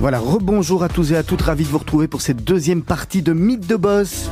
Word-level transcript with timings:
Voilà, 0.00 0.20
rebonjour 0.20 0.84
à 0.84 0.88
tous 0.88 1.12
et 1.12 1.16
à 1.16 1.22
toutes, 1.22 1.42
ravi 1.42 1.64
de 1.64 1.68
vous 1.68 1.78
retrouver 1.78 2.06
pour 2.06 2.20
cette 2.20 2.44
deuxième 2.44 2.82
partie 2.82 3.20
de 3.20 3.32
Mythe 3.32 3.66
de 3.66 3.76
Boss. 3.76 4.30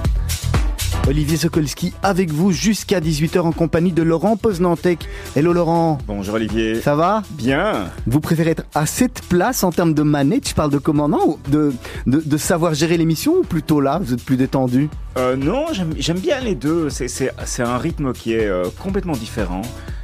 Olivier 1.09 1.37
Sokolski 1.37 1.93
avec 2.03 2.31
vous 2.33 2.51
jusqu'à 2.51 3.01
18h 3.01 3.39
en 3.41 3.53
compagnie 3.53 3.93
de 3.93 4.03
Laurent 4.03 4.37
Poznantec. 4.37 5.07
Hello 5.37 5.53
Laurent. 5.53 5.99
Bonjour 6.09 6.35
Olivier. 6.35 6.81
Ça 6.81 6.97
va? 6.97 7.23
Bien. 7.31 7.91
Vous 8.09 8.19
préférez 8.21 8.51
être 8.51 8.65
à 8.75 8.87
cette 8.87 9.21
place 9.23 9.63
en 9.63 9.71
termes 9.71 9.95
de 9.95 10.03
manette, 10.03 10.49
je 10.49 10.55
parle 10.55 10.73
de 10.73 10.79
commandant, 10.79 11.21
ou 11.25 11.39
de, 11.49 11.73
de, 12.09 12.21
de 12.25 12.37
savoir 12.37 12.75
gérer 12.75 12.97
l'émission 12.97 13.35
ou 13.37 13.43
plutôt 13.45 13.81
là, 13.81 14.01
vous 14.03 14.15
êtes 14.15 14.25
plus 14.25 14.37
détendu? 14.37 14.89
Euh, 15.17 15.37
Non, 15.37 15.67
j'aime 15.97 16.19
bien 16.19 16.41
les 16.41 16.57
deux. 16.57 16.89
C'est 16.91 17.31
un 17.63 17.79
rythme 17.79 18.13
qui 18.13 18.33
est 18.35 18.47
euh, 18.47 18.65
complètement 18.83 19.13
différent. 19.15 19.63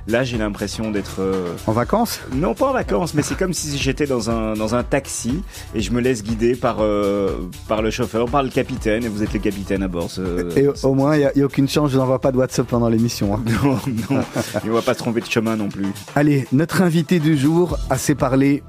Là, 0.09 0.24
j'ai 0.24 0.37
l'impression 0.37 0.91
d'être... 0.91 1.20
Euh... 1.20 1.55
En 1.67 1.72
vacances? 1.72 2.20
Non, 2.34 2.55
pas 2.55 2.70
en 2.70 2.72
vacances, 2.72 3.14
mais 3.14 3.22
c'est 3.22 3.36
comme 3.36 3.53
si 3.53 3.78
j'étais 3.78 4.06
dans 4.06 4.31
un, 4.31 4.55
dans 4.55 4.75
un 4.75 4.83
taxi 4.83 5.42
et 5.75 5.81
je 5.81 5.92
me 5.92 6.00
laisse 6.00 6.22
guider 6.25 6.56
par, 6.56 6.78
euh, 6.81 7.48
par 7.69 7.83
le 7.83 7.91
chauffeur, 7.91 8.28
par 8.28 8.42
le 8.42 8.48
capitaine, 8.48 9.05
et 9.05 9.09
vous 9.09 9.22
êtes 9.22 9.33
le 9.33 9.39
capitaine 9.39 9.83
à 9.83 9.89
bord. 9.89 10.11
Ce, 10.11 10.59
et 10.59 10.69
au 10.83 10.94
moins, 10.94 11.14
il 11.17 11.20
n'y 11.20 11.25
a, 11.25 11.44
a, 11.44 11.47
aucune 11.47 11.69
chance, 11.69 11.91
je 11.91 11.98
n'envoie 11.98 12.20
pas 12.20 12.33
de 12.33 12.36
WhatsApp 12.36 12.67
pendant 12.67 12.89
l'émission. 12.89 13.34
Hein. 13.34 13.42
Non, 13.62 13.78
non, 14.11 14.25
il 14.64 14.70
ne 14.70 14.75
va 14.75 14.83
pas 14.83 14.94
se 14.94 14.98
tromper 14.98 15.20
de 15.20 15.27
chemin 15.27 15.56
non 15.56 15.69
plus. 15.69 15.86
Allez, 16.16 16.47
notre 16.53 16.83
invité 16.83 17.20
du 17.20 17.37
jour 17.37 17.78
a 17.89 17.94
assez 17.94 18.14
parlé. 18.14 18.62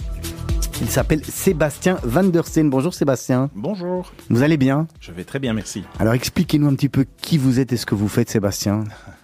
Il 0.82 0.90
s'appelle 0.90 1.24
Sébastien 1.24 1.98
Van 2.04 2.24
der 2.24 2.46
Steen. 2.46 2.70
Bonjour 2.70 2.94
Sébastien. 2.94 3.50
Bonjour. 3.56 4.12
Vous 4.30 4.44
allez 4.44 4.58
bien? 4.58 4.88
Je 5.00 5.12
vais 5.12 5.24
très 5.24 5.40
bien, 5.40 5.54
merci. 5.54 5.84
Alors 6.00 6.14
expliquez-nous 6.14 6.68
un 6.68 6.76
petit 6.76 6.90
peu 6.90 7.06
qui 7.22 7.38
vous 7.38 7.60
êtes 7.60 7.74
et 7.74 7.78
ce 7.78 7.86
que 7.86 7.96
vous 7.96 8.08
faites 8.08 8.30
Sébastien. 8.30 8.84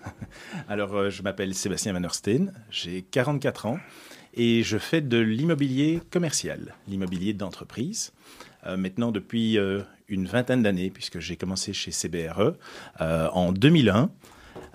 Alors 0.67 0.95
euh, 0.95 1.09
je 1.09 1.21
m'appelle 1.21 1.53
Sébastien 1.53 1.93
Van 1.93 2.01
der 2.01 2.13
Steen, 2.13 2.53
j'ai 2.69 3.01
44 3.01 3.65
ans 3.65 3.79
et 4.33 4.63
je 4.63 4.77
fais 4.77 5.01
de 5.01 5.17
l'immobilier 5.17 6.01
commercial, 6.11 6.75
l'immobilier 6.87 7.33
d'entreprise. 7.33 8.13
Euh, 8.65 8.77
maintenant 8.77 9.11
depuis 9.11 9.57
euh, 9.57 9.81
une 10.07 10.27
vingtaine 10.27 10.63
d'années, 10.63 10.89
puisque 10.89 11.19
j'ai 11.19 11.35
commencé 11.35 11.73
chez 11.73 11.91
CBRE 11.91 12.53
en 12.99 13.51
2001. 13.51 14.09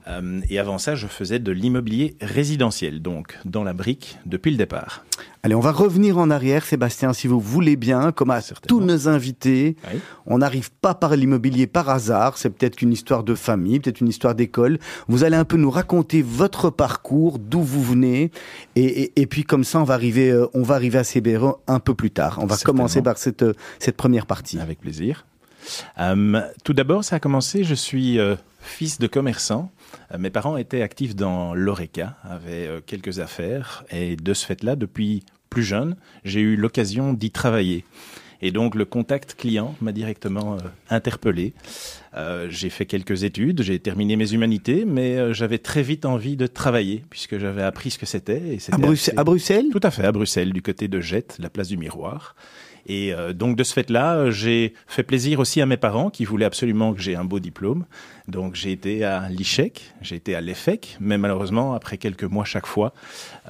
Euh, 0.07 0.41
et 0.51 0.59
avant 0.59 0.79
ça, 0.79 0.95
je 0.95 1.07
faisais 1.07 1.39
de 1.39 1.51
l'immobilier 1.51 2.17
résidentiel, 2.21 3.01
donc 3.01 3.39
dans 3.45 3.65
la 3.65 3.73
brique 3.73 4.19
depuis 4.27 4.51
le 4.51 4.59
départ. 4.59 5.05
Allez, 5.43 5.55
on 5.55 5.61
va 5.61 5.73
revenir 5.73 6.19
en 6.19 6.31
arrière, 6.31 6.65
Sébastien, 6.65 7.13
si 7.13 7.27
vous 7.27 7.41
voulez 7.41 7.77
bien, 7.77 8.13
comme 8.13 8.31
à 8.31 8.41
tous 8.67 8.81
nos 8.81 9.09
invités. 9.09 9.77
Oui. 9.93 10.01
On 10.27 10.39
n'arrive 10.39 10.71
pas 10.73 10.95
par 10.95 11.17
l'immobilier 11.17 11.67
par 11.67 11.89
hasard, 11.89 12.39
c'est 12.39 12.51
peut-être 12.51 12.83
une 12.83 12.93
histoire 12.93 13.25
de 13.25 13.35
famille, 13.35 13.81
peut-être 13.81 14.01
une 14.01 14.09
histoire 14.09 14.35
d'école. 14.35 14.79
Vous 15.09 15.25
allez 15.25 15.37
un 15.37 15.45
peu 15.45 15.57
nous 15.57 15.71
raconter 15.71 16.23
votre 16.23 16.71
parcours, 16.71 17.39
d'où 17.39 17.61
vous 17.61 17.83
venez, 17.83 18.31
et, 18.77 19.03
et, 19.03 19.21
et, 19.21 19.27
puis 19.27 19.45
comme 19.45 19.65
ça, 19.65 19.81
on 19.81 19.85
va 19.85 19.95
arriver, 19.95 20.31
euh, 20.31 20.47
on 20.55 20.63
va 20.63 20.75
arriver 20.75 20.99
à 20.99 21.05
CBRE 21.05 21.59
un 21.67 21.81
peu 21.81 21.95
plus 21.95 22.11
tard. 22.11 22.39
On 22.43 22.47
va 22.47 22.57
commencer 22.57 23.03
par 23.03 23.19
cette, 23.19 23.43
euh, 23.43 23.55
cette 23.79 23.97
première 23.97 24.27
partie. 24.27 24.59
Avec 24.59 24.81
plaisir. 24.81 25.27
Euh, 25.98 26.41
tout 26.63 26.73
d'abord, 26.75 27.05
ça 27.05 27.17
a 27.17 27.20
commencé, 27.20 27.64
je 27.64 27.75
suis 27.75 28.19
fils 28.61 28.98
de 28.98 29.07
commerçant. 29.07 29.70
Euh, 30.13 30.19
mes 30.19 30.31
parents 30.31 30.57
étaient 30.57 30.83
actifs 30.83 31.17
dans 31.17 31.55
l'ORECA, 31.55 32.17
avaient 32.23 32.67
euh, 32.67 32.81
quelques 32.85 33.19
affaires, 33.19 33.85
et 33.91 34.17
de 34.17 34.35
ce 34.35 34.47
fait-là, 34.47 34.77
depuis 34.77 35.25
plus 35.51 35.63
jeune, 35.63 35.97
j'ai 36.25 36.41
eu 36.41 36.57
l'occasion 36.57 37.13
d'y 37.13 37.31
travailler. 37.31 37.85
Et 38.45 38.51
donc 38.51 38.75
le 38.75 38.85
contact 38.85 39.37
client 39.37 39.75
m'a 39.81 39.91
directement 39.93 40.57
euh, 40.57 40.59
interpellé. 40.91 41.55
Euh, 42.15 42.47
j'ai 42.51 42.69
fait 42.69 42.85
quelques 42.85 43.25
études, 43.25 43.63
j'ai 43.63 43.79
terminé 43.79 44.17
mes 44.17 44.33
humanités, 44.33 44.85
mais 44.85 45.17
euh, 45.17 45.33
j'avais 45.33 45.57
très 45.57 45.83
vite 45.83 46.05
envie 46.05 46.37
de 46.37 46.47
travailler 46.47 47.03
puisque 47.09 47.39
j'avais 47.39 47.63
appris 47.63 47.91
ce 47.91 47.99
que 47.99 48.05
c'était. 48.05 48.59
À, 48.71 48.77
Bruxelles, 48.77 49.15
assez... 49.15 49.19
à 49.19 49.25
Bruxelles? 49.25 49.67
Tout 49.73 49.81
à 49.83 49.91
fait, 49.91 50.05
à 50.05 50.13
Bruxelles, 50.13 50.53
du 50.53 50.61
côté 50.61 50.89
de 50.89 51.01
Jette, 51.01 51.37
la 51.39 51.49
place 51.49 51.69
du 51.69 51.79
Miroir. 51.79 52.37
Et 52.86 53.12
euh, 53.12 53.33
donc 53.33 53.56
de 53.56 53.64
ce 53.64 53.72
fait-là, 53.72 54.30
j'ai 54.30 54.74
fait 54.86 55.02
plaisir 55.02 55.40
aussi 55.40 55.61
à 55.61 55.67
mes 55.67 55.77
parents 55.77 56.11
qui 56.11 56.24
voulaient 56.24 56.45
absolument 56.45 56.92
que 56.95 57.00
j'ai 57.00 57.17
un 57.17 57.24
beau 57.24 57.40
diplôme. 57.40 57.84
Donc 58.27 58.55
j'ai 58.55 58.72
été 58.72 59.05
à 59.05 59.28
l'ICHEC, 59.28 59.92
j'ai 60.00 60.17
été 60.17 60.34
à 60.34 60.40
l'EFEC, 60.40 60.96
mais 60.98 61.18
malheureusement, 61.18 61.74
après 61.74 61.98
quelques 61.98 62.24
mois 62.24 62.45
chaque 62.45 62.67
fois, 62.67 62.95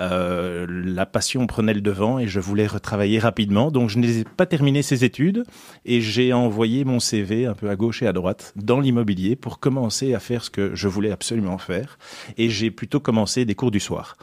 euh, 0.01 0.67
la 0.69 1.07
passion 1.07 1.47
prenait 1.47 1.75
le 1.75 1.81
devant 1.81 2.19
et 2.19 2.27
je 2.27 2.41
voulais 2.41 2.67
retravailler 2.67 3.21
rapidement. 3.21 3.71
Donc 3.71 3.89
je 3.89 3.99
n'ai 3.99 4.25
pas 4.25 4.47
terminé 4.47 4.83
ces 4.83 5.05
études 5.05 5.45
et 5.85 6.01
j'ai 6.01 6.33
envoyé 6.33 6.85
mon 6.85 6.99
CV 6.99 7.47
un 7.47 7.55
peu 7.55 7.71
à 7.71 7.77
gauche 7.77 8.03
et 8.03 8.09
à 8.09 8.13
droite 8.13 8.53
dans 8.57 8.81
l'immobilier 8.81 9.37
pour 9.37 9.61
commencer 9.61 10.13
à 10.13 10.19
faire 10.19 10.43
ce 10.43 10.51
que 10.51 10.75
je 10.75 10.89
voulais 10.89 11.13
absolument 11.13 11.59
faire. 11.59 11.99
Et 12.37 12.51
j'ai 12.51 12.73
plutôt 12.73 12.99
commencé 12.99 13.45
des 13.45 13.55
cours 13.55 13.71
du 13.71 13.81
soir. 13.81 14.17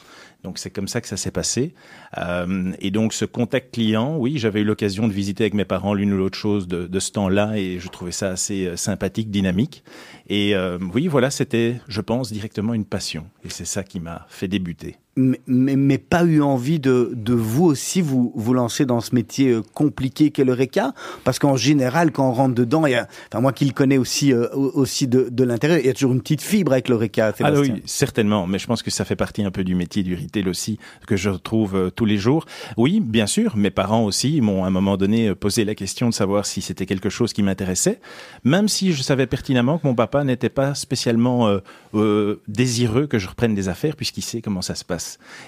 Donc 0.44 0.58
c'est 0.58 0.72
comme 0.72 0.88
ça 0.88 1.02
que 1.02 1.08
ça 1.08 1.18
s'est 1.18 1.32
passé. 1.32 1.74
Euh, 2.18 2.72
et 2.80 2.92
donc 2.92 3.14
ce 3.14 3.26
contact 3.26 3.74
client, 3.74 4.18
oui, 4.18 4.38
j'avais 4.38 4.62
eu 4.62 4.64
l'occasion 4.64 5.08
de 5.08 5.14
visiter 5.14 5.44
avec 5.44 5.54
mes 5.54 5.66
parents 5.66 5.94
l'une 5.94 6.14
ou 6.14 6.18
l'autre 6.18 6.38
chose 6.38 6.68
de, 6.68 6.88
de 6.88 7.00
ce 7.00 7.12
temps-là 7.12 7.58
et 7.58 7.80
je 7.80 7.88
trouvais 7.90 8.12
ça 8.12 8.30
assez 8.30 8.66
euh, 8.66 8.76
sympathique, 8.76 9.30
dynamique. 9.30 9.84
Et 10.28 10.56
euh, 10.56 10.80
oui, 10.94 11.08
voilà, 11.08 11.30
c'était, 11.30 11.80
je 11.88 12.02
pense, 12.02 12.32
directement 12.32 12.74
une 12.74 12.86
passion. 12.86 13.28
Et 13.44 13.50
c'est 13.50 13.66
ça 13.66 13.84
qui 13.84 14.00
m'a 14.00 14.26
fait 14.30 14.48
débuter. 14.48 14.98
Mais, 15.18 15.42
mais, 15.46 15.76
mais, 15.76 15.98
pas 15.98 16.24
eu 16.24 16.42
envie 16.42 16.80
de, 16.80 17.12
de 17.14 17.34
vous 17.34 17.66
aussi 17.66 18.02
vous, 18.02 18.32
vous 18.34 18.54
lancer 18.54 18.86
dans 18.86 19.02
ce 19.02 19.14
métier 19.14 19.50
euh, 19.50 19.62
compliqué 19.74 20.32
qu'est 20.32 20.46
le 20.46 20.54
RECA 20.54 20.94
Parce 21.26 21.38
qu'en 21.38 21.58
général, 21.58 22.14
quand 22.14 22.30
on 22.30 22.32
rentre 22.32 22.56
dedans, 22.56 22.86
il 22.86 22.92
y 22.92 22.96
a, 22.96 23.10
enfin 23.30 23.42
moi 23.42 23.52
qui 23.52 23.66
le 23.66 23.74
connais 23.74 23.98
aussi, 23.98 24.32
euh, 24.32 24.48
aussi 24.54 25.08
de, 25.08 25.28
de 25.30 25.44
l'intérieur, 25.44 25.80
il 25.80 25.86
y 25.86 25.90
a 25.90 25.94
toujours 25.94 26.14
une 26.14 26.22
petite 26.22 26.42
fibre 26.42 26.72
avec 26.72 26.88
le 26.88 26.96
RECA. 26.96 27.34
Ah 27.42 27.52
oui, 27.52 27.84
certainement. 27.86 28.48
Mais 28.48 28.58
je 28.58 28.68
pense 28.68 28.84
que 28.84 28.90
ça 28.90 29.04
fait 29.04 29.18
partie 29.18 29.44
un 29.44 29.52
peu 29.52 29.66
du 29.66 29.76
métier 29.76 30.02
du 30.02 30.16
retail 30.16 30.48
aussi, 30.48 30.80
que 31.08 31.18
je 31.18 31.30
retrouve 31.30 31.76
euh, 31.76 31.90
tous 31.90 32.06
les 32.06 32.18
jours. 32.18 32.46
Oui, 32.78 33.02
bien 33.02 33.28
sûr, 33.28 33.58
mes 33.58 33.72
parents 33.72 34.06
aussi 34.06 34.40
m'ont 34.40 34.64
à 34.64 34.68
un 34.68 34.72
moment 34.72 34.96
donné 34.96 35.36
posé 35.36 35.66
la 35.66 35.76
question 35.76 36.08
de 36.08 36.14
savoir 36.14 36.46
si 36.46 36.62
c'était 36.62 36.86
quelque 36.86 37.10
chose 37.10 37.34
qui 37.34 37.44
m'intéressait, 37.44 38.00
même 38.46 38.70
si 38.70 38.94
je 38.94 39.04
savais 39.04 39.28
pertinemment 39.28 39.78
que 39.78 39.88
mon 39.88 39.96
papa 39.96 40.24
n'était 40.24 40.50
pas 40.50 40.74
spécialement 40.74 41.60
euh, 41.96 42.38
désireux 42.48 43.08
que 43.08 43.20
je 43.20 43.28
reprenne 43.28 43.54
des 43.54 43.68
affaires 43.68 43.98
puisqu'il 43.98 44.22
sait 44.22 44.42
comment 44.42 44.62
ça 44.62 44.76
se 44.76 44.86
passe. 44.86 45.01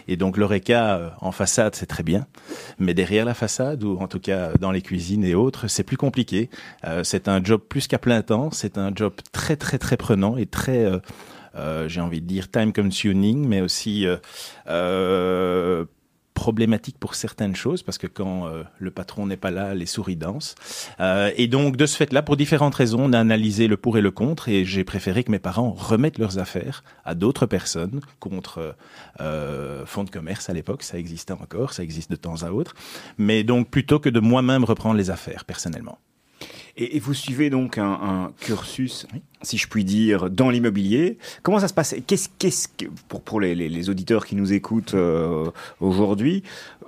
Et 0.08 0.18
donc 0.18 0.38
l'oreca 0.38 0.96
euh, 0.96 1.10
en 1.22 1.32
façade, 1.32 1.76
c'est 1.76 1.86
très 1.86 2.04
bien, 2.04 2.28
mais 2.80 2.94
derrière 2.94 3.26
la 3.26 3.34
façade 3.34 3.84
ou 3.84 3.98
en 4.00 4.08
tout 4.08 4.20
cas 4.20 4.52
dans 4.60 4.72
les 4.72 4.82
cuisines 4.82 5.24
et 5.24 5.36
autres, 5.36 5.68
c'est 5.68 5.84
plus 5.84 5.98
compliqué. 5.98 6.50
Euh, 6.86 7.04
c'est 7.04 7.28
un 7.28 7.44
job 7.44 7.62
plus 7.68 7.88
qu'à 7.88 8.00
plein 8.00 8.22
temps, 8.22 8.52
c'est 8.52 8.78
un 8.78 8.92
job 8.94 9.14
très 9.32 9.56
très 9.56 9.78
très 9.78 9.98
prenant 9.98 10.38
et 10.38 10.46
très 10.46 10.86
euh, 10.86 11.00
euh, 11.56 11.88
j'ai 11.88 12.02
envie 12.02 12.22
de 12.22 12.28
dire 12.28 12.50
time 12.50 12.74
consuming, 12.74 13.48
mais 13.48 13.62
aussi 13.62 14.06
euh, 14.68 15.86
problématique 16.34 16.98
pour 17.00 17.16
certaines 17.16 17.56
choses 17.56 17.84
parce 17.84 17.98
que 17.98 18.08
quand 18.08 18.48
euh, 18.48 18.64
le 18.80 18.92
patron 18.92 19.28
n'est 19.28 19.38
pas 19.38 19.52
là, 19.52 19.76
les 19.76 19.86
souris 19.86 20.16
dansent. 20.16 20.56
Euh, 21.00 21.32
et 21.36 21.48
donc 21.48 21.78
de 21.78 21.86
ce 21.86 21.96
fait-là, 21.96 22.22
pour 22.22 22.38
différentes 22.38 22.76
raisons, 22.76 23.06
on 23.06 23.14
a 23.14 23.20
analysé 23.20 23.68
le 23.68 23.78
pour 23.78 23.98
et 23.98 24.02
le 24.02 24.12
contre 24.12 24.50
et 24.50 24.66
j'ai 24.66 24.84
préféré 24.84 25.24
que 25.24 25.32
mes 25.32 25.40
parents 25.40 25.72
remettent 25.72 26.18
leurs 26.18 26.40
affaires 26.40 26.84
à 27.06 27.16
d'autres 27.16 27.46
personnes 27.46 28.02
contre 28.20 28.76
euh, 29.22 29.86
fonds 29.86 30.04
de 30.04 30.10
commerce 30.10 30.50
à 30.50 30.54
l'époque, 30.54 30.84
ça 30.84 30.98
existait 30.98 31.34
encore, 31.34 31.74
ça 31.74 31.84
existe 31.84 32.12
de 32.12 32.16
temps 32.16 32.44
à 32.44 32.52
autre, 32.52 32.76
mais 33.18 33.44
donc 33.44 33.70
plutôt 33.70 34.00
que 34.00 34.10
de 34.10 34.20
moi-même 34.20 34.64
reprendre 34.64 34.96
les 34.96 35.10
affaires 35.10 35.46
personnellement. 35.46 36.00
Et, 36.76 36.98
et, 36.98 37.00
vous 37.00 37.14
suivez 37.14 37.52
donc 37.52 37.78
un, 37.78 37.86
un 37.86 38.32
cursus, 38.40 39.06
oui. 39.14 39.22
Si 39.44 39.58
je 39.58 39.68
puis 39.68 39.84
dire, 39.84 40.30
dans 40.30 40.50
l'immobilier. 40.50 41.18
Comment 41.44 41.60
ça 41.60 41.68
se 41.68 41.74
passe? 41.74 41.96
Qu'est-ce, 42.08 42.30
qu'est-ce 42.40 42.68
que, 42.68 42.86
pour, 43.08 43.22
pour 43.22 43.40
les, 43.40 43.54
les, 43.56 43.90
auditeurs 43.90 44.26
qui 44.26 44.36
nous 44.36 44.54
écoutent 44.54 44.94
euh, 44.94 45.50
aujourd'hui, 45.80 46.44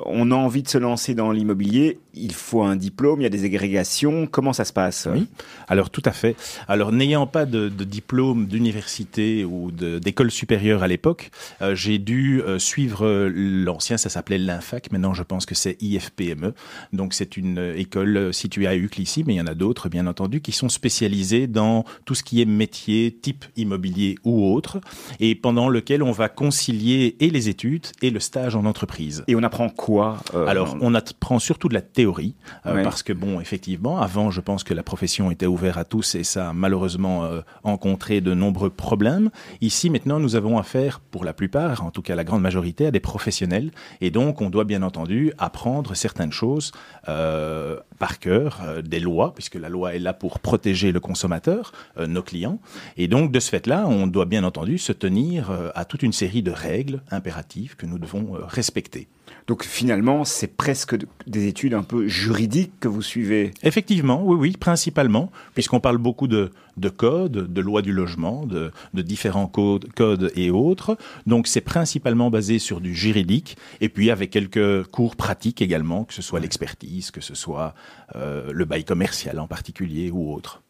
on 0.06 0.32
a 0.32 0.36
envie 0.36 0.64
de 0.64 0.70
se 0.70 0.78
lancer 0.78 1.14
dans 1.14 1.32
l'immobilier, 1.32 2.00
il 2.14 2.34
faut 2.34 2.64
un 2.64 2.76
diplôme, 2.76 3.20
il 3.20 3.24
y 3.24 3.28
a 3.28 3.30
des 3.30 3.44
agrégations. 3.44 4.28
Comment 4.28 4.54
ça 4.54 4.66
se 4.66 4.74
passe? 4.74 5.08
Oui, 5.12 5.28
alors 5.68 5.90
tout 5.90 6.02
à 6.06 6.12
fait. 6.12 6.36
Alors 6.68 6.92
n'ayant 6.92 7.28
pas 7.28 7.46
de, 7.46 7.70
diplôme 7.70 8.48
d'université 8.48 9.46
ou 9.46 9.72
d'école 9.72 10.32
supérieure 10.32 10.84
à 10.84 10.88
l'époque, 10.88 11.32
euh, 11.62 11.76
j'ai 11.76 12.00
dû 12.00 12.42
euh, 12.42 12.58
suivre 12.58 13.30
l'ancien, 13.34 13.98
ça 13.98 14.10
s'appelait 14.10 14.38
l'INFAC, 14.38 14.92
maintenant 14.92 15.14
je 15.14 15.24
pense 15.24 15.46
que 15.46 15.56
c'est 15.56 15.82
IFPME. 15.82 16.54
Donc 16.94 17.14
c'est 17.14 17.38
une 17.38 17.74
école 17.76 18.34
située 18.34 18.68
à 18.68 18.76
Uccle 18.76 19.02
ici, 19.02 19.24
mais 19.26 19.34
il 19.34 19.38
y 19.38 19.42
en 19.42 19.48
a 19.48 19.56
d'autres 19.56 19.90
bien 19.90 20.08
entendu, 20.08 20.42
qui 20.42 20.52
sont 20.52 20.70
spécialisés 20.70 21.48
dans 21.48 21.86
tout 22.06 22.16
ce 22.16 22.24
qui 22.24 22.42
est 22.42 22.45
est 22.46 22.56
métier 22.56 23.12
type 23.12 23.46
immobilier 23.56 24.16
ou 24.24 24.54
autre, 24.54 24.80
et 25.20 25.36
pendant 25.36 25.70
lequel 25.70 26.04
on 26.04 26.12
va 26.12 26.30
concilier 26.30 27.16
et 27.20 27.30
les 27.30 27.50
études 27.50 27.88
et 28.02 28.10
le 28.10 28.20
stage 28.20 28.56
en 28.56 28.66
entreprise. 28.66 29.24
Et 29.28 29.36
on 29.36 29.44
apprend 29.44 29.70
quoi 29.70 30.18
euh, 30.34 30.48
Alors, 30.48 30.78
on 30.82 30.94
apprend 30.94 31.40
surtout 31.40 31.70
de 31.70 31.74
la 31.74 31.82
théorie, 31.82 32.36
euh, 32.66 32.84
parce 32.84 33.04
que 33.04 33.14
bon, 33.14 33.40
effectivement, 33.40 34.00
avant, 34.00 34.32
je 34.32 34.42
pense 34.42 34.64
que 34.64 34.74
la 34.74 34.84
profession 34.84 35.32
était 35.32 35.46
ouverte 35.46 35.78
à 35.78 35.86
tous 35.86 36.16
et 36.16 36.24
ça 36.24 36.50
a 36.50 36.54
malheureusement 36.54 37.26
euh, 37.26 37.42
rencontré 37.64 38.22
de 38.22 38.34
nombreux 38.34 38.70
problèmes. 38.70 39.30
Ici, 39.62 39.90
maintenant, 39.90 40.20
nous 40.20 40.36
avons 40.36 40.58
affaire, 40.58 41.00
pour 41.00 41.26
la 41.26 41.34
plupart, 41.34 41.84
en 41.84 41.92
tout 41.92 42.02
cas 42.02 42.16
la 42.16 42.24
grande 42.24 42.42
majorité, 42.42 42.88
à 42.88 42.92
des 42.92 43.00
professionnels, 43.00 43.72
et 44.02 44.12
donc 44.12 44.42
on 44.42 44.50
doit 44.50 44.64
bien 44.64 44.84
entendu 44.84 45.34
apprendre 45.38 45.96
certaines 45.96 46.32
choses 46.32 46.72
par 48.00 48.20
cœur, 48.20 48.62
des 48.84 49.00
lois, 49.00 49.34
puisque 49.34 49.56
la 49.56 49.70
loi 49.70 49.96
est 49.96 50.00
là 50.00 50.14
pour 50.14 50.40
protéger 50.40 50.92
le 50.92 51.00
consommateur, 51.00 51.72
nos 51.98 52.22
clients, 52.22 52.60
et 52.98 53.08
donc 53.08 53.32
de 53.32 53.40
ce 53.40 53.50
fait-là, 53.50 53.86
on 53.88 54.08
doit 54.08 54.26
bien 54.26 54.44
entendu 54.44 54.78
se 54.78 54.92
tenir 54.92 55.52
à 55.76 55.86
toute 55.86 56.04
une 56.04 56.14
série 56.14 56.44
de 56.44 56.52
règles 56.52 57.02
impératives 57.12 57.76
que 57.76 57.86
nous 57.86 58.00
devons 58.00 58.38
respecter. 58.48 59.08
Donc 59.48 59.64
finalement, 59.64 60.26
c'est 60.26 60.56
presque 60.56 60.96
des 61.28 61.48
études 61.48 61.74
un 61.74 61.84
peu 61.84 62.08
juridiques 62.08 62.74
que 62.80 62.88
vous 62.88 63.02
suivez. 63.02 63.52
Effectivement, 63.64 64.24
oui, 64.24 64.36
oui, 64.36 64.52
principalement, 64.58 65.32
puisqu'on 65.54 65.80
parle 65.80 65.98
beaucoup 65.98 66.28
de, 66.28 66.52
de 66.78 66.90
codes, 66.90 67.54
de 67.54 67.62
lois 67.62 67.82
du 67.82 67.94
logement, 67.94 68.46
de, 68.46 68.72
de 68.94 69.02
différents 69.02 69.48
codes, 69.48 69.92
codes, 69.94 70.32
et 70.36 70.50
autres. 70.50 70.98
Donc 71.28 71.48
c'est 71.48 71.62
principalement 71.62 72.32
basé 72.32 72.60
sur 72.60 72.82
du 72.82 72.96
juridique, 72.96 73.58
et 73.82 73.90
puis 73.90 74.10
avec 74.10 74.32
quelques 74.32 74.84
cours 74.86 75.16
pratiques 75.16 75.62
également, 75.62 76.06
que 76.06 76.14
ce 76.14 76.22
soit 76.22 76.40
l'expertise, 76.40 77.12
que 77.12 77.22
ce 77.22 77.36
soit 77.36 77.76
euh, 78.16 78.52
le 78.52 78.66
bail 78.66 78.84
commercial 78.84 79.40
en 79.40 79.48
particulier 79.48 80.10
ou 80.12 80.34
autre. 80.34 80.64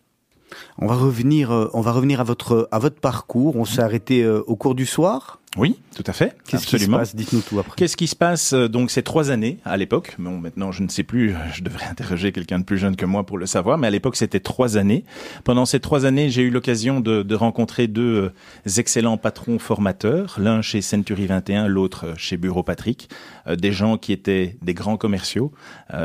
On 0.78 0.88
va 0.88 0.96
revenir, 0.96 1.52
euh, 1.52 1.70
on 1.74 1.82
va 1.82 1.92
revenir 1.92 2.20
à 2.20 2.24
votre 2.24 2.68
à 2.72 2.80
votre 2.80 3.00
parcours. 3.00 3.56
On 3.56 3.66
s'est 3.66 3.82
arrêté 3.82 4.24
euh, 4.24 4.42
au 4.48 4.56
cours 4.56 4.76
du 4.76 4.86
soir. 4.86 5.40
Oui, 5.58 5.80
tout 5.96 6.04
à 6.06 6.12
fait. 6.12 6.36
Qu'est-ce 6.46 6.68
qui 6.68 6.80
se 6.80 6.90
passe? 6.90 7.16
Dites-nous 7.16 7.40
tout 7.40 7.58
après. 7.60 7.76
Qu'est-ce 7.78 7.96
qui 7.96 8.08
se 8.08 8.16
passe 8.16 8.52
euh, 8.52 8.68
donc 8.68 8.92
ces 8.92 9.04
trois 9.04 9.32
années 9.32 9.60
à 9.64 9.78
l'époque? 9.78 10.16
Bon, 10.20 10.38
maintenant 10.38 10.74
je 10.74 10.84
ne 10.84 10.90
sais 10.90 11.04
plus. 11.04 11.34
Je 11.54 11.64
devrais 11.64 11.86
interroger 11.90 12.34
quelqu'un 12.34 12.60
de 12.60 12.66
plus 12.66 12.78
jeune 12.78 12.98
que 12.98 13.06
moi 13.06 13.26
pour 13.26 13.38
le 13.38 13.46
savoir. 13.46 13.78
Mais 13.78 13.88
à 13.88 13.90
l'époque 13.92 14.18
c'était 14.18 14.42
trois 14.42 14.76
années. 14.76 15.06
Pendant 15.46 15.66
ces 15.66 15.80
trois 15.80 16.06
années, 16.06 16.30
j'ai 16.30 16.42
eu 16.42 16.50
l'occasion 16.50 17.00
de, 17.00 17.24
de, 17.24 17.36
rencontrer 17.36 17.88
deux 17.88 18.32
excellents 18.78 19.18
patrons 19.18 19.60
formateurs. 19.60 20.36
L'un 20.40 20.62
chez 20.62 20.82
Century 20.82 21.26
21, 21.26 21.68
l'autre 21.68 22.14
chez 22.18 22.36
Bureau 22.36 22.64
Patrick. 22.64 23.10
des 23.50 23.72
gens 23.72 23.98
qui 23.98 24.12
étaient 24.12 24.58
des 24.62 24.74
grands 24.74 24.98
commerciaux, 24.98 25.54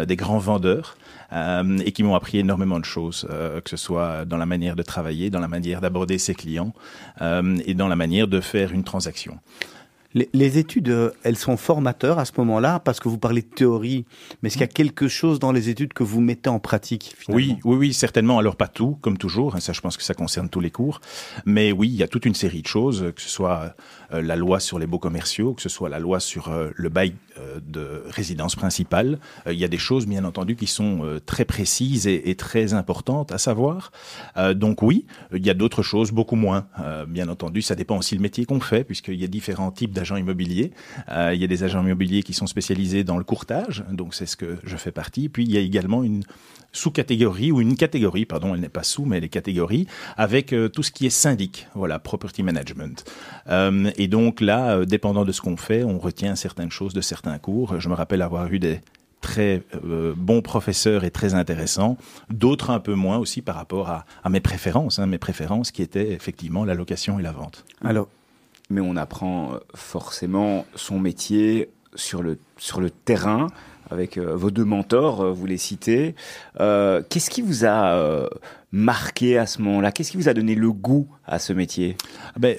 des 0.07 0.17
grands 0.17 0.39
vendeurs. 0.39 0.97
Euh, 1.33 1.79
et 1.85 1.93
qui 1.93 2.03
m'ont 2.03 2.15
appris 2.17 2.39
énormément 2.39 2.81
de 2.81 2.85
choses, 2.85 3.27
euh, 3.31 3.61
que 3.61 3.71
ce 3.71 3.77
soit 3.77 4.25
dans 4.25 4.37
la 4.37 4.47
manière 4.47 4.75
de 4.75 4.83
travailler, 4.83 5.31
dans 5.31 5.39
la 5.39 5.49
manière 5.49 5.81
d'aborder 5.81 6.19
ses 6.19 6.35
clients 6.35 6.73
euh, 7.23 7.57
et 7.67 7.75
dans 7.75 7.87
la 7.87 7.97
manière 7.97 8.27
de 8.27 8.41
faire 8.41 8.73
une 8.73 8.83
transaction. 8.83 9.39
Les, 10.15 10.59
études, 10.59 11.13
elles 11.23 11.37
sont 11.37 11.57
formateurs 11.57 12.19
à 12.19 12.25
ce 12.25 12.33
moment-là 12.39 12.81
parce 12.81 12.99
que 12.99 13.09
vous 13.09 13.19
parlez 13.19 13.43
de 13.43 13.47
théorie, 13.47 14.05
mais 14.43 14.49
est-ce 14.49 14.55
qu'il 14.55 14.63
y 14.63 14.65
a 14.65 14.67
quelque 14.67 15.07
chose 15.07 15.39
dans 15.39 15.53
les 15.53 15.69
études 15.69 15.93
que 15.93 16.03
vous 16.03 16.21
mettez 16.21 16.51
en 16.51 16.59
pratique 16.59 17.15
finalement? 17.17 17.55
Oui, 17.55 17.59
oui, 17.65 17.77
oui, 17.77 17.93
certainement. 17.93 18.39
Alors 18.39 18.57
pas 18.57 18.67
tout, 18.67 18.99
comme 19.03 19.19
toujours. 19.19 19.55
Hein, 19.55 19.61
ça, 19.61 19.73
je 19.73 19.81
pense 19.81 19.97
que 19.97 20.03
ça 20.03 20.15
concerne 20.15 20.49
tous 20.49 20.61
les 20.61 20.71
cours. 20.71 21.01
Mais 21.47 21.71
oui, 21.71 21.89
il 21.89 21.95
y 21.95 22.03
a 22.03 22.09
toute 22.09 22.27
une 22.27 22.35
série 22.35 22.63
de 22.63 22.67
choses, 22.67 23.13
que 23.15 23.23
ce 23.23 23.29
soit 23.29 23.75
euh, 24.13 24.23
la 24.23 24.37
loi 24.37 24.61
sur 24.61 24.79
les 24.79 24.87
baux 24.87 24.99
commerciaux, 24.99 25.55
que 25.55 25.63
ce 25.63 25.69
soit 25.69 25.89
la 25.89 25.99
loi 25.99 26.21
sur 26.21 26.49
euh, 26.49 26.71
le 26.75 26.89
bail 26.89 27.15
euh, 27.39 27.61
de 27.65 28.03
résidence 28.09 28.57
principale. 28.57 29.19
Il 29.47 29.59
y 29.59 29.65
a 29.65 29.69
des 29.69 29.79
choses, 29.79 30.07
bien 30.07 30.25
entendu, 30.25 30.57
qui 30.57 30.67
sont 30.67 31.21
très 31.25 31.45
précises 31.45 32.07
et, 32.07 32.35
très 32.35 32.75
importantes 32.75 33.33
à 33.33 33.39
savoir. 33.39 33.93
donc 34.55 34.83
oui, 34.83 35.07
il 35.33 35.45
y 35.45 35.51
a 35.51 35.55
d'autres 35.55 35.83
choses, 35.83 36.11
beaucoup 36.11 36.37
moins. 36.37 36.67
bien 37.09 37.29
entendu, 37.29 37.63
ça 37.63 37.75
dépend 37.75 37.99
aussi 37.99 38.15
le 38.15 38.21
métier 38.21 38.45
qu'on 38.45 38.61
fait, 38.61 38.85
puisqu'il 38.85 39.21
y 39.21 39.25
a 39.25 39.27
différents 39.27 39.71
types 39.71 39.93
immobiliers. 40.17 40.73
il 41.09 41.37
y 41.37 41.45
a 41.45 41.47
des 41.47 41.65
agents 41.65 41.83
immobiliers 41.83 42.23
qui 42.23 42.35
sont 42.35 42.47
spécialisés 42.47 43.05
dans 43.05 43.19
le 43.19 43.25
courtage, 43.25 43.85
donc 43.91 44.15
c'est 44.15 44.27
ce 44.27 44.37
que 44.37 44.59
je 44.65 44.77
fais 44.77 44.93
partie. 44.93 45.29
Puis 45.29 45.45
il 45.45 45.53
y 45.53 45.57
a 45.57 45.61
également 45.61 46.03
une 46.03 46.23
sous-catégorie 46.73 47.51
ou 47.51 47.61
une 47.61 47.77
catégorie, 47.77 48.27
pardon, 48.27 48.55
elle 48.55 48.61
n'est 48.61 48.69
pas 48.69 48.85
sous, 48.85 49.05
mais 49.05 49.19
elle 49.19 49.25
est 49.25 49.29
catégorie, 49.29 49.87
avec 50.17 50.55
tout 50.73 50.83
ce 50.83 50.91
qui 50.93 51.07
est 51.07 51.11
syndic, 51.11 51.67
voilà, 51.75 51.99
property 51.99 52.43
management. 52.43 53.05
Euh, 53.49 53.91
et 53.97 54.09
donc 54.09 54.41
là, 54.41 54.77
euh, 54.77 54.85
dépendant 54.85 55.25
de 55.25 55.33
ce 55.33 55.41
qu'on 55.41 55.57
fait, 55.57 55.85
on 55.85 55.99
retient 55.99 56.37
certaines 56.37 56.71
choses 56.71 56.93
de 56.93 57.01
certains 57.01 57.39
cours. 57.39 57.81
Je 57.81 57.89
me 57.89 57.95
rappelle 57.95 58.23
avoir 58.23 58.53
eu 58.53 58.59
des 58.59 58.81
très 59.21 59.63
euh, 59.85 60.15
bons 60.17 60.41
professeurs 60.41 61.05
et 61.05 61.11
très 61.11 61.35
intéressants, 61.35 61.99
d'autres 62.31 62.71
un 62.71 62.81
peu 62.81 62.95
moins 62.95 63.19
aussi 63.19 63.43
par 63.43 63.55
rapport 63.55 63.91
à, 63.91 64.31
mes 64.31 64.41
préférences, 64.41 64.99
hein, 64.99 65.07
mes 65.07 65.19
préférences 65.19 65.71
qui 65.71 65.83
étaient 65.83 66.13
effectivement 66.13 66.65
la 66.65 66.75
location 66.75 67.19
et 67.19 67.23
la 67.23 67.33
vente. 67.33 67.65
Alors, 67.85 68.09
mais 68.71 68.81
on 68.81 68.97
apprend 68.97 69.59
forcément 69.75 70.65
son 70.75 70.99
métier 70.99 71.71
sur 71.95 72.23
le, 72.23 72.39
sur 72.57 72.81
le 72.81 72.91
terrain 72.91 73.49
avec 73.91 74.19
vos 74.19 74.51
deux 74.51 74.65
mentors, 74.65 75.33
vous 75.33 75.47
les 75.47 75.59
citez. 75.59 76.15
Qu'est-ce 76.59 77.31
qui 77.31 77.43
vous 77.43 77.65
a 77.65 78.29
marqué 78.73 79.39
à 79.39 79.47
ce 79.47 79.61
moment-là? 79.63 79.93
Qu'est-ce 79.93 80.13
qui 80.13 80.17
vous 80.17 80.29
a 80.29 80.35
donné 80.35 80.55
le 80.55 80.73
goût 80.73 81.09
à 81.27 81.39
ce 81.39 81.53
métier? 81.53 81.97
Ah 82.35 82.39
ben, 82.39 82.57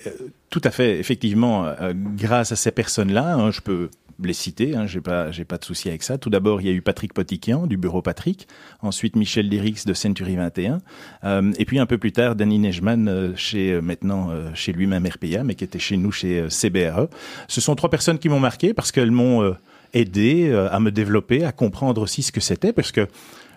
tout 0.49 0.61
à 0.63 0.71
fait, 0.71 0.99
effectivement, 0.99 1.65
euh, 1.65 1.93
grâce 1.95 2.51
à 2.51 2.55
ces 2.55 2.71
personnes-là, 2.71 3.35
hein, 3.35 3.51
je 3.51 3.61
peux 3.61 3.89
les 4.23 4.33
citer, 4.33 4.75
hein, 4.75 4.85
j'ai 4.85 5.01
pas, 5.01 5.29
pas 5.47 5.57
de 5.57 5.65
souci 5.65 5.89
avec 5.89 6.03
ça. 6.03 6.17
Tout 6.19 6.29
d'abord, 6.29 6.61
il 6.61 6.67
y 6.67 6.69
a 6.69 6.73
eu 6.73 6.81
Patrick 6.81 7.13
Potiquian 7.13 7.65
du 7.65 7.75
bureau 7.75 8.03
Patrick, 8.03 8.47
ensuite 8.81 9.15
Michel 9.15 9.47
Lyrix 9.47 9.85
de 9.85 9.93
Century 9.93 10.35
21, 10.35 10.79
euh, 11.23 11.51
et 11.57 11.65
puis 11.65 11.79
un 11.79 11.87
peu 11.87 11.97
plus 11.97 12.11
tard 12.11 12.35
Danny 12.35 12.59
Nejman 12.59 13.07
euh, 13.07 13.35
chez 13.35 13.81
maintenant 13.81 14.29
chez 14.53 14.73
lui-même 14.73 15.07
RPA, 15.07 15.43
mais 15.43 15.55
qui 15.55 15.63
était 15.63 15.79
chez 15.79 15.97
nous 15.97 16.11
chez 16.11 16.47
CBRE. 16.49 17.07
Ce 17.47 17.61
sont 17.61 17.75
trois 17.75 17.89
personnes 17.89 18.19
qui 18.19 18.29
m'ont 18.29 18.39
marqué 18.39 18.73
parce 18.73 18.91
qu'elles 18.91 19.11
m'ont 19.11 19.55
aidé 19.93 20.51
à 20.71 20.79
me 20.79 20.91
développer, 20.91 21.43
à 21.43 21.51
comprendre 21.51 22.01
aussi 22.01 22.23
ce 22.23 22.31
que 22.31 22.39
c'était, 22.41 22.73
parce 22.73 22.91
que 22.91 23.07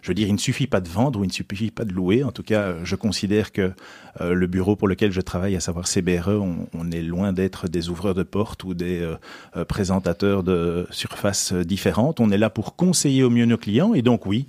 je 0.05 0.11
veux 0.11 0.15
dire, 0.15 0.29
il 0.29 0.35
ne 0.35 0.39
suffit 0.39 0.67
pas 0.67 0.83
de 0.83 0.89
vendre 0.89 1.19
ou 1.19 1.25
il 1.25 1.29
ne 1.29 1.33
suffit 1.33 1.71
pas 1.71 1.87
de 1.87 1.95
louer. 1.95 2.25
En 2.25 2.31
tout 2.31 2.43
cas, 2.43 2.75
je 2.85 2.95
considère 2.95 3.53
que 3.53 3.73
euh, 4.21 4.35
le 4.35 4.47
bureau 4.47 4.77
pour 4.77 4.87
lequel 4.87 5.13
je 5.13 5.23
travaille, 5.23 5.57
à 5.57 5.61
savoir 5.61 5.89
CBRE, 5.89 6.43
on, 6.75 6.91
est 6.91 7.01
loin 7.01 7.33
d'être 7.33 7.69
des 7.69 7.89
ouvreurs 7.89 8.13
de 8.13 8.23
portes 8.23 8.65
ou 8.65 8.75
des 8.75 9.01
euh, 9.01 9.15
euh, 9.57 9.65
présentateurs 9.65 10.43
de 10.43 10.87
surfaces 10.91 11.55
différentes. 11.55 12.21
On 12.21 12.31
est 12.31 12.37
là 12.37 12.51
pour 12.51 12.77
conseiller 12.77 13.23
au 13.23 13.31
mieux 13.31 13.47
nos 13.47 13.57
clients. 13.57 13.95
Et 13.95 14.03
donc, 14.03 14.27
oui, 14.27 14.47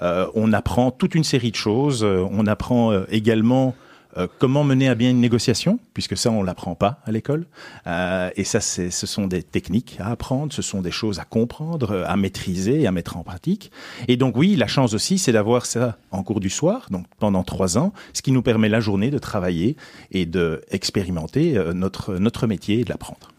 on 0.00 0.52
apprend 0.52 0.90
toute 0.90 1.14
une 1.14 1.24
série 1.24 1.52
de 1.52 1.56
choses. 1.56 2.02
on 2.04 2.46
apprend 2.46 3.04
également 3.08 3.74
euh, 4.16 4.26
comment 4.38 4.64
mener 4.64 4.88
à 4.88 4.94
bien 4.94 5.10
une 5.10 5.20
négociation, 5.20 5.78
puisque 5.94 6.16
ça, 6.16 6.30
on 6.30 6.42
l'apprend 6.42 6.74
pas 6.74 7.00
à 7.04 7.12
l'école. 7.12 7.46
Euh, 7.86 8.30
et 8.36 8.44
ça, 8.44 8.60
ce 8.60 8.90
sont 8.90 9.26
des 9.26 9.42
techniques 9.42 9.96
à 10.00 10.10
apprendre, 10.10 10.52
ce 10.52 10.62
sont 10.62 10.82
des 10.82 10.90
choses 10.90 11.18
à 11.18 11.24
comprendre, 11.24 12.04
à 12.06 12.16
maîtriser 12.16 12.86
à 12.86 12.92
mettre 12.92 13.16
en 13.16 13.22
pratique. 13.22 13.70
Et 14.08 14.16
donc, 14.16 14.36
oui, 14.36 14.56
la 14.56 14.66
chance 14.66 14.94
aussi, 14.94 15.18
c'est 15.18 15.32
d'avoir 15.32 15.66
ça 15.66 15.98
en 16.10 16.22
cours 16.22 16.40
du 16.40 16.50
soir, 16.50 16.86
donc 16.90 17.06
pendant 17.18 17.42
trois 17.42 17.78
ans, 17.78 17.92
ce 18.12 18.22
qui 18.22 18.32
nous 18.32 18.42
permet 18.42 18.68
la 18.68 18.80
journée 18.80 19.10
de 19.10 19.18
travailler 19.18 19.76
et 20.12 20.26
d'expérimenter 20.26 21.56
euh, 21.56 21.72
notre, 21.72 22.16
notre 22.16 22.46
métier 22.46 22.80
et 22.80 22.84
de 22.84 22.90
l'apprendre. 22.90 23.32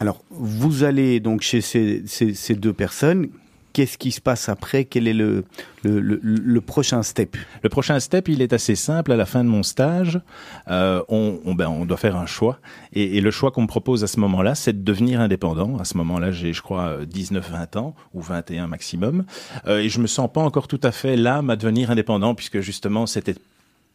Alors, 0.00 0.22
vous 0.30 0.84
allez 0.84 1.18
donc 1.18 1.40
chez 1.40 1.60
ces, 1.60 2.04
ces 2.06 2.54
deux 2.54 2.72
personnes 2.72 3.28
qu'est-ce 3.72 3.98
qui 3.98 4.12
se 4.12 4.20
passe 4.20 4.48
après? 4.48 4.84
Quel 4.84 5.08
est 5.08 5.14
le, 5.14 5.44
le, 5.82 6.00
le, 6.00 6.60
prochain 6.60 7.02
step? 7.02 7.36
Le 7.62 7.68
prochain 7.68 7.98
step, 8.00 8.28
il 8.28 8.42
est 8.42 8.52
assez 8.52 8.74
simple. 8.74 9.12
À 9.12 9.16
la 9.16 9.26
fin 9.26 9.44
de 9.44 9.48
mon 9.48 9.62
stage, 9.62 10.20
euh, 10.68 11.02
on, 11.08 11.54
ben, 11.54 11.68
on 11.68 11.84
doit 11.84 11.96
faire 11.96 12.16
un 12.16 12.26
choix. 12.26 12.58
Et, 12.92 13.20
le 13.20 13.30
choix 13.30 13.50
qu'on 13.50 13.62
me 13.62 13.66
propose 13.66 14.04
à 14.04 14.06
ce 14.06 14.20
moment-là, 14.20 14.54
c'est 14.54 14.72
de 14.72 14.82
devenir 14.82 15.20
indépendant. 15.20 15.78
À 15.78 15.84
ce 15.84 15.96
moment-là, 15.96 16.30
j'ai, 16.30 16.52
je 16.52 16.62
crois, 16.62 16.98
19-20 17.04 17.78
ans, 17.78 17.94
ou 18.14 18.20
21 18.20 18.66
maximum. 18.66 19.24
Euh, 19.66 19.78
et 19.78 19.88
je 19.88 20.00
me 20.00 20.06
sens 20.06 20.30
pas 20.32 20.40
encore 20.40 20.68
tout 20.68 20.80
à 20.82 20.92
fait 20.92 21.16
là 21.16 21.42
à 21.48 21.56
devenir 21.56 21.90
indépendant, 21.90 22.34
puisque 22.34 22.60
justement, 22.60 23.06
c'était 23.06 23.34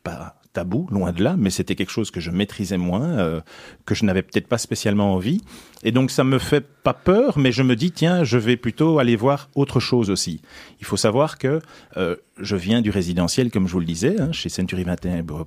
pas 0.03 0.35
tabou, 0.53 0.87
loin 0.91 1.11
de 1.11 1.23
là, 1.23 1.35
mais 1.37 1.49
c'était 1.49 1.75
quelque 1.75 1.91
chose 1.91 2.11
que 2.11 2.19
je 2.19 2.31
maîtrisais 2.31 2.77
moins, 2.77 3.17
euh, 3.17 3.41
que 3.85 3.95
je 3.95 4.05
n'avais 4.05 4.21
peut-être 4.21 4.47
pas 4.47 4.57
spécialement 4.57 5.13
envie. 5.13 5.41
Et 5.83 5.91
donc 5.91 6.11
ça 6.11 6.23
me 6.23 6.39
fait 6.39 6.65
pas 6.83 6.93
peur, 6.93 7.37
mais 7.37 7.51
je 7.51 7.63
me 7.63 7.75
dis 7.75 7.91
tiens, 7.91 8.23
je 8.23 8.37
vais 8.37 8.55
plutôt 8.55 8.99
aller 8.99 9.15
voir 9.15 9.49
autre 9.55 9.79
chose 9.79 10.09
aussi. 10.09 10.41
Il 10.79 10.85
faut 10.85 10.97
savoir 10.97 11.37
que 11.37 11.59
euh, 11.97 12.15
je 12.39 12.55
viens 12.55 12.81
du 12.81 12.91
résidentiel, 12.91 13.51
comme 13.51 13.67
je 13.67 13.73
vous 13.73 13.79
le 13.79 13.85
disais, 13.85 14.19
hein, 14.19 14.31
chez 14.31 14.49
Century 14.49 14.83
21 14.83 15.17
et 15.17 15.21
Bureau. 15.23 15.43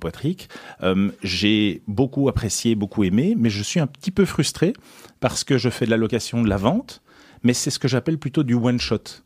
Euh, 0.83 1.09
j'ai 1.23 1.81
beaucoup 1.87 2.29
apprécié, 2.29 2.75
beaucoup 2.75 3.03
aimé, 3.03 3.35
mais 3.37 3.49
je 3.49 3.63
suis 3.63 3.79
un 3.79 3.87
petit 3.87 4.11
peu 4.11 4.25
frustré 4.25 4.73
parce 5.19 5.43
que 5.43 5.57
je 5.57 5.69
fais 5.69 5.85
de 5.85 5.91
la 5.91 5.97
location, 5.97 6.43
de 6.43 6.49
la 6.49 6.57
vente, 6.57 7.01
mais 7.43 7.53
c'est 7.53 7.71
ce 7.71 7.79
que 7.79 7.87
j'appelle 7.87 8.17
plutôt 8.17 8.43
du 8.43 8.53
one 8.53 8.79
shot 8.79 9.23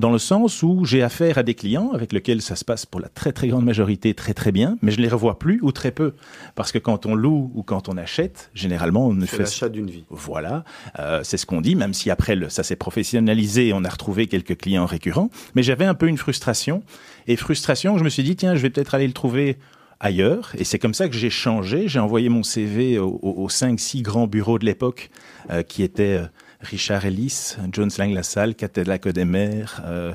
dans 0.00 0.10
le 0.10 0.18
sens 0.18 0.62
où 0.62 0.84
j'ai 0.84 1.02
affaire 1.02 1.38
à 1.38 1.42
des 1.42 1.54
clients 1.54 1.90
avec 1.92 2.12
lesquels 2.12 2.42
ça 2.42 2.56
se 2.56 2.64
passe 2.64 2.86
pour 2.86 3.00
la 3.00 3.08
très 3.08 3.32
très 3.32 3.48
grande 3.48 3.64
majorité 3.64 4.14
très 4.14 4.34
très 4.34 4.50
bien, 4.50 4.78
mais 4.82 4.90
je 4.90 5.00
les 5.00 5.08
revois 5.08 5.38
plus 5.38 5.60
ou 5.62 5.70
très 5.70 5.92
peu. 5.92 6.14
Parce 6.54 6.72
que 6.72 6.78
quand 6.78 7.06
on 7.06 7.14
loue 7.14 7.52
ou 7.54 7.62
quand 7.62 7.88
on 7.88 7.96
achète, 7.96 8.50
généralement 8.54 9.06
on 9.06 9.12
ne 9.12 9.26
fait... 9.26 9.38
l'achat 9.38 9.68
d'une 9.68 9.90
vie. 9.90 10.04
Voilà, 10.08 10.64
euh, 10.98 11.20
c'est 11.22 11.36
ce 11.36 11.46
qu'on 11.46 11.60
dit, 11.60 11.76
même 11.76 11.92
si 11.92 12.10
après 12.10 12.34
le, 12.34 12.48
ça 12.48 12.62
s'est 12.62 12.76
professionnalisé 12.76 13.68
et 13.68 13.72
on 13.74 13.84
a 13.84 13.88
retrouvé 13.88 14.26
quelques 14.26 14.56
clients 14.56 14.86
récurrents. 14.86 15.30
Mais 15.54 15.62
j'avais 15.62 15.84
un 15.84 15.94
peu 15.94 16.08
une 16.08 16.18
frustration. 16.18 16.82
Et 17.28 17.36
frustration, 17.36 17.98
je 17.98 18.04
me 18.04 18.08
suis 18.08 18.22
dit, 18.22 18.34
tiens, 18.34 18.56
je 18.56 18.62
vais 18.62 18.70
peut-être 18.70 18.94
aller 18.94 19.06
le 19.06 19.12
trouver 19.12 19.58
ailleurs. 20.00 20.52
Et 20.56 20.64
c'est 20.64 20.78
comme 20.78 20.94
ça 20.94 21.08
que 21.08 21.14
j'ai 21.14 21.30
changé. 21.30 21.86
J'ai 21.86 21.98
envoyé 21.98 22.30
mon 22.30 22.42
CV 22.42 22.98
aux, 22.98 23.48
cinq, 23.50 23.78
six 23.78 24.00
grands 24.00 24.26
bureaux 24.26 24.58
de 24.58 24.64
l'époque, 24.64 25.10
euh, 25.50 25.62
qui 25.62 25.82
étaient 25.82 26.18
euh, 26.18 26.26
Richard 26.60 27.06
Ellis, 27.06 27.56
John 27.72 27.90
Slang-Lassalle, 27.90 28.54
Catella 28.54 28.98
Codemer, 28.98 29.64
euh, 29.84 30.12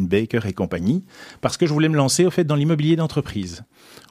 Baker 0.00 0.40
et 0.46 0.52
compagnie, 0.52 1.04
parce 1.40 1.56
que 1.56 1.66
je 1.66 1.72
voulais 1.72 1.88
me 1.88 1.96
lancer 1.96 2.26
au 2.26 2.30
fait 2.30 2.44
dans 2.44 2.54
l'immobilier 2.54 2.96
d'entreprise, 2.96 3.64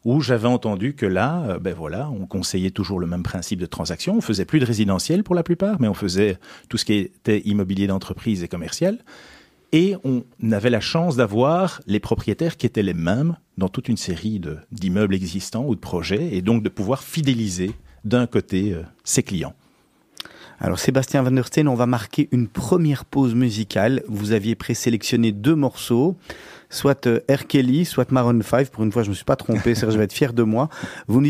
où 0.04 0.22
j'avais 0.22 0.48
entendu 0.48 0.96
que 0.96 1.06
là, 1.06 1.44
euh, 1.48 1.60
ben 1.60 1.74
voilà, 1.74 2.10
on 2.10 2.26
conseillait 2.26 2.72
toujours 2.72 3.00
le 3.00 3.08
même 3.08 3.24
principe 3.24 3.60
de 3.60 3.66
transaction. 3.66 4.18
On 4.18 4.22
faisait 4.22 4.46
plus 4.46 4.60
de 4.60 4.66
résidentiel 4.66 5.24
pour 5.24 5.36
la 5.36 5.44
plupart, 5.44 5.80
mais 5.80 5.88
on 5.88 5.94
faisait 5.94 6.38
tout 6.70 6.78
ce 6.78 6.86
qui 6.86 6.94
était 6.94 7.42
immobilier 7.42 7.88
d'entreprise 7.88 8.44
et 8.44 8.48
commercial. 8.48 9.00
Et 9.72 9.96
on 10.04 10.24
avait 10.52 10.72
la 10.72 10.80
chance 10.80 11.16
d'avoir 11.16 11.82
les 11.86 12.00
propriétaires 12.00 12.58
qui 12.58 12.66
étaient 12.66 12.82
les 12.82 12.96
mêmes 12.96 13.36
dans 13.58 13.70
toute 13.70 13.88
une 13.88 13.98
série 13.98 14.42
d'immeubles 14.72 15.14
existants 15.14 15.66
ou 15.66 15.76
de 15.76 15.80
projets, 15.80 16.36
et 16.36 16.42
donc 16.42 16.64
de 16.64 16.70
pouvoir 16.70 17.04
fidéliser 17.04 17.72
d'un 18.06 18.26
côté 18.26 18.74
euh, 18.74 18.82
ses 19.04 19.24
clients. 19.24 19.54
Alors 20.62 20.78
Sébastien 20.78 21.24
Van 21.24 21.32
der 21.32 21.48
Steen, 21.48 21.70
on 21.70 21.76
va 21.76 21.86
marquer 21.86 22.28
une 22.34 22.50
première 22.50 23.06
pause 23.06 23.34
musicale. 23.34 24.04
Vous 24.10 24.34
aviez 24.34 24.56
présélectionné 24.56 25.32
deux 25.32 25.56
morceaux, 25.56 26.18
soit 26.70 27.08
euh, 27.08 27.22
R. 27.32 27.48
Kelly, 27.48 27.86
soit 27.86 28.12
Maroon 28.12 28.42
5. 28.42 28.70
Pour 28.70 28.84
une 28.84 28.92
fois, 28.92 29.04
je 29.04 29.08
ne 29.08 29.12
me 29.12 29.16
suis 29.16 29.24
pas 29.24 29.38
trompé, 29.38 29.74
Serge 29.74 29.96
vais 29.96 30.04
être 30.04 30.12
fier 30.12 30.34
de 30.34 30.44
moi. 30.44 30.68
Vous 31.08 31.22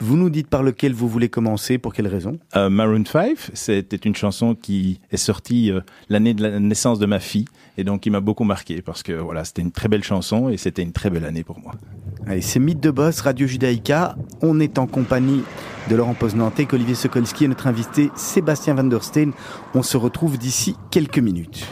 vous 0.00 0.16
nous 0.16 0.30
dites 0.30 0.48
par 0.48 0.62
lequel 0.62 0.94
vous 0.94 1.08
voulez 1.08 1.28
commencer, 1.28 1.78
pour 1.78 1.92
quelle 1.92 2.06
raison? 2.06 2.38
Euh, 2.56 2.70
Maroon 2.70 3.04
5, 3.04 3.36
c'était 3.54 3.96
une 3.96 4.14
chanson 4.14 4.54
qui 4.54 5.00
est 5.10 5.16
sortie 5.16 5.72
euh, 5.72 5.80
l'année 6.08 6.34
de 6.34 6.42
la 6.42 6.60
naissance 6.60 6.98
de 6.98 7.06
ma 7.06 7.18
fille 7.18 7.46
et 7.76 7.84
donc 7.84 8.02
qui 8.02 8.10
m'a 8.10 8.20
beaucoup 8.20 8.44
marqué 8.44 8.80
parce 8.80 9.02
que 9.02 9.12
voilà, 9.12 9.44
c'était 9.44 9.62
une 9.62 9.72
très 9.72 9.88
belle 9.88 10.04
chanson 10.04 10.48
et 10.48 10.56
c'était 10.56 10.82
une 10.82 10.92
très 10.92 11.10
belle 11.10 11.24
année 11.24 11.42
pour 11.42 11.58
moi. 11.58 11.72
Allez, 12.26 12.42
c'est 12.42 12.60
Mythe 12.60 12.80
de 12.80 12.90
Boss, 12.90 13.20
Radio 13.20 13.46
Judaïka. 13.46 14.16
On 14.40 14.60
est 14.60 14.78
en 14.78 14.86
compagnie 14.86 15.42
de 15.90 15.96
Laurent 15.96 16.14
Poznantek, 16.14 16.72
Olivier 16.72 16.94
Sokolski 16.94 17.44
et 17.44 17.48
notre 17.48 17.66
invité 17.66 18.10
Sébastien 18.14 18.74
Van 18.74 18.84
der 18.84 19.02
Steen. 19.02 19.32
On 19.74 19.82
se 19.82 19.96
retrouve 19.96 20.38
d'ici 20.38 20.76
quelques 20.90 21.18
minutes. 21.18 21.66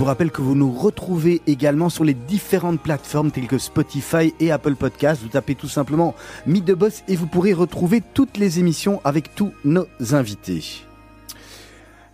Vous 0.00 0.06
rappelle 0.06 0.30
que 0.30 0.40
vous 0.40 0.54
nous 0.54 0.72
retrouvez 0.72 1.42
également 1.46 1.90
sur 1.90 2.04
les 2.04 2.14
différentes 2.14 2.80
plateformes 2.80 3.30
telles 3.30 3.46
que 3.46 3.58
Spotify 3.58 4.32
et 4.40 4.50
Apple 4.50 4.74
Podcasts. 4.74 5.20
Vous 5.20 5.28
tapez 5.28 5.54
tout 5.54 5.68
simplement 5.68 6.14
Mythe 6.46 6.64
de 6.64 6.72
Boss 6.72 7.04
et 7.06 7.16
vous 7.16 7.26
pourrez 7.26 7.52
retrouver 7.52 8.00
toutes 8.14 8.38
les 8.38 8.58
émissions 8.60 9.02
avec 9.04 9.34
tous 9.34 9.52
nos 9.62 9.86
invités. 10.12 10.86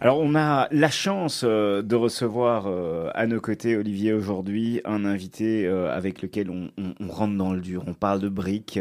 Alors 0.00 0.18
on 0.18 0.34
a 0.34 0.66
la 0.72 0.90
chance 0.90 1.44
euh, 1.46 1.80
de 1.80 1.94
recevoir 1.94 2.64
euh, 2.66 3.08
à 3.14 3.28
nos 3.28 3.40
côtés 3.40 3.76
Olivier 3.76 4.12
aujourd'hui 4.12 4.80
un 4.84 5.04
invité 5.04 5.64
euh, 5.64 5.88
avec 5.96 6.22
lequel 6.22 6.50
on, 6.50 6.72
rentre 7.08 7.36
dans 7.36 7.52
le 7.52 7.60
dur. 7.60 7.84
On 7.86 7.94
parle 7.94 8.18
de 8.18 8.28
briques. 8.28 8.80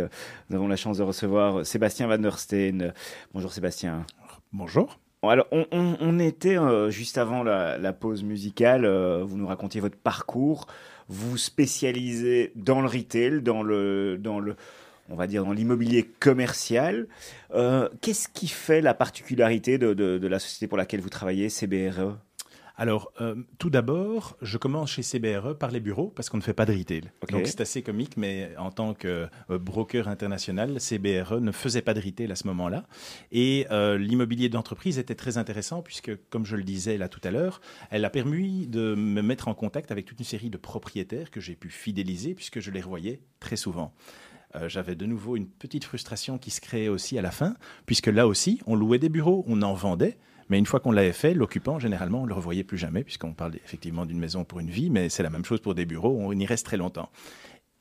Nous 0.49 0.55
avons 0.55 0.67
la 0.67 0.77
chance 0.77 0.97
de 0.97 1.03
recevoir 1.03 1.63
Sébastien 1.63 2.07
Van 2.07 2.17
der 2.17 2.39
Steen. 2.39 2.91
Bonjour 3.35 3.53
Sébastien. 3.53 4.03
Bonjour. 4.51 4.97
Alors 5.29 5.47
on, 5.51 6.19
était 6.19 6.57
juste 6.89 7.17
avant 7.17 7.43
la, 7.43 7.93
pause 7.93 8.23
musicale. 8.23 8.85
vous 9.23 9.37
nous 9.37 9.47
racontiez 9.47 9.81
votre 9.81 9.97
parcours. 9.97 10.67
Vous 11.07 11.37
spécialisez 11.37 12.51
dans 12.55 12.81
le 12.81 12.87
retail, 12.87 13.41
dans 13.41 13.61
le 13.61 14.17
dans 14.17 14.39
le 14.39 14.55
on 15.09 15.15
va 15.15 15.27
dire, 15.27 15.45
dans 15.45 15.51
l'immobilier 15.51 16.03
commercial. 16.19 17.07
Euh, 17.53 17.89
qu'est-ce 18.01 18.27
qui 18.27 18.47
fait 18.47 18.81
la 18.81 18.93
particularité 18.93 19.77
de, 19.77 20.27
la 20.27 20.39
société 20.39 20.67
pour 20.67 20.77
laquelle 20.77 21.01
vous 21.01 21.09
travaillez, 21.09 21.49
CBRE 21.49 22.17
alors, 22.77 23.11
euh, 23.21 23.35
tout 23.57 23.69
d'abord, 23.69 24.37
je 24.41 24.57
commence 24.57 24.91
chez 24.91 25.03
CBRE 25.03 25.57
par 25.57 25.71
les 25.71 25.79
bureaux 25.79 26.11
parce 26.15 26.29
qu'on 26.29 26.37
ne 26.37 26.41
fait 26.41 26.53
pas 26.53 26.65
de 26.65 26.73
retail. 26.73 27.03
Donc, 27.29 27.47
c'est 27.47 27.61
assez 27.61 27.81
comique, 27.81 28.17
mais 28.17 28.51
en 28.57 28.71
tant 28.71 28.93
que 28.93 29.27
euh, 29.49 29.57
broker 29.57 30.07
international, 30.07 30.79
CBRE 30.79 31.39
ne 31.39 31.51
faisait 31.51 31.81
pas 31.81 31.93
de 31.93 32.01
retail 32.01 32.31
à 32.31 32.35
ce 32.35 32.47
moment-là. 32.47 32.85
Et 33.31 33.67
l'immobilier 33.97 34.49
d'entreprise 34.49 34.99
était 34.99 35.15
très 35.15 35.37
intéressant 35.37 35.81
puisque, 35.81 36.11
comme 36.29 36.45
je 36.45 36.55
le 36.55 36.63
disais 36.63 36.97
là 36.97 37.09
tout 37.09 37.21
à 37.23 37.31
l'heure, 37.31 37.61
elle 37.89 38.05
a 38.05 38.09
permis 38.09 38.67
de 38.67 38.95
me 38.95 39.21
mettre 39.21 39.47
en 39.47 39.53
contact 39.53 39.91
avec 39.91 40.05
toute 40.05 40.19
une 40.19 40.25
série 40.25 40.49
de 40.49 40.57
propriétaires 40.57 41.31
que 41.31 41.39
j'ai 41.39 41.55
pu 41.55 41.69
fidéliser 41.69 42.33
puisque 42.33 42.59
je 42.59 42.71
les 42.71 42.81
revoyais 42.81 43.21
très 43.39 43.55
souvent. 43.55 43.93
Euh, 44.55 44.69
j'avais 44.69 44.95
de 44.95 45.05
nouveau 45.05 45.35
une 45.35 45.47
petite 45.47 45.83
frustration 45.83 46.37
qui 46.37 46.51
se 46.51 46.61
créait 46.61 46.87
aussi 46.87 47.17
à 47.17 47.21
la 47.21 47.31
fin, 47.31 47.55
puisque 47.85 48.07
là 48.07 48.27
aussi, 48.27 48.61
on 48.65 48.75
louait 48.75 48.99
des 48.99 49.09
bureaux, 49.09 49.43
on 49.47 49.61
en 49.61 49.73
vendait, 49.73 50.17
mais 50.49 50.59
une 50.59 50.65
fois 50.65 50.79
qu'on 50.79 50.91
l'avait 50.91 51.13
fait, 51.13 51.33
l'occupant, 51.33 51.79
généralement, 51.79 52.21
on 52.21 52.23
ne 52.23 52.29
le 52.29 52.33
revoyait 52.33 52.63
plus 52.63 52.77
jamais, 52.77 53.03
puisqu'on 53.03 53.33
parle 53.33 53.55
effectivement 53.55 54.05
d'une 54.05 54.19
maison 54.19 54.43
pour 54.43 54.59
une 54.59 54.69
vie, 54.69 54.89
mais 54.89 55.09
c'est 55.09 55.23
la 55.23 55.29
même 55.29 55.45
chose 55.45 55.59
pour 55.59 55.75
des 55.75 55.85
bureaux, 55.85 56.17
on 56.19 56.31
y 56.33 56.45
reste 56.45 56.65
très 56.65 56.77
longtemps 56.77 57.09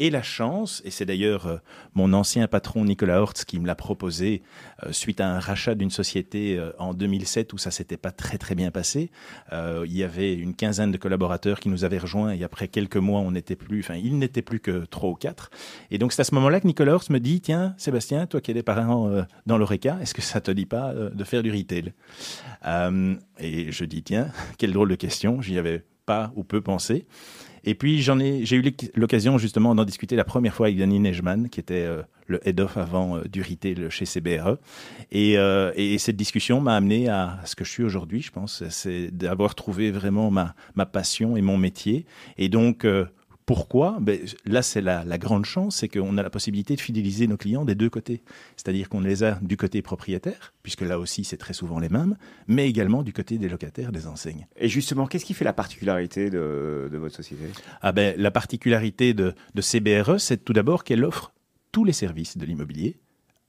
et 0.00 0.10
la 0.10 0.22
chance, 0.22 0.82
et 0.84 0.90
c'est 0.90 1.06
d'ailleurs 1.06 1.46
euh, 1.46 1.56
mon 1.94 2.12
ancien 2.14 2.48
patron 2.48 2.84
Nicolas 2.84 3.20
Hortz 3.20 3.44
qui 3.44 3.60
me 3.60 3.66
l'a 3.66 3.76
proposé 3.76 4.42
euh, 4.84 4.92
suite 4.92 5.20
à 5.20 5.28
un 5.28 5.38
rachat 5.38 5.76
d'une 5.76 5.90
société 5.90 6.58
euh, 6.58 6.72
en 6.80 6.94
2007 6.94 7.52
où 7.52 7.58
ça 7.58 7.70
s'était 7.70 7.96
pas 7.96 8.10
très 8.10 8.36
très 8.36 8.56
bien 8.56 8.72
passé. 8.72 9.10
il 9.52 9.96
y 9.96 10.02
avait 10.02 10.34
une 10.34 10.54
quinzaine 10.54 10.90
de 10.90 10.96
collaborateurs 10.96 11.60
qui 11.60 11.68
nous 11.68 11.84
avaient 11.84 11.98
rejoints 11.98 12.32
et 12.32 12.42
après 12.42 12.66
quelques 12.66 12.96
mois, 12.96 13.20
on 13.20 13.30
n'était 13.30 13.54
plus, 13.54 13.80
enfin, 13.80 13.94
il 13.94 14.18
n'était 14.18 14.42
plus 14.42 14.58
que 14.58 14.84
trois 14.86 15.10
ou 15.10 15.14
quatre. 15.14 15.50
Et 15.90 15.98
donc 15.98 16.12
c'est 16.12 16.22
à 16.22 16.24
ce 16.24 16.34
moment-là 16.34 16.60
que 16.60 16.66
Nicolas 16.66 16.94
Hortz 16.94 17.10
me 17.10 17.20
dit, 17.20 17.40
tiens, 17.40 17.74
Sébastien, 17.78 18.26
toi 18.26 18.40
qui 18.40 18.50
es 18.50 18.54
des 18.54 18.62
parents 18.62 19.24
dans 19.46 19.58
l'Oreca, 19.58 19.98
est-ce 20.00 20.14
que 20.14 20.22
ça 20.22 20.40
te 20.40 20.50
dit 20.50 20.66
pas 20.66 20.92
de 20.92 21.24
faire 21.24 21.42
du 21.42 21.52
retail? 21.52 21.92
Et 23.38 23.70
je 23.70 23.84
dis, 23.84 24.02
tiens, 24.02 24.28
quelle 24.58 24.72
drôle 24.72 24.88
de 24.88 24.96
question, 24.96 25.40
j'y 25.40 25.58
avais 25.58 25.84
pas 26.06 26.32
ou 26.34 26.44
peu 26.44 26.60
pensé. 26.60 27.06
Et 27.64 27.74
puis 27.74 28.02
j'en 28.02 28.18
ai, 28.20 28.44
j'ai 28.44 28.56
eu 28.56 28.74
l'occasion 28.94 29.38
justement 29.38 29.74
d'en 29.74 29.84
discuter 29.84 30.16
la 30.16 30.24
première 30.24 30.54
fois 30.54 30.66
avec 30.66 30.78
Danny 30.78 31.00
Nejman, 31.00 31.48
qui 31.48 31.60
était 31.60 31.84
euh, 31.84 32.02
le 32.26 32.46
head 32.46 32.60
of 32.60 32.76
avant 32.76 33.16
euh, 33.16 33.88
chez 33.90 34.04
CBRE. 34.04 34.58
Et, 35.10 35.38
euh, 35.38 35.72
et 35.74 35.98
cette 35.98 36.16
discussion 36.16 36.60
m'a 36.60 36.76
amené 36.76 37.08
à, 37.08 37.40
ce 37.44 37.56
que 37.56 37.64
je 37.64 37.70
suis 37.70 37.82
aujourd'hui, 37.82 38.20
je 38.20 38.30
pense, 38.30 38.62
c'est 38.68 39.10
d'avoir 39.10 39.54
trouvé 39.54 39.90
vraiment 39.90 40.30
ma, 40.30 40.54
ma 40.74 40.86
passion 40.86 41.36
et 41.36 41.42
mon 41.42 41.56
métier. 41.56 42.04
Et 42.36 42.48
donc 42.48 42.86
pourquoi? 43.46 43.98
Ben, 44.00 44.20
Là, 44.46 44.62
c'est 44.62 44.80
la, 44.80 45.04
grande 45.18 45.44
chance, 45.44 45.76
c'est 45.76 45.88
qu'on 45.88 46.16
a 46.16 46.22
la 46.22 46.30
possibilité 46.30 46.76
de 46.76 46.80
fidéliser 46.80 47.26
nos 47.26 47.36
clients 47.36 47.64
des 47.64 47.74
deux 47.74 47.90
côtés. 47.90 48.22
C'est-à-dire 48.56 48.88
qu'on 48.88 49.00
les 49.00 49.22
a 49.22 49.38
du 49.42 49.56
côté 49.56 49.82
propriétaire, 49.82 50.54
puisque 50.62 50.80
là 50.80 50.98
aussi, 50.98 51.24
c'est 51.24 51.36
très 51.36 51.52
souvent 51.52 51.78
les 51.78 51.88
mêmes, 51.88 52.16
mais 52.46 52.68
également 52.68 53.02
du 53.02 53.12
côté 53.12 53.38
des 53.38 53.48
locataires, 53.48 53.92
des 53.92 54.06
enseignes. 54.06 54.46
Et 54.56 54.68
justement, 54.68 55.06
qu'est-ce 55.06 55.24
qui 55.24 55.34
fait 55.34 55.44
la 55.44 55.52
particularité 55.52 56.30
de, 56.30 56.88
votre 56.92 57.14
société? 57.14 57.44
Ah 57.82 57.92
ben, 57.92 58.14
La 58.18 58.30
particularité 58.30 59.14
de, 59.14 59.34
de 59.54 59.62
CBRE, 59.62 60.18
c'est 60.18 60.44
tout 60.44 60.52
d'abord 60.52 60.84
qu'elle 60.84 61.04
offre 61.04 61.32
tous 61.72 61.84
les 61.84 61.92
services 61.92 62.38
de 62.38 62.46
l'immobilier 62.46 62.96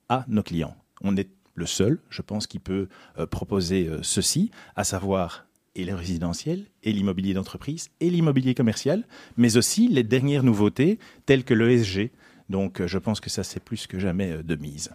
à 0.10 0.26
nos 0.28 0.43
clients. 0.43 0.76
On 1.02 1.15
est 1.15 1.30
le 1.56 1.65
seul, 1.65 2.00
je 2.10 2.22
pense, 2.22 2.48
qui 2.48 2.60
peut 2.60 2.88
euh, 3.17 3.26
proposer 3.26 3.88
euh, 3.88 4.00
ceci, 4.04 4.52
à 4.76 4.84
savoir 4.84 5.44
et 5.76 5.86
le 5.86 5.94
résidentiel, 5.94 6.66
et 6.84 6.92
l'immobilier 6.92 7.34
d'entreprise, 7.34 7.90
et 8.00 8.10
l'immobilier 8.10 8.56
commercial, 8.56 9.06
mais 9.38 9.58
aussi 9.58 9.88
les 9.88 10.04
dernières 10.04 10.44
nouveautés 10.44 11.00
telles 11.26 11.44
que 11.44 11.54
l'ESG. 11.54 12.12
Donc 12.50 12.82
euh, 12.82 12.88
je 12.88 12.98
pense 12.98 13.20
que 13.20 13.30
ça, 13.30 13.44
c'est 13.44 13.64
plus 13.64 13.88
que 13.88 14.00
jamais 14.00 14.32
euh, 14.32 14.44
de 14.44 14.56
mise. 14.56 14.92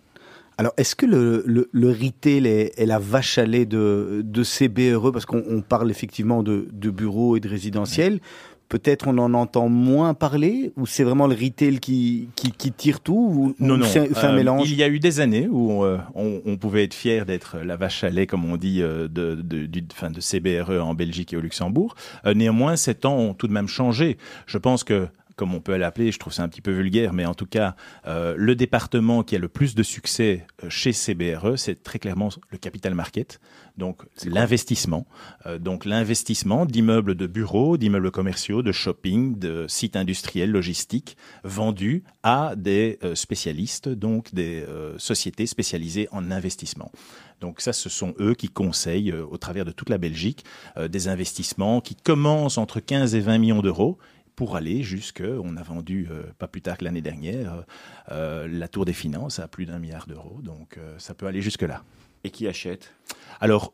Alors, 0.59 0.75
est-ce 0.77 0.95
que 0.95 1.07
le, 1.07 1.43
le, 1.73 1.91
retail 1.91 2.47
est, 2.47 2.85
la 2.85 2.99
vache 2.99 3.39
à 3.39 3.47
lait 3.47 3.65
de, 3.65 4.21
de 4.23 4.45
CBRE 4.45 5.11
Parce 5.11 5.25
qu'on 5.25 5.63
parle 5.67 5.91
effectivement 5.91 6.43
de, 6.43 6.69
de 6.71 6.91
bureaux 6.91 7.35
et 7.37 7.41
de 7.41 7.49
résidentiels 7.49 8.21
peut-être 8.71 9.09
on 9.09 9.19
en 9.19 9.35
entend 9.35 9.69
moins 9.69 10.15
parler 10.15 10.73
ou 10.77 10.87
c'est 10.87 11.03
vraiment 11.03 11.27
le 11.27 11.35
retail 11.35 11.81
qui, 11.81 12.29
qui, 12.37 12.73
tire 12.73 13.01
tout 13.01 13.15
ou, 13.15 13.55
Non, 13.59 13.77
non. 13.77 13.85
C'est 13.85 14.17
un 14.25 14.33
euh, 14.33 14.37
mélange? 14.37 14.71
Il 14.71 14.79
y 14.79 14.83
a 14.83 14.89
eu 14.89 15.01
des 15.01 15.21
années 15.21 15.49
où 15.51 15.85
euh, 15.85 15.99
on, 16.15 16.57
pouvait 16.57 16.85
être 16.85 16.95
fier 16.95 17.27
d'être 17.27 17.59
la 17.59 17.77
vache 17.77 18.05
à 18.05 18.11
lait, 18.11 18.27
comme 18.27 18.51
on 18.51 18.57
dit, 18.57 18.81
euh, 18.81 19.09
de, 19.09 19.35
de, 19.35 19.67
du, 19.67 19.85
fin, 19.93 20.11
de 20.11 20.21
CBRE 20.21 20.83
en 20.83 20.95
Belgique 20.95 21.33
et 21.33 21.37
au 21.37 21.41
Luxembourg. 21.41 21.97
néanmoins, 22.25 22.77
ces 22.77 22.95
temps 22.95 23.19
ont 23.19 23.35
tout 23.35 23.49
de 23.49 23.53
même 23.53 23.69
changé. 23.69 24.17
Je 24.47 24.57
pense 24.57 24.85
que 24.85 25.09
comme 25.41 25.55
on 25.55 25.61
peut 25.63 25.75
l'appeler, 25.75 26.13
je 26.13 26.19
trouve 26.19 26.35
ça 26.35 26.43
un 26.43 26.51
petit 26.51 26.61
peu 26.61 26.71
vulgaire, 26.71 27.15
mais 27.15 27.25
en 27.25 27.33
tout 27.33 27.47
cas, 27.47 27.75
euh, 28.07 28.35
le 28.37 28.55
département 28.55 29.23
qui 29.23 29.37
a 29.37 29.39
le 29.39 29.49
plus 29.49 29.75
de 29.75 29.83
succès 29.83 30.47
euh, 30.63 30.69
chez 30.69 30.93
CBRE, 30.93 31.57
c'est 31.57 31.83
très 31.83 31.99
clairement 31.99 32.29
le 32.51 32.59
capital 32.59 32.95
market, 32.95 33.41
donc 33.79 34.03
l'investissement. 34.27 35.07
Euh, 35.47 35.59
donc 35.59 35.87
l'investissement 35.87 36.67
d'immeubles 36.67 37.15
de 37.15 37.27
bureaux, 37.27 37.79
d'immeubles 37.79 38.11
commerciaux, 38.11 38.61
de 38.61 38.71
shopping, 38.71 39.39
de 39.39 39.65
sites 39.67 39.97
industriels, 39.97 40.51
logistiques, 40.51 41.17
vendus 41.43 42.05
à 42.23 42.53
des 42.55 42.99
spécialistes, 43.15 43.89
donc 43.89 44.35
des 44.35 44.63
sociétés 44.99 45.47
spécialisées 45.47 46.07
en 46.13 46.31
investissement. 46.31 46.93
Donc 47.41 47.63
ça, 47.63 47.73
ce 47.73 47.89
sont 47.89 48.15
eux 48.21 48.35
qui 48.35 48.51
conseillent 48.51 49.13
au 49.15 49.39
travers 49.39 49.65
de 49.65 49.73
toute 49.73 49.89
la 49.89 49.97
Belgique 49.97 50.45
des 50.79 51.09
investissements 51.09 51.81
qui 51.81 51.97
commencent 51.97 52.59
entre 52.59 52.81
15 52.81 53.15
et 53.15 53.21
20 53.21 53.39
millions 53.39 53.63
d'euros 53.63 53.99
pour 54.37 54.57
aller 54.57 54.83
jusque, 54.83 55.23
on 55.23 55.57
a 55.57 55.63
vendu 55.63 56.09
euh, 56.11 56.23
pas 56.39 56.49
plus 56.49 56.63
tard 56.63 56.79
que 56.79 56.85
l'année 56.85 57.03
dernière, 57.03 57.55
euh, 57.55 57.63
euh, 58.11 58.49
la 58.49 58.69
Tour 58.69 58.85
des 58.85 58.93
Finances 58.93 59.39
à 59.39 59.49
plus 59.49 59.67
d'un 59.67 59.79
milliard 59.79 60.07
d'euros. 60.07 60.39
Donc 60.43 60.79
ça 60.99 61.15
peut 61.15 61.27
aller 61.27 61.43
jusque-là. 61.43 61.83
Et 62.25 62.31
qui 62.31 62.47
achète? 62.47 62.95
Alors, 63.41 63.73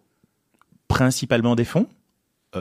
principalement 0.89 1.57
des 1.57 1.65
fonds 1.65 1.89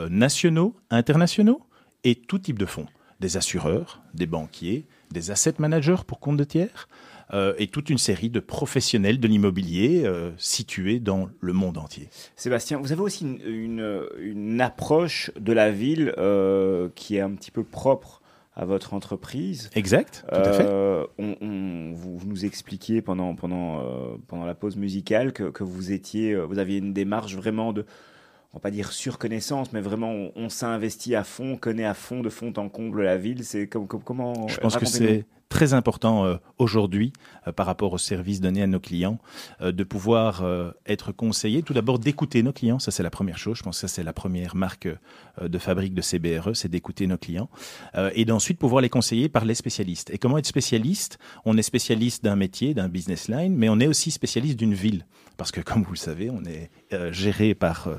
nationaux, 0.10 0.76
internationaux 0.90 1.62
et 2.04 2.16
tout 2.16 2.40
type 2.40 2.60
de 2.60 2.66
fonds. 2.66 2.88
Des 3.22 3.38
assureurs, 3.38 4.02
des 4.14 4.26
banquiers, 4.26 4.86
des 5.12 5.32
asset 5.32 5.54
managers 5.60 6.04
pour 6.06 6.20
compte 6.20 6.36
de 6.36 6.44
tiers, 6.44 6.90
et 7.34 7.68
toute 7.68 7.90
une 7.90 7.98
série 7.98 8.30
de 8.30 8.40
professionnels 8.40 9.20
de 9.20 9.28
l'immobilier 9.28 10.04
euh, 10.06 10.32
situés 10.38 11.00
dans 11.00 11.30
le 11.40 11.54
monde 11.54 11.78
entier. 11.78 12.10
Sébastien, 12.36 12.78
vous 12.78 12.92
avez 12.92 13.02
aussi 13.02 13.26
une, 13.46 14.62
approche 14.62 15.32
de 15.40 15.54
la 15.54 15.72
ville 15.72 16.14
euh, 16.18 16.90
qui 16.96 17.18
est 17.18 17.22
un 17.22 17.32
petit 17.32 17.52
peu 17.52 17.64
propre 17.64 18.22
à 18.56 18.64
votre 18.64 18.94
entreprise. 18.94 19.70
Exact, 19.76 20.24
tout 20.30 20.36
à 20.36 20.54
fait. 20.54 20.68
On, 21.18 21.92
vous, 21.94 22.20
nous 22.26 22.46
expliquiez 22.46 23.02
pendant, 23.02 23.36
pendant, 23.36 23.84
pendant 24.28 24.46
la 24.46 24.56
pause 24.56 24.78
musicale 24.78 25.34
que, 25.34 25.44
que, 25.50 25.64
vous 25.64 25.92
étiez, 25.92 26.36
vous 26.36 26.58
aviez 26.58 26.78
une 26.78 26.94
démarche 26.94 27.36
vraiment 27.36 27.74
de, 27.74 27.86
on 28.56 28.58
va 28.58 28.62
pas 28.62 28.72
dire 28.72 28.94
surconnaissance, 28.94 29.74
mais 29.74 29.82
vraiment 29.82 30.30
on, 30.34 30.48
s'est 30.48 30.66
investi 30.66 31.14
à 31.14 31.26
fond, 31.26 31.54
on 31.54 31.58
connaît 31.58 31.84
à 31.84 31.94
fond, 31.94 32.22
de 32.22 32.30
fond 32.30 32.54
en 32.56 32.70
comble 32.70 33.04
la 33.04 33.18
ville. 33.18 33.44
C'est 33.44 33.68
comme, 33.68 33.86
comment 33.86 34.48
Je 34.48 34.58
pense 34.62 34.78
que 34.78 34.86
c'est 34.86 35.26
très 35.50 35.74
important 35.74 36.26
euh, 36.26 36.36
aujourd'hui 36.58 37.14
euh, 37.48 37.52
par 37.52 37.66
rapport 37.66 37.94
aux 37.94 37.98
services 37.98 38.42
donnés 38.42 38.62
à 38.62 38.68
nos 38.68 38.80
clients, 38.80 39.20
euh, 39.62 39.72
de 39.72 39.84
pouvoir 39.84 40.44
être 40.86 41.12
conseillé. 41.12 41.64
Tout 41.64 41.74
d'abord, 41.74 42.00
d'écouter 42.00 42.44
nos 42.44 42.52
clients, 42.52 42.80
ça 42.80 42.92
c'est 42.92 43.04
la 43.04 43.10
première 43.10 43.38
chose. 43.38 43.58
Je 43.58 43.64
pense 43.64 43.78
que 43.78 43.88
ça 43.88 43.94
c'est 43.94 44.04
la 44.04 44.14
première 44.14 44.56
marque 44.56 44.88
de 45.42 45.58
fabrique 45.58 45.94
de 45.94 46.02
CBRE, 46.02 46.56
c'est 46.56 46.70
d'écouter 46.70 47.08
nos 47.08 47.18
clients. 47.18 47.50
et 48.14 48.26
d'ensuite 48.26 48.58
pouvoir 48.58 48.82
les 48.82 48.90
conseiller 48.90 49.30
par 49.30 49.46
les 49.46 49.56
spécialistes. 49.56 50.10
Et 50.12 50.18
comment 50.18 50.38
être 50.38 50.46
spécialiste? 50.46 51.20
On 51.46 51.58
est 51.58 51.62
spécialiste 51.62 52.24
d'un 52.24 52.36
métier, 52.36 52.74
d'un 52.74 52.90
business 52.90 53.28
line, 53.28 53.56
mais 53.56 53.70
on 53.70 53.80
est 53.80 53.88
aussi 53.88 54.12
spécialiste 54.12 54.58
d'une 54.58 54.74
ville. 54.74 55.06
Parce 55.38 55.52
que 55.52 55.62
comme 55.62 55.84
vous 55.84 55.92
le 55.92 55.98
savez, 55.98 56.30
on 56.30 56.44
est 56.46 56.70
géré 57.12 57.54
par 57.56 57.90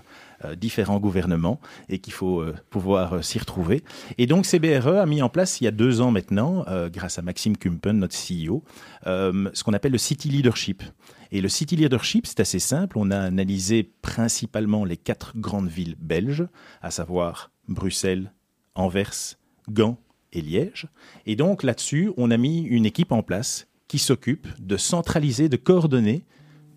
différents 0.56 1.00
gouvernements 1.00 1.60
et 1.88 1.98
qu'il 1.98 2.12
faut 2.12 2.40
euh, 2.40 2.54
pouvoir 2.70 3.14
euh, 3.14 3.22
s'y 3.22 3.38
retrouver. 3.38 3.82
Et 4.18 4.26
donc 4.26 4.46
CBRE 4.46 4.88
a 4.88 5.06
mis 5.06 5.22
en 5.22 5.28
place 5.28 5.60
il 5.60 5.64
y 5.64 5.66
a 5.66 5.70
deux 5.70 6.00
ans 6.00 6.10
maintenant, 6.10 6.64
grâce 6.92 7.18
à 7.18 7.22
Maxime 7.22 7.56
Kumpen, 7.56 7.98
notre 7.98 8.14
CEO, 8.16 8.62
ce 9.04 9.62
qu'on 9.64 9.72
appelle 9.72 9.92
le 9.92 9.98
City 9.98 10.28
Leadership. 10.28 10.82
Et 11.32 11.40
le 11.40 11.48
City 11.48 11.76
Leadership, 11.76 12.26
c'est 12.26 12.40
assez 12.40 12.58
simple. 12.58 12.98
On 12.98 13.10
a 13.10 13.18
analysé 13.18 13.82
principalement 14.02 14.84
les 14.84 14.96
quatre 14.96 15.36
grandes 15.36 15.68
villes 15.68 15.96
belges, 15.98 16.46
à 16.82 16.90
savoir 16.90 17.50
Bruxelles, 17.68 18.32
Anvers, 18.74 19.36
Gand 19.68 19.98
et 20.32 20.40
Liège. 20.40 20.88
Et 21.26 21.36
donc 21.36 21.62
là-dessus, 21.62 22.12
on 22.16 22.30
a 22.30 22.36
mis 22.36 22.60
une 22.60 22.86
équipe 22.86 23.12
en 23.12 23.22
place 23.22 23.66
qui 23.88 23.98
s'occupe 23.98 24.48
de 24.58 24.76
centraliser, 24.76 25.48
de 25.48 25.56
coordonner 25.56 26.24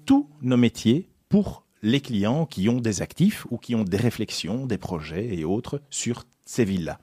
tous 0.05 0.29
nos 0.41 0.57
métiers 0.57 1.09
pour 1.27 1.65
les 1.81 2.01
clients 2.01 2.45
qui 2.45 2.69
ont 2.69 2.79
des 2.79 3.01
actifs 3.01 3.45
ou 3.49 3.57
qui 3.57 3.75
ont 3.75 3.83
des 3.83 3.97
réflexions, 3.97 4.65
des 4.65 4.77
projets 4.77 5.35
et 5.35 5.45
autres 5.45 5.81
sur 5.89 6.25
ces 6.45 6.65
villes-là. 6.65 6.99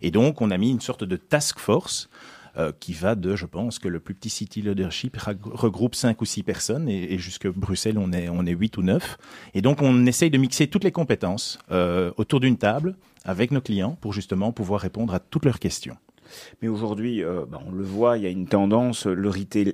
Et 0.00 0.10
donc, 0.10 0.40
on 0.40 0.50
a 0.50 0.58
mis 0.58 0.70
une 0.70 0.80
sorte 0.80 1.04
de 1.04 1.16
task 1.16 1.58
force 1.58 2.08
euh, 2.56 2.72
qui 2.80 2.92
va 2.92 3.14
de, 3.14 3.36
je 3.36 3.46
pense, 3.46 3.78
que 3.78 3.88
le 3.88 4.00
plus 4.00 4.14
petit 4.14 4.30
City 4.30 4.62
Leadership 4.62 5.16
regroupe 5.16 5.94
cinq 5.94 6.20
ou 6.20 6.24
six 6.24 6.42
personnes 6.42 6.88
et, 6.88 7.12
et 7.12 7.18
jusque 7.18 7.46
Bruxelles, 7.46 7.98
on 7.98 8.12
est, 8.12 8.28
on 8.28 8.46
est 8.46 8.52
8 8.52 8.78
ou 8.78 8.82
9. 8.82 9.18
Et 9.54 9.62
donc, 9.62 9.82
on 9.82 10.06
essaye 10.06 10.30
de 10.30 10.38
mixer 10.38 10.66
toutes 10.66 10.84
les 10.84 10.92
compétences 10.92 11.58
euh, 11.70 12.10
autour 12.16 12.40
d'une 12.40 12.56
table 12.56 12.96
avec 13.24 13.50
nos 13.50 13.60
clients 13.60 13.96
pour 14.00 14.12
justement 14.12 14.52
pouvoir 14.52 14.80
répondre 14.80 15.14
à 15.14 15.20
toutes 15.20 15.44
leurs 15.44 15.58
questions. 15.58 15.96
Mais 16.62 16.68
aujourd'hui, 16.68 17.22
euh, 17.22 17.44
bah, 17.48 17.60
on 17.66 17.72
le 17.72 17.84
voit, 17.84 18.16
il 18.16 18.24
y 18.24 18.26
a 18.26 18.30
une 18.30 18.46
tendance, 18.46 19.06
le 19.06 19.30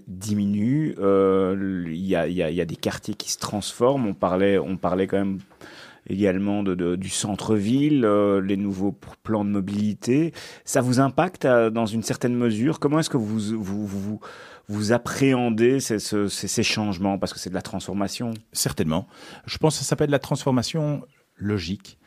diminue, 0.06 0.94
euh, 0.98 1.84
il, 1.86 2.06
y 2.06 2.14
a, 2.14 2.64
des 2.64 2.76
quartiers 2.76 3.14
qui 3.14 3.30
se 3.30 3.38
transforment. 3.38 4.06
On 4.06 4.14
parlait, 4.14 4.58
on 4.58 4.76
parlait 4.76 5.06
quand 5.06 5.18
même 5.18 5.38
également 6.08 6.62
du 6.62 7.08
centre-ville, 7.08 8.04
euh, 8.04 8.40
les 8.40 8.56
nouveaux 8.56 8.94
plans 9.22 9.44
de 9.44 9.50
mobilité. 9.50 10.34
Ça 10.64 10.82
vous 10.82 11.00
impacte 11.00 11.46
dans 11.46 11.86
une 11.86 12.02
certaine 12.02 12.34
mesure? 12.34 12.78
Comment 12.78 12.98
est-ce 12.98 13.10
que 13.10 13.16
vous, 13.16 14.18
vous, 14.68 14.92
appréhendez 14.92 15.80
ces, 15.80 16.62
changements? 16.62 17.18
Parce 17.18 17.32
que 17.32 17.38
c'est 17.38 17.50
de 17.50 17.54
la 17.54 17.62
transformation. 17.62 18.34
Certainement. 18.52 19.06
Je 19.46 19.56
pense 19.56 19.74
que 19.74 19.84
ça 19.84 19.88
s'appelle 19.88 20.10
la 20.10 20.18
transformation 20.18 21.02
logique. 21.36 21.98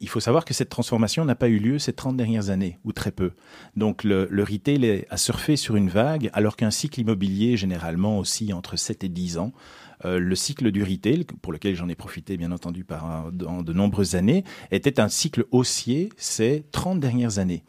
Il 0.00 0.08
faut 0.08 0.20
savoir 0.20 0.44
que 0.44 0.54
cette 0.54 0.70
transformation 0.70 1.24
n'a 1.24 1.34
pas 1.34 1.48
eu 1.48 1.58
lieu 1.58 1.78
ces 1.78 1.92
30 1.92 2.16
dernières 2.16 2.50
années, 2.50 2.78
ou 2.84 2.92
très 2.92 3.10
peu. 3.10 3.32
Donc 3.76 4.02
le, 4.02 4.26
le 4.30 4.42
retail 4.42 5.04
a 5.10 5.16
surfé 5.16 5.56
sur 5.56 5.76
une 5.76 5.90
vague, 5.90 6.30
alors 6.32 6.56
qu'un 6.56 6.70
cycle 6.70 7.00
immobilier, 7.00 7.56
généralement 7.56 8.18
aussi 8.18 8.52
entre 8.52 8.76
7 8.76 9.04
et 9.04 9.08
10 9.08 9.38
ans, 9.38 9.52
euh, 10.04 10.18
le 10.18 10.34
cycle 10.34 10.70
du 10.70 10.82
retail, 10.82 11.24
pour 11.42 11.52
lequel 11.52 11.74
j'en 11.74 11.88
ai 11.88 11.94
profité 11.94 12.36
bien 12.36 12.52
entendu 12.52 12.84
par, 12.84 13.30
dans 13.32 13.62
de 13.62 13.72
nombreuses 13.72 14.14
années, 14.14 14.44
était 14.70 15.00
un 15.00 15.08
cycle 15.08 15.44
haussier 15.50 16.10
ces 16.16 16.64
30 16.72 17.00
dernières 17.00 17.38
années. 17.38 17.64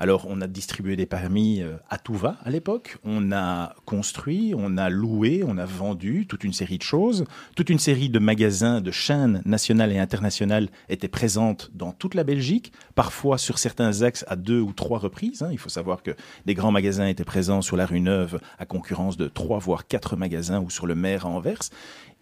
Alors, 0.00 0.26
on 0.28 0.40
a 0.40 0.46
distribué 0.46 0.94
des 0.94 1.06
permis 1.06 1.60
euh, 1.60 1.76
à 1.90 1.98
tout 1.98 2.14
va 2.14 2.36
à 2.44 2.50
l'époque. 2.50 2.98
On 3.02 3.32
a 3.32 3.74
construit, 3.84 4.54
on 4.56 4.76
a 4.76 4.90
loué, 4.90 5.42
on 5.44 5.58
a 5.58 5.64
vendu 5.64 6.26
toute 6.28 6.44
une 6.44 6.52
série 6.52 6.78
de 6.78 6.84
choses. 6.84 7.24
Toute 7.56 7.68
une 7.68 7.80
série 7.80 8.08
de 8.08 8.20
magasins, 8.20 8.80
de 8.80 8.92
chaînes 8.92 9.42
nationales 9.44 9.90
et 9.90 9.98
internationales 9.98 10.68
étaient 10.88 11.08
présentes 11.08 11.70
dans 11.74 11.90
toute 11.90 12.14
la 12.14 12.22
Belgique, 12.22 12.72
parfois 12.94 13.38
sur 13.38 13.58
certains 13.58 14.02
axes 14.02 14.24
à 14.28 14.36
deux 14.36 14.60
ou 14.60 14.72
trois 14.72 15.00
reprises. 15.00 15.42
Hein. 15.42 15.48
Il 15.50 15.58
faut 15.58 15.68
savoir 15.68 16.04
que 16.04 16.14
des 16.46 16.54
grands 16.54 16.72
magasins 16.72 17.08
étaient 17.08 17.24
présents 17.24 17.60
sur 17.60 17.76
la 17.76 17.84
rue 17.84 18.00
Neuve 18.00 18.40
à 18.60 18.66
concurrence 18.66 19.16
de 19.16 19.26
trois 19.26 19.58
voire 19.58 19.88
quatre 19.88 20.14
magasins 20.14 20.60
ou 20.60 20.70
sur 20.70 20.86
le 20.86 20.94
maire 20.94 21.26
à 21.26 21.30
Anvers. 21.30 21.70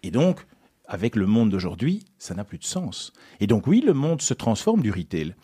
Et 0.01 0.09
donc, 0.09 0.47
avec 0.87 1.15
le 1.15 1.27
monde 1.27 1.51
d'aujourd'hui, 1.51 2.05
ça 2.17 2.33
n'a 2.33 2.43
plus 2.43 2.57
de 2.57 2.63
sens. 2.63 3.13
Et 3.39 3.45
donc 3.45 3.67
oui, 3.67 3.83
le 3.85 3.93
monde 3.93 4.21
se 4.21 4.33
transforme 4.33 4.81
du 4.81 4.89
retail. 4.89 5.35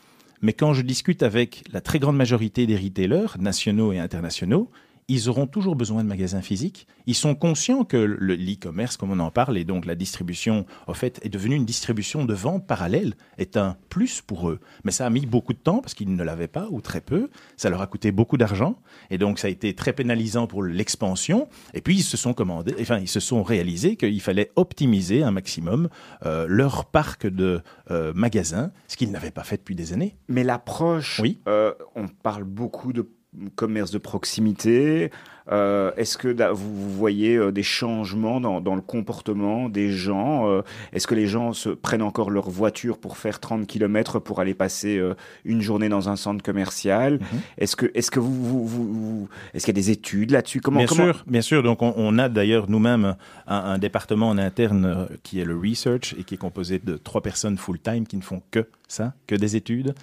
Mais 0.43 0.51
quand 0.51 0.73
je 0.73 0.81
discute 0.81 1.23
avec 1.23 1.63
la 1.71 1.79
très 1.79 1.99
grande 1.99 2.17
majorité 2.17 2.67
des 2.67 2.75
retailers, 2.75 3.37
nationaux 3.39 3.93
et 3.93 3.99
internationaux, 3.99 4.69
ils 5.07 5.29
auront 5.29 5.47
toujours 5.47 5.75
besoin 5.75 6.03
de 6.03 6.09
magasins 6.09 6.41
physiques. 6.41 6.87
Ils 7.05 7.15
sont 7.15 7.35
conscients 7.35 7.83
que 7.83 7.97
l'e-commerce, 7.97 8.97
comme 8.97 9.11
on 9.11 9.19
en 9.19 9.31
parle, 9.31 9.57
et 9.57 9.63
donc 9.63 9.85
la 9.85 9.95
distribution, 9.95 10.65
en 10.87 10.93
fait, 10.93 11.19
est 11.23 11.29
devenue 11.29 11.55
une 11.55 11.65
distribution 11.65 12.25
de 12.25 12.33
vente 12.33 12.65
parallèle, 12.65 13.15
est 13.37 13.57
un 13.57 13.77
plus 13.89 14.21
pour 14.21 14.49
eux. 14.49 14.59
Mais 14.83 14.91
ça 14.91 15.05
a 15.05 15.09
mis 15.09 15.25
beaucoup 15.25 15.53
de 15.53 15.57
temps 15.57 15.79
parce 15.79 15.93
qu'ils 15.93 16.13
ne 16.15 16.23
l'avaient 16.23 16.47
pas 16.47 16.67
ou 16.71 16.81
très 16.81 17.01
peu. 17.01 17.29
Ça 17.57 17.69
leur 17.69 17.81
a 17.81 17.87
coûté 17.87 18.11
beaucoup 18.11 18.37
d'argent 18.37 18.79
et 19.09 19.17
donc 19.17 19.39
ça 19.39 19.47
a 19.47 19.51
été 19.51 19.73
très 19.73 19.93
pénalisant 19.93 20.47
pour 20.47 20.63
l'expansion. 20.63 21.47
Et 21.73 21.81
puis 21.81 21.97
ils 21.97 22.03
se 22.03 22.17
sont 22.17 22.33
commandés, 22.33 22.75
enfin 22.79 22.99
ils 22.99 23.07
se 23.07 23.19
sont 23.19 23.43
réalisés 23.43 23.95
qu'il 23.95 24.21
fallait 24.21 24.51
optimiser 24.55 25.23
un 25.23 25.31
maximum 25.31 25.89
euh, 26.25 26.45
leur 26.47 26.85
parc 26.85 27.27
de 27.27 27.61
euh, 27.91 28.13
magasins, 28.15 28.71
ce 28.87 28.97
qu'ils 28.97 29.11
n'avaient 29.11 29.31
pas 29.31 29.43
fait 29.43 29.57
depuis 29.57 29.75
des 29.75 29.93
années. 29.93 30.15
Mais 30.27 30.43
l'approche, 30.43 31.19
oui. 31.19 31.39
Euh, 31.47 31.73
on 31.95 32.07
parle 32.07 32.43
beaucoup 32.43 32.93
de 32.93 33.07
commerce 33.55 33.91
de 33.91 33.97
proximité 33.97 35.11
euh, 35.51 35.91
Est-ce 35.97 36.17
que 36.17 36.29
vous, 36.51 36.73
vous 36.73 36.89
voyez 36.91 37.35
euh, 37.35 37.51
des 37.51 37.63
changements 37.63 38.39
dans, 38.39 38.61
dans, 38.61 38.75
le 38.75 38.81
comportement 38.81 39.69
des 39.69 39.91
gens 39.91 40.49
euh, 40.49 40.61
Est-ce 40.93 41.07
que 41.07 41.15
les 41.15 41.27
gens 41.27 41.53
se 41.53 41.69
prennent 41.69 42.01
encore 42.01 42.29
leur 42.29 42.49
voiture 42.49 42.97
pour 42.97 43.17
faire 43.17 43.39
30 43.39 43.67
km 43.67 44.19
pour 44.19 44.39
aller 44.39 44.53
passer 44.53 44.97
euh, 44.97 45.15
une 45.43 45.61
journée 45.61 45.89
dans 45.89 46.09
un 46.09 46.15
centre 46.15 46.43
commercial? 46.43 47.15
Mm 47.15 47.17
-hmm. 47.17 47.63
Est-ce 47.63 47.75
que, 47.75 47.91
est-ce 47.93 48.11
que 48.11 48.19
vous, 48.19 48.67
vous, 48.67 48.67
vous 48.67 49.29
est-ce 49.53 49.65
qu'il 49.65 49.75
y 49.75 49.79
a 49.79 49.81
des 49.83 49.91
études 49.91 50.31
là-dessus? 50.31 50.61
Comment 50.61 50.79
Bien 50.79 50.87
comment... 50.87 51.03
sûr, 51.13 51.23
bien 51.27 51.41
sûr. 51.41 51.63
Donc 51.63 51.81
on, 51.81 51.93
on 51.97 52.17
a 52.19 52.29
d'ailleurs 52.29 52.69
nous-mêmes 52.69 53.15
un, 53.47 53.61
un, 53.73 53.77
département 53.77 54.29
en 54.29 54.37
interne 54.37 55.07
qui 55.23 55.39
est 55.41 55.45
le 55.45 55.57
research 55.57 56.15
et 56.17 56.23
qui 56.23 56.35
est 56.35 56.43
composé 56.47 56.79
de 56.79 56.95
trois 56.97 57.21
personnes 57.21 57.57
full-time 57.57 58.05
qui 58.07 58.17
ne 58.17 58.21
font 58.21 58.41
que 58.51 58.65
ça, 58.87 59.13
que 59.27 59.35
des 59.35 59.55
études, 59.55 59.93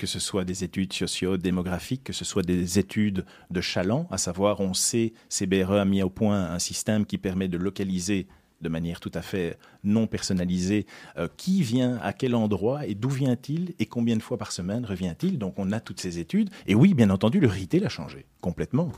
que 0.00 0.06
ce 0.14 0.20
soit 0.28 0.44
des 0.44 0.64
études 0.64 0.92
socio-démographiques, 0.92 2.04
que 2.04 2.12
ce 2.12 2.24
soit 2.24 2.42
des 2.42 2.78
études 2.78 3.24
de 3.50 3.60
chaland, 3.60 4.06
à 4.10 4.18
savoir 4.18 4.51
on 4.60 4.74
sait, 4.74 5.12
CBRE 5.28 5.72
a 5.72 5.84
mis 5.84 6.02
au 6.02 6.10
point 6.10 6.50
un 6.50 6.58
système 6.58 7.06
qui 7.06 7.18
permet 7.18 7.48
de 7.48 7.58
localiser 7.58 8.26
de 8.62 8.68
manière 8.68 9.00
tout 9.00 9.10
à 9.14 9.22
fait 9.22 9.58
non 9.84 10.06
personnalisée 10.06 10.86
euh, 11.18 11.28
qui 11.36 11.62
vient 11.62 11.98
à 12.02 12.12
quel 12.12 12.34
endroit 12.34 12.86
et 12.86 12.94
d'où 12.94 13.10
vient-il 13.10 13.74
et 13.78 13.86
combien 13.86 14.16
de 14.16 14.22
fois 14.22 14.38
par 14.38 14.52
semaine 14.52 14.86
revient-il. 14.86 15.38
Donc 15.38 15.54
on 15.58 15.72
a 15.72 15.80
toutes 15.80 16.00
ces 16.00 16.18
études. 16.18 16.48
Et 16.66 16.74
oui, 16.74 16.94
bien 16.94 17.10
entendu, 17.10 17.40
le 17.40 17.48
retail 17.48 17.84
a 17.84 17.88
changé 17.88 18.26
complètement. 18.40 18.90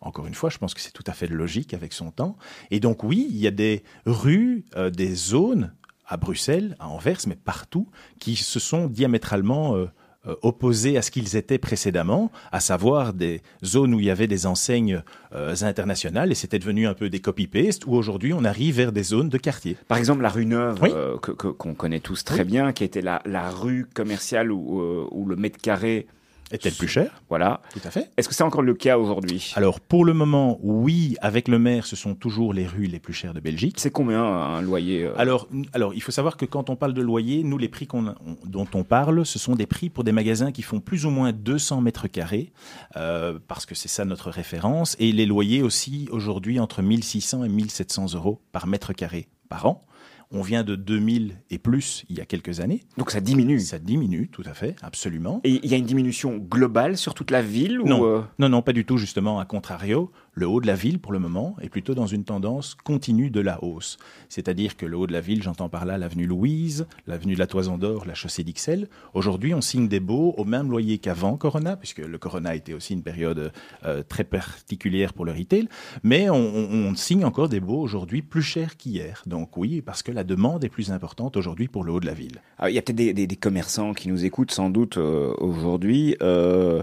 Encore 0.00 0.26
une 0.26 0.34
fois, 0.34 0.50
je 0.50 0.58
pense 0.58 0.74
que 0.74 0.80
c'est 0.80 0.92
tout 0.92 1.04
à 1.06 1.12
fait 1.12 1.28
logique 1.28 1.72
avec 1.72 1.92
son 1.92 2.10
temps. 2.10 2.36
Et 2.70 2.80
donc 2.80 3.04
oui, 3.04 3.26
il 3.30 3.38
y 3.38 3.46
a 3.46 3.52
des 3.52 3.84
rues, 4.04 4.64
euh, 4.76 4.90
des 4.90 5.14
zones 5.14 5.72
à 6.06 6.16
Bruxelles, 6.16 6.76
à 6.78 6.88
Anvers, 6.88 7.20
mais 7.26 7.36
partout, 7.36 7.88
qui 8.18 8.36
se 8.36 8.60
sont 8.60 8.88
diamétralement 8.88 9.76
euh, 9.76 9.86
euh, 10.26 10.34
opposés 10.42 10.96
à 10.96 11.02
ce 11.02 11.10
qu'ils 11.10 11.36
étaient 11.36 11.58
précédemment, 11.58 12.30
à 12.52 12.60
savoir 12.60 13.12
des 13.12 13.42
zones 13.64 13.94
où 13.94 14.00
il 14.00 14.06
y 14.06 14.10
avait 14.10 14.26
des 14.28 14.46
enseignes 14.46 15.02
euh, 15.34 15.54
internationales 15.62 16.30
et 16.30 16.34
c'était 16.34 16.58
devenu 16.58 16.86
un 16.86 16.94
peu 16.94 17.08
des 17.10 17.20
copy-paste, 17.20 17.86
où 17.86 17.94
aujourd'hui 17.94 18.32
on 18.32 18.44
arrive 18.44 18.76
vers 18.76 18.92
des 18.92 19.02
zones 19.02 19.28
de 19.28 19.38
quartier. 19.38 19.76
Par 19.88 19.98
exemple, 19.98 20.22
la 20.22 20.28
rue 20.28 20.46
Neuve, 20.46 20.78
oui. 20.82 20.90
euh, 20.92 21.16
qu'on 21.18 21.52
que, 21.52 21.76
connaît 21.76 22.00
tous 22.00 22.24
très 22.24 22.40
oui. 22.40 22.44
bien, 22.44 22.72
qui 22.72 22.84
était 22.84 23.02
la, 23.02 23.20
la 23.26 23.50
rue 23.50 23.86
commerciale 23.92 24.52
où, 24.52 24.80
euh, 24.80 25.06
où 25.10 25.26
le 25.26 25.36
mètre 25.36 25.58
carré 25.60 26.06
est-elle 26.52 26.74
plus 26.74 26.88
chère? 26.88 27.22
Voilà. 27.28 27.60
Tout 27.72 27.80
à 27.84 27.90
fait. 27.90 28.10
Est-ce 28.16 28.28
que 28.28 28.34
c'est 28.34 28.44
encore 28.44 28.62
le 28.62 28.74
cas 28.74 28.98
aujourd'hui? 28.98 29.52
Alors, 29.56 29.80
pour 29.80 30.04
le 30.04 30.12
moment, 30.12 30.58
oui, 30.62 31.16
avec 31.20 31.48
le 31.48 31.58
maire, 31.58 31.86
ce 31.86 31.96
sont 31.96 32.14
toujours 32.14 32.52
les 32.52 32.66
rues 32.66 32.86
les 32.86 33.00
plus 33.00 33.12
chères 33.12 33.34
de 33.34 33.40
Belgique. 33.40 33.76
C'est 33.78 33.90
combien 33.90 34.22
un 34.22 34.62
loyer 34.62 35.04
euh... 35.04 35.18
alors, 35.18 35.48
alors, 35.72 35.94
il 35.94 36.02
faut 36.02 36.12
savoir 36.12 36.36
que 36.36 36.44
quand 36.44 36.70
on 36.70 36.76
parle 36.76 36.94
de 36.94 37.02
loyer, 37.02 37.42
nous, 37.42 37.58
les 37.58 37.68
prix 37.68 37.88
on, 37.92 38.08
on, 38.08 38.14
dont 38.44 38.68
on 38.74 38.84
parle, 38.84 39.24
ce 39.26 39.38
sont 39.38 39.54
des 39.54 39.66
prix 39.66 39.90
pour 39.90 40.04
des 40.04 40.12
magasins 40.12 40.52
qui 40.52 40.62
font 40.62 40.80
plus 40.80 41.06
ou 41.06 41.10
moins 41.10 41.32
200 41.32 41.80
mètres 41.80 42.08
carrés, 42.08 42.52
euh, 42.96 43.38
parce 43.48 43.66
que 43.66 43.74
c'est 43.74 43.88
ça 43.88 44.04
notre 44.04 44.30
référence, 44.30 44.96
et 44.98 45.12
les 45.12 45.26
loyers 45.26 45.62
aussi, 45.62 46.08
aujourd'hui, 46.10 46.60
entre 46.60 46.82
1600 46.82 47.44
et 47.44 47.48
1700 47.48 48.14
euros 48.14 48.40
par 48.52 48.66
mètre 48.66 48.92
carré 48.92 49.28
par 49.48 49.66
an. 49.66 49.84
On 50.32 50.42
vient 50.42 50.64
de 50.64 50.76
2000 50.76 51.36
et 51.50 51.58
plus 51.58 52.04
il 52.08 52.16
y 52.16 52.20
a 52.20 52.24
quelques 52.24 52.60
années. 52.60 52.82
Donc 52.96 53.10
ça 53.10 53.20
diminue. 53.20 53.60
Ça 53.60 53.78
diminue, 53.78 54.28
tout 54.28 54.42
à 54.46 54.54
fait, 54.54 54.76
absolument. 54.82 55.40
Et 55.44 55.60
il 55.62 55.70
y 55.70 55.74
a 55.74 55.76
une 55.76 55.84
diminution 55.84 56.38
globale 56.38 56.96
sur 56.96 57.14
toute 57.14 57.30
la 57.30 57.42
ville 57.42 57.80
Non, 57.84 58.00
ou 58.00 58.04
euh... 58.06 58.22
non, 58.38 58.48
non, 58.48 58.62
pas 58.62 58.72
du 58.72 58.84
tout. 58.84 58.96
Justement, 58.96 59.38
à 59.38 59.44
contrario, 59.44 60.10
le 60.34 60.48
haut 60.48 60.60
de 60.60 60.66
la 60.66 60.74
ville, 60.74 60.98
pour 60.98 61.12
le 61.12 61.18
moment, 61.18 61.56
est 61.60 61.68
plutôt 61.68 61.94
dans 61.94 62.06
une 62.06 62.24
tendance 62.24 62.74
continue 62.74 63.30
de 63.30 63.40
la 63.40 63.62
hausse. 63.62 63.98
C'est-à-dire 64.28 64.76
que 64.76 64.86
le 64.86 64.96
haut 64.96 65.06
de 65.06 65.12
la 65.12 65.20
ville, 65.20 65.42
j'entends 65.42 65.68
par 65.68 65.84
là 65.84 65.98
l'avenue 65.98 66.26
Louise, 66.26 66.86
l'avenue 67.06 67.34
de 67.34 67.38
la 67.38 67.46
Toison 67.46 67.76
d'Or, 67.76 68.06
la 68.06 68.14
chaussée 68.14 68.42
d'Ixelles. 68.42 68.88
Aujourd'hui, 69.12 69.52
on 69.52 69.60
signe 69.60 69.88
des 69.88 70.00
baux 70.00 70.34
au 70.38 70.44
même 70.44 70.70
loyer 70.70 70.98
qu'avant 70.98 71.36
Corona, 71.36 71.76
puisque 71.76 71.98
le 71.98 72.18
Corona 72.18 72.54
était 72.54 72.72
aussi 72.72 72.94
une 72.94 73.02
période 73.02 73.52
euh, 73.84 74.02
très 74.02 74.24
particulière 74.24 75.12
pour 75.12 75.24
le 75.24 75.32
retail. 75.32 75.68
Mais 76.02 76.30
on, 76.30 76.36
on, 76.36 76.90
on 76.90 76.94
signe 76.94 77.24
encore 77.24 77.48
des 77.48 77.60
baux 77.60 77.80
aujourd'hui 77.80 78.22
plus 78.22 78.42
chers 78.42 78.76
qu'hier. 78.76 79.22
Donc 79.26 79.56
oui, 79.56 79.82
parce 79.82 80.02
que 80.02 80.12
la 80.12 80.24
demande 80.24 80.64
est 80.64 80.70
plus 80.70 80.92
importante 80.92 81.36
aujourd'hui 81.36 81.68
pour 81.68 81.84
le 81.84 81.92
haut 81.92 82.00
de 82.00 82.06
la 82.06 82.14
ville. 82.14 82.40
Alors, 82.58 82.70
il 82.70 82.74
y 82.74 82.78
a 82.78 82.82
peut-être 82.82 82.96
des, 82.96 83.12
des, 83.12 83.26
des, 83.26 83.36
commerçants 83.36 83.92
qui 83.92 84.08
nous 84.08 84.24
écoutent 84.24 84.52
sans 84.52 84.70
doute 84.70 84.96
euh, 84.96 85.34
aujourd'hui. 85.38 86.16
Euh, 86.22 86.82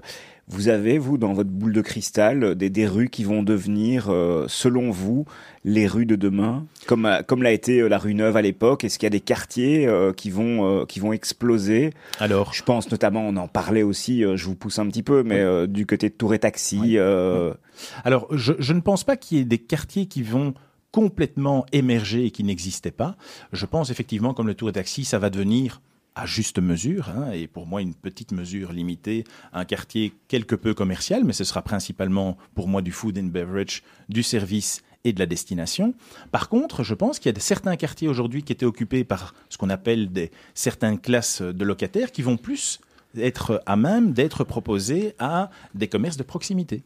vous 0.49 0.67
avez, 0.67 0.97
vous, 0.97 1.17
dans 1.17 1.33
votre 1.33 1.49
boule 1.49 1.73
de 1.73 1.81
cristal, 1.81 2.55
des, 2.55 2.69
des 2.69 2.87
rues 2.87 3.09
qui 3.09 3.23
vont 3.23 3.43
devenir, 3.43 4.09
euh, 4.09 4.45
selon 4.47 4.89
vous, 4.89 5.25
les 5.63 5.87
rues 5.87 6.05
de 6.05 6.15
demain, 6.15 6.65
comme, 6.87 7.07
comme 7.27 7.43
l'a 7.43 7.51
été 7.51 7.87
la 7.87 7.97
rue 7.97 8.15
Neuve 8.15 8.35
à 8.35 8.41
l'époque? 8.41 8.83
Est-ce 8.83 8.97
qu'il 8.97 9.05
y 9.05 9.07
a 9.07 9.11
des 9.11 9.19
quartiers 9.19 9.87
euh, 9.87 10.11
qui, 10.11 10.31
vont, 10.31 10.81
euh, 10.81 10.85
qui 10.85 10.99
vont 10.99 11.13
exploser? 11.13 11.91
Alors, 12.19 12.53
Je 12.53 12.63
pense 12.63 12.89
notamment, 12.91 13.21
on 13.21 13.35
en 13.37 13.47
parlait 13.47 13.83
aussi, 13.83 14.23
je 14.35 14.45
vous 14.45 14.55
pousse 14.55 14.79
un 14.79 14.87
petit 14.87 15.03
peu, 15.03 15.23
mais 15.23 15.45
oui. 15.45 15.67
du 15.67 15.85
côté 15.85 16.09
de 16.09 16.15
Tour 16.15 16.33
et 16.33 16.39
Taxi. 16.39 16.79
Oui. 16.79 16.99
Oui. 16.99 17.51
Alors, 18.03 18.27
je, 18.31 18.53
je 18.57 18.73
ne 18.73 18.81
pense 18.81 19.03
pas 19.03 19.15
qu'il 19.17 19.37
y 19.37 19.41
ait 19.41 19.45
des 19.45 19.59
quartiers 19.59 20.07
qui 20.07 20.23
vont 20.23 20.53
complètement 20.91 21.65
émerger 21.71 22.25
et 22.25 22.31
qui 22.31 22.43
n'existaient 22.43 22.91
pas. 22.91 23.15
Je 23.53 23.65
pense 23.65 23.91
effectivement, 23.91 24.33
comme 24.33 24.47
le 24.47 24.55
Tour 24.55 24.69
et 24.69 24.73
Taxi, 24.73 25.05
ça 25.05 25.19
va 25.19 25.29
devenir 25.29 25.81
à 26.15 26.25
juste 26.25 26.59
mesure, 26.59 27.09
hein, 27.09 27.31
et 27.31 27.47
pour 27.47 27.65
moi 27.65 27.81
une 27.81 27.93
petite 27.93 28.31
mesure 28.31 28.73
limitée 28.73 29.23
un 29.53 29.65
quartier 29.65 30.13
quelque 30.27 30.55
peu 30.55 30.73
commercial, 30.73 31.23
mais 31.23 31.33
ce 31.33 31.43
sera 31.43 31.61
principalement 31.61 32.37
pour 32.55 32.67
moi 32.67 32.81
du 32.81 32.91
food 32.91 33.17
and 33.17 33.27
beverage, 33.27 33.83
du 34.09 34.23
service 34.23 34.81
et 35.03 35.13
de 35.13 35.19
la 35.19 35.25
destination. 35.25 35.93
Par 36.31 36.49
contre, 36.49 36.83
je 36.83 36.93
pense 36.93 37.19
qu'il 37.19 37.33
y 37.33 37.37
a 37.37 37.39
certains 37.39 37.77
quartiers 37.77 38.07
aujourd'hui 38.07 38.43
qui 38.43 38.51
étaient 38.51 38.65
occupés 38.65 39.03
par 39.03 39.33
ce 39.49 39.57
qu'on 39.57 39.69
appelle 39.69 40.11
des 40.11 40.31
certaines 40.53 40.99
classes 40.99 41.41
de 41.41 41.63
locataires 41.63 42.11
qui 42.11 42.21
vont 42.21 42.37
plus 42.37 42.79
être 43.17 43.61
à 43.65 43.75
même 43.75 44.13
d'être 44.13 44.43
proposé 44.43 45.13
à 45.19 45.49
des 45.73 45.87
commerces 45.87 46.17
de 46.17 46.23
proximité. 46.23 46.83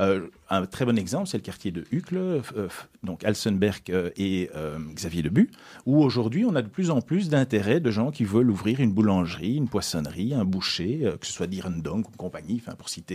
Euh, 0.00 0.28
un 0.50 0.66
très 0.66 0.84
bon 0.84 0.96
exemple, 0.98 1.26
c'est 1.26 1.36
le 1.36 1.42
quartier 1.42 1.72
de 1.72 1.84
Hucle, 1.90 2.16
euh, 2.16 2.68
donc 3.02 3.24
Alsenberg 3.24 3.82
euh, 3.90 4.10
et 4.16 4.50
Xavier 4.94 5.22
Debu, 5.22 5.50
où 5.86 6.02
aujourd'hui 6.02 6.44
on 6.44 6.54
a 6.54 6.62
de 6.62 6.68
plus 6.68 6.90
en 6.90 7.00
plus 7.00 7.28
d'intérêt 7.28 7.80
de 7.80 7.90
gens 7.90 8.10
qui 8.10 8.24
veulent 8.24 8.50
ouvrir 8.50 8.80
une 8.80 8.92
boulangerie, 8.92 9.56
une 9.56 9.68
poissonnerie, 9.68 10.34
un 10.34 10.44
boucher, 10.44 11.12
que 11.20 11.26
ce 11.26 11.32
soit 11.32 11.46
d'Irendong 11.46 12.06
ou 12.06 12.16
compagnie, 12.16 12.62
pour 12.78 12.88
citer 12.88 13.14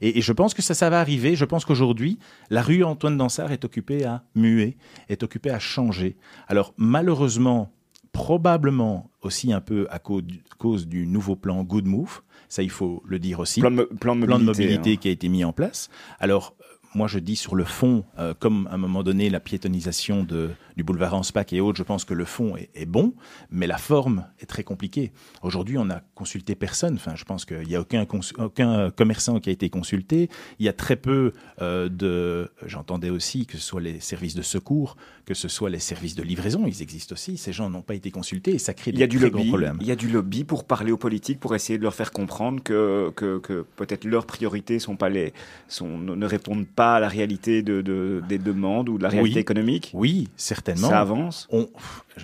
et, 0.00 0.20
je 0.20 0.32
pense 0.32 0.54
que 0.54 0.62
ça, 0.62 0.74
ça 0.74 0.90
va 0.90 1.00
arriver. 1.00 1.36
Je 1.36 1.44
pense 1.44 1.64
qu'aujourd'hui, 1.64 2.18
la 2.50 2.62
rue 2.62 2.84
Antoine 2.84 3.16
Dansard 3.16 3.52
est 3.52 3.64
occupée 3.64 4.04
à 4.04 4.24
muer, 4.34 4.76
est 5.08 5.22
occupée 5.22 5.50
à 5.50 5.58
changer. 5.58 6.16
Alors 6.48 6.74
malheureusement, 6.76 7.72
probablement 8.16 9.10
aussi 9.20 9.52
un 9.52 9.60
peu 9.60 9.86
à 9.90 9.98
cause 9.98 10.86
du, 10.86 11.06
nouveau 11.06 11.36
plan 11.36 11.62
Good 11.62 11.86
Move. 11.86 12.22
Ça, 12.48 12.62
il 12.62 12.70
faut 12.70 13.02
le 13.06 13.18
dire 13.18 13.40
aussi. 13.40 13.60
Plan, 13.60 13.74
plan 14.00 14.16
de 14.16 14.26
mobilité, 14.26 14.92
hein. 14.92 14.96
qui 14.96 15.08
a 15.08 15.10
été 15.10 15.28
mis 15.28 15.44
en 15.44 15.52
place. 15.52 15.90
Alors, 16.18 16.54
moi, 16.96 17.08
je 17.08 17.18
dis 17.18 17.36
sur 17.36 17.54
le 17.54 17.64
fond, 17.64 18.04
euh, 18.18 18.32
comme 18.38 18.66
à 18.68 18.74
un 18.74 18.78
moment 18.78 19.02
donné, 19.02 19.28
la 19.28 19.38
piétonisation 19.38 20.24
de, 20.24 20.50
du 20.78 20.82
boulevard 20.82 21.12
Anspach 21.12 21.52
et 21.52 21.60
autres, 21.60 21.76
je 21.76 21.82
pense 21.82 22.06
que 22.06 22.14
le 22.14 22.24
fond 22.24 22.54
est, 22.56 22.86
bon, 22.86 23.12
mais 23.50 23.66
la 23.66 23.76
forme 23.76 24.24
est 24.40 24.46
très 24.46 24.64
compliquée. 24.64 25.12
Aujourd'hui, 25.42 25.76
on 25.76 25.84
n'a 25.84 26.02
consulté 26.14 26.54
personne. 26.54 26.94
Enfin, 26.94 27.14
je 27.14 27.24
pense 27.24 27.44
qu'il 27.44 27.68
n'y 27.68 27.76
a 27.76 27.82
aucun, 27.82 28.06
aucun 28.38 28.90
commerçant 28.90 29.40
qui 29.40 29.50
a 29.50 29.52
été 29.52 29.68
consulté. 29.68 30.30
Il 30.58 30.64
y 30.64 30.70
a 30.70 30.72
très 30.72 30.96
peu 30.96 31.32
euh, 31.60 31.90
de. 31.90 32.50
J'entendais 32.64 33.10
aussi 33.10 33.44
que 33.44 33.58
ce 33.58 33.62
soit 33.62 33.82
les 33.82 34.00
services 34.00 34.34
de 34.34 34.42
secours, 34.42 34.96
que 35.26 35.34
ce 35.34 35.48
soit 35.48 35.68
les 35.68 35.80
services 35.80 36.14
de 36.14 36.22
livraison, 36.22 36.64
ils 36.66 36.80
existent 36.80 37.12
aussi. 37.12 37.36
Ces 37.36 37.52
gens 37.52 37.68
n'ont 37.68 37.82
pas 37.82 37.94
été 37.94 38.10
consultés 38.10 38.52
et 38.52 38.58
ça 38.58 38.72
crée 38.72 38.92
des 38.92 38.98
il 38.98 39.00
y 39.00 39.04
a 39.04 39.06
du 39.06 39.18
lobby, 39.18 39.48
problèmes. 39.48 39.76
Il 39.82 39.86
y 39.86 39.92
a 39.92 39.96
du 39.96 40.08
lobby 40.08 40.44
pour 40.44 40.64
parler 40.64 40.92
aux 40.92 40.96
politiques, 40.96 41.40
pour 41.40 41.54
essayer 41.54 41.78
de 41.78 41.82
leur 41.82 41.94
faire 41.94 42.10
comprendre 42.10 42.62
que, 42.62 43.12
que, 43.16 43.38
que 43.38 43.66
peut-être 43.76 44.04
leurs 44.04 44.24
priorités 44.24 44.78
sont 44.78 44.96
pas 44.96 45.10
les, 45.10 45.34
sont, 45.68 45.98
ne 45.98 46.26
répondent 46.26 46.66
pas 46.66 46.85
à 46.94 47.00
la 47.00 47.08
réalité 47.08 47.62
de, 47.62 48.22
des 48.28 48.38
demandes 48.38 48.88
ou 48.88 48.98
de 48.98 49.02
la 49.02 49.08
réalité 49.08 49.40
économique 49.40 49.90
Oui, 49.94 50.28
certainement. 50.36 50.88
Ça 50.88 51.00
avance 51.00 51.48
on, 51.50 51.68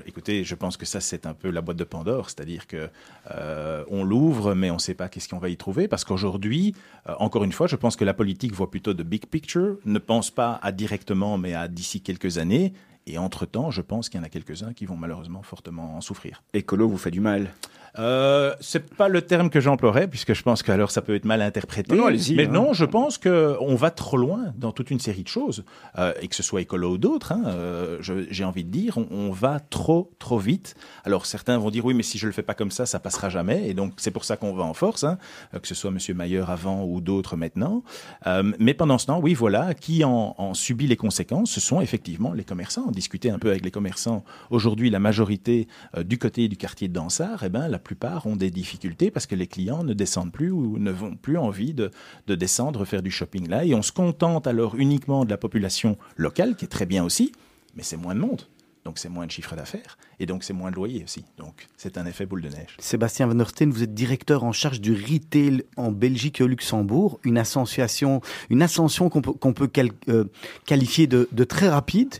Écoutez, 0.06 0.44
je 0.44 0.54
pense 0.54 0.76
que 0.76 0.86
ça, 0.86 1.00
c'est 1.00 1.26
un 1.26 1.34
peu 1.34 1.50
la 1.50 1.60
boîte 1.60 1.76
de 1.76 1.84
Pandore, 1.84 2.30
c'est-à-dire 2.30 2.66
que 2.66 2.88
euh, 3.30 3.84
on 3.90 4.04
l'ouvre, 4.04 4.54
mais 4.54 4.70
on 4.70 4.74
ne 4.74 4.80
sait 4.80 4.94
pas 4.94 5.08
qu'est-ce 5.08 5.28
qu'on 5.28 5.38
va 5.38 5.50
y 5.50 5.56
trouver, 5.56 5.88
parce 5.88 6.04
qu'aujourd'hui, 6.04 6.74
euh, 7.08 7.14
encore 7.18 7.44
une 7.44 7.52
fois, 7.52 7.66
je 7.66 7.76
pense 7.76 7.96
que 7.96 8.04
la 8.04 8.14
politique 8.14 8.54
voit 8.54 8.70
plutôt 8.70 8.94
de 8.94 9.02
big 9.02 9.26
picture, 9.26 9.76
ne 9.84 9.98
pense 9.98 10.30
pas 10.30 10.58
à 10.62 10.72
directement, 10.72 11.36
mais 11.36 11.54
à 11.54 11.68
d'ici 11.68 12.00
quelques 12.00 12.38
années, 12.38 12.72
et 13.06 13.18
entre-temps, 13.18 13.70
je 13.70 13.82
pense 13.82 14.08
qu'il 14.08 14.18
y 14.18 14.22
en 14.22 14.26
a 14.26 14.28
quelques-uns 14.28 14.72
qui 14.72 14.86
vont 14.86 14.96
malheureusement 14.96 15.42
fortement 15.42 15.96
en 15.96 16.00
souffrir. 16.00 16.42
Écolo 16.54 16.88
vous 16.88 16.98
fait 16.98 17.10
du 17.10 17.20
mal 17.20 17.52
euh, 17.98 18.54
c'est 18.60 18.94
pas 18.94 19.08
le 19.08 19.22
terme 19.22 19.50
que 19.50 19.60
j'emploierais, 19.60 20.08
puisque 20.08 20.34
je 20.34 20.42
pense 20.42 20.62
qu'alors 20.62 20.90
ça 20.90 21.02
peut 21.02 21.14
être 21.14 21.24
mal 21.24 21.42
interprété. 21.42 21.94
Non, 21.94 22.08
mais 22.08 22.46
hein. 22.46 22.50
non, 22.50 22.72
je 22.72 22.84
pense 22.84 23.18
qu'on 23.18 23.74
va 23.74 23.90
trop 23.90 24.16
loin 24.16 24.52
dans 24.56 24.72
toute 24.72 24.90
une 24.90 25.00
série 25.00 25.22
de 25.22 25.28
choses, 25.28 25.64
euh, 25.98 26.12
et 26.20 26.28
que 26.28 26.34
ce 26.34 26.42
soit 26.42 26.62
écolo 26.62 26.92
ou 26.92 26.98
d'autres, 26.98 27.32
hein, 27.32 27.42
euh, 27.46 27.98
j'ai 28.00 28.44
envie 28.44 28.64
de 28.64 28.70
dire, 28.70 28.98
on, 28.98 29.30
va 29.30 29.60
trop, 29.60 30.10
trop 30.18 30.38
vite. 30.38 30.74
Alors 31.04 31.26
certains 31.26 31.58
vont 31.58 31.70
dire, 31.70 31.84
oui, 31.84 31.94
mais 31.94 32.02
si 32.02 32.18
je 32.18 32.26
le 32.26 32.32
fais 32.32 32.42
pas 32.42 32.54
comme 32.54 32.70
ça, 32.70 32.86
ça 32.86 32.98
passera 32.98 33.28
jamais, 33.28 33.68
et 33.68 33.74
donc 33.74 33.94
c'est 33.96 34.10
pour 34.10 34.24
ça 34.24 34.36
qu'on 34.36 34.54
va 34.54 34.64
en 34.64 34.74
force, 34.74 35.04
hein, 35.04 35.18
que 35.60 35.68
ce 35.68 35.74
soit 35.74 35.90
Monsieur 35.90 36.14
Mayer 36.14 36.44
avant 36.48 36.84
ou 36.84 37.00
d'autres 37.00 37.36
maintenant. 37.36 37.82
Euh, 38.26 38.52
mais 38.58 38.74
pendant 38.74 38.98
ce 38.98 39.06
temps, 39.06 39.20
oui, 39.20 39.34
voilà, 39.34 39.74
qui 39.74 40.04
en, 40.04 40.34
en 40.38 40.54
subit 40.54 40.86
les 40.86 40.96
conséquences, 40.96 41.50
ce 41.50 41.60
sont 41.60 41.80
effectivement 41.80 42.32
les 42.32 42.44
commerçants. 42.44 42.90
Discuter 42.90 43.30
un 43.30 43.38
peu 43.38 43.50
avec 43.50 43.64
les 43.64 43.70
commerçants, 43.70 44.24
aujourd'hui, 44.50 44.90
la 44.90 44.98
majorité 44.98 45.68
euh, 45.96 46.02
du 46.02 46.18
côté 46.18 46.48
du 46.48 46.56
quartier 46.56 46.88
de 46.88 46.94
Dansard, 46.94 47.44
eh 47.44 47.48
ben, 47.48 47.68
la 47.68 47.78
plupart 47.82 48.26
ont 48.26 48.36
des 48.36 48.50
difficultés 48.50 49.10
parce 49.10 49.26
que 49.26 49.34
les 49.34 49.46
clients 49.46 49.84
ne 49.84 49.92
descendent 49.92 50.32
plus 50.32 50.50
ou 50.50 50.78
ne 50.78 50.90
vont 50.90 51.16
plus 51.16 51.36
envie 51.36 51.74
de, 51.74 51.90
descendre 52.26 52.84
faire 52.84 53.02
du 53.02 53.10
shopping 53.10 53.48
là. 53.48 53.64
Et 53.64 53.74
on 53.74 53.82
se 53.82 53.92
contente 53.92 54.46
alors 54.46 54.76
uniquement 54.76 55.24
de 55.24 55.30
la 55.30 55.36
population 55.36 55.96
locale, 56.16 56.56
qui 56.56 56.64
est 56.64 56.68
très 56.68 56.86
bien 56.86 57.04
aussi, 57.04 57.32
mais 57.76 57.82
c'est 57.82 57.96
moins 57.96 58.14
de 58.14 58.20
monde. 58.20 58.42
Donc 58.84 58.98
c'est 58.98 59.08
moins 59.08 59.26
de 59.26 59.30
chiffre 59.30 59.54
d'affaires 59.54 59.96
et 60.18 60.26
donc 60.26 60.42
c'est 60.42 60.52
moins 60.52 60.70
de 60.70 60.76
loyer 60.76 61.04
aussi. 61.04 61.24
Donc 61.38 61.68
c'est 61.76 61.98
un 61.98 62.06
effet 62.06 62.26
boule 62.26 62.42
de 62.42 62.48
neige. 62.48 62.76
Sébastien 62.80 63.28
Van 63.28 63.38
Orsten, 63.38 63.70
vous 63.70 63.84
êtes 63.84 63.94
directeur 63.94 64.42
en 64.42 64.50
charge 64.50 64.80
du 64.80 64.92
retail 64.92 65.64
en 65.76 65.92
Belgique 65.92 66.40
et 66.40 66.44
au 66.44 66.48
Luxembourg, 66.48 67.20
une 67.22 67.38
ascension, 67.38 68.20
qu'on 68.50 69.20
peut, 69.52 69.70
euh, 70.08 70.24
qualifier 70.66 71.06
de, 71.06 71.28
de 71.30 71.44
très 71.44 71.68
rapide 71.68 72.16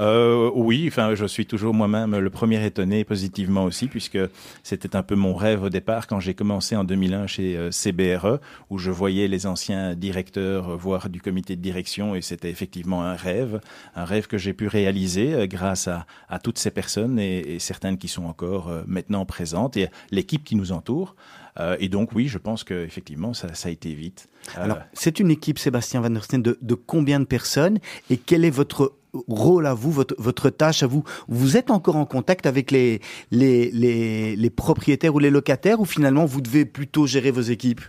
euh, 0.00 0.50
Oui, 0.54 0.86
enfin, 0.88 1.14
je 1.14 1.26
suis 1.26 1.46
toujours 1.46 1.74
moi-même 1.74 2.16
le 2.16 2.30
premier 2.30 2.64
étonné 2.64 3.04
positivement 3.04 3.64
aussi, 3.64 3.88
puisque 3.88 4.18
c'était 4.62 4.96
un 4.96 5.02
peu 5.02 5.14
mon 5.14 5.34
rêve 5.34 5.62
au 5.62 5.68
départ 5.68 6.06
quand 6.06 6.20
j'ai 6.20 6.34
commencé 6.34 6.76
en 6.76 6.84
2001 6.84 7.26
chez 7.26 7.56
euh, 7.56 7.70
CBRE, 7.70 8.38
où 8.70 8.78
je 8.78 8.90
voyais 8.90 9.28
les 9.28 9.46
anciens 9.46 9.94
directeurs, 9.94 10.70
euh, 10.70 10.76
voire 10.76 11.08
du 11.08 11.20
comité 11.20 11.56
de 11.56 11.62
direction, 11.62 12.14
et 12.14 12.22
c'était 12.22 12.50
effectivement 12.50 13.02
un 13.02 13.14
rêve, 13.14 13.60
un 13.94 14.04
rêve 14.04 14.26
que 14.26 14.38
j'ai 14.38 14.52
pu 14.52 14.68
réaliser 14.68 15.34
euh, 15.34 15.46
grâce 15.46 15.88
à, 15.88 16.06
toutes 16.42 16.58
ces 16.58 16.70
personnes 16.70 17.18
et, 17.18 17.54
et, 17.54 17.58
certaines 17.58 17.98
qui 17.98 18.08
sont 18.08 18.24
encore 18.24 18.70
maintenant 18.86 19.24
présentes 19.24 19.76
et 19.76 19.88
l'équipe 20.10 20.44
qui 20.44 20.54
nous 20.54 20.72
entoure. 20.72 21.16
Euh, 21.58 21.76
et 21.80 21.88
donc 21.88 22.12
oui, 22.14 22.28
je 22.28 22.38
pense 22.38 22.64
qu'effectivement, 22.64 23.34
ça, 23.34 23.54
ça 23.54 23.68
a 23.68 23.72
été 23.72 23.94
vite. 23.94 24.28
Alors, 24.56 24.78
c'est 24.92 25.20
une 25.20 25.30
équipe, 25.30 25.58
Sébastien 25.58 26.00
Van 26.00 26.10
der 26.10 26.24
Steen, 26.24 26.42
de, 26.42 26.58
de 26.60 26.74
combien 26.74 27.18
de 27.18 27.24
personnes 27.24 27.78
et 28.10 28.16
quel 28.16 28.44
est 28.44 28.50
votre 28.50 28.94
rôle 29.28 29.66
à 29.66 29.74
vous, 29.74 29.90
votre, 29.90 30.14
votre 30.18 30.50
tâche 30.50 30.82
à 30.82 30.86
vous? 30.86 31.02
Vous 31.28 31.56
êtes 31.56 31.70
encore 31.70 31.96
en 31.96 32.04
contact 32.04 32.46
avec 32.46 32.70
les, 32.70 33.00
les, 33.30 33.70
les, 33.70 34.36
les 34.36 34.50
propriétaires 34.50 35.14
ou 35.14 35.18
les 35.18 35.30
locataires 35.30 35.80
ou 35.80 35.84
finalement 35.86 36.26
vous 36.26 36.42
devez 36.42 36.64
plutôt 36.64 37.06
gérer 37.06 37.30
vos 37.30 37.40
équipes? 37.40 37.80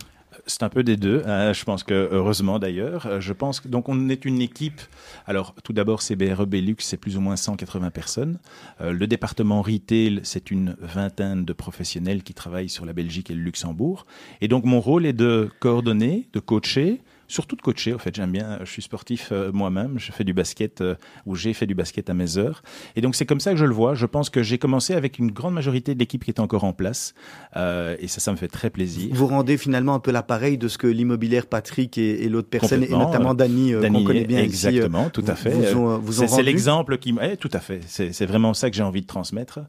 C'est 0.48 0.62
un 0.62 0.68
peu 0.68 0.82
des 0.82 0.96
deux. 0.96 1.22
Hein. 1.26 1.52
je 1.52 1.64
pense 1.64 1.82
que 1.82 2.08
heureusement 2.10 2.58
d'ailleurs. 2.58 3.06
Euh, 3.06 3.20
je 3.20 3.32
pense 3.32 3.60
que 3.60 3.68
donc 3.68 3.88
on 3.88 4.08
est 4.08 4.24
une 4.24 4.40
équipe. 4.40 4.80
Alors 5.26 5.54
tout 5.62 5.72
d'abord 5.72 6.02
CBRE 6.02 6.46
Belux, 6.46 6.76
c'est 6.80 6.96
plus 6.96 7.16
ou 7.16 7.20
moins 7.20 7.36
180 7.36 7.90
personnes. 7.90 8.38
Euh, 8.80 8.92
le 8.92 9.06
département 9.06 9.62
retail, 9.62 10.20
c'est 10.22 10.50
une 10.50 10.76
vingtaine 10.80 11.44
de 11.44 11.52
professionnels 11.52 12.22
qui 12.22 12.34
travaillent 12.34 12.68
sur 12.68 12.86
la 12.86 12.92
Belgique 12.92 13.30
et 13.30 13.34
le 13.34 13.42
Luxembourg. 13.42 14.06
Et 14.40 14.48
donc 14.48 14.64
mon 14.64 14.80
rôle 14.80 15.06
est 15.06 15.12
de 15.12 15.50
coordonner, 15.60 16.28
de 16.32 16.40
coacher, 16.40 17.00
surtout 17.28 17.56
de 17.56 17.62
coacher. 17.62 17.94
En 17.94 17.98
fait, 17.98 18.14
j'aime 18.14 18.32
bien. 18.32 18.58
Je 18.60 18.70
suis 18.70 18.82
sportif 18.82 19.28
euh, 19.30 19.52
moi-même. 19.52 19.98
Je 19.98 20.10
fais 20.10 20.24
du 20.24 20.32
basket 20.32 20.80
euh, 20.80 20.94
ou 21.26 21.36
j'ai 21.36 21.52
fait 21.52 21.66
du 21.66 21.74
basket 21.74 22.10
à 22.10 22.14
mes 22.14 22.38
heures. 22.38 22.62
Et 22.96 23.00
donc 23.00 23.14
c'est 23.14 23.26
comme 23.26 23.40
ça 23.40 23.52
que 23.52 23.58
je 23.58 23.66
le 23.66 23.74
vois. 23.74 23.94
Je 23.94 24.06
pense 24.06 24.30
que 24.30 24.42
j'ai 24.42 24.58
commencé 24.58 24.94
avec 24.94 25.18
une 25.18 25.30
grande 25.30 25.54
majorité 25.54 25.94
de 25.94 25.98
l'équipe 25.98 26.24
qui 26.24 26.30
était 26.30 26.40
encore 26.40 26.64
en 26.64 26.72
place. 26.72 27.14
Euh, 27.56 27.96
et 28.00 28.08
ça, 28.08 28.20
ça 28.20 28.32
me 28.32 28.36
fait 28.36 28.48
très 28.48 28.70
plaisir. 28.70 29.10
Vous 29.12 29.26
rendez 29.26 29.58
finalement 29.58 29.94
un 29.94 30.00
peu 30.00 30.10
l'appareil 30.10 30.58
de 30.58 30.68
ce 30.68 30.78
que 30.78 30.86
l'immobilière 30.86 31.46
Patrick 31.46 31.98
et, 31.98 32.28
l'autre 32.28 32.48
personne, 32.48 32.82
et 32.82 32.88
notamment 32.88 33.34
Dany, 33.34 33.72
qu'on 33.72 34.04
connaît 34.04 34.24
bien 34.24 34.38
exactement, 34.38 35.02
ici, 35.02 35.10
tout 35.12 35.24
à 35.26 35.34
fait. 35.34 35.54
c'est 36.12 36.42
l'exemple 36.42 36.98
qui, 36.98 37.14
eh, 37.22 37.36
tout 37.36 37.50
à 37.52 37.60
fait. 37.60 37.80
C'est 37.86 38.26
vraiment 38.26 38.54
ça 38.54 38.70
que 38.70 38.76
j'ai 38.76 38.82
envie 38.82 39.02
de 39.02 39.06
transmettre. 39.06 39.60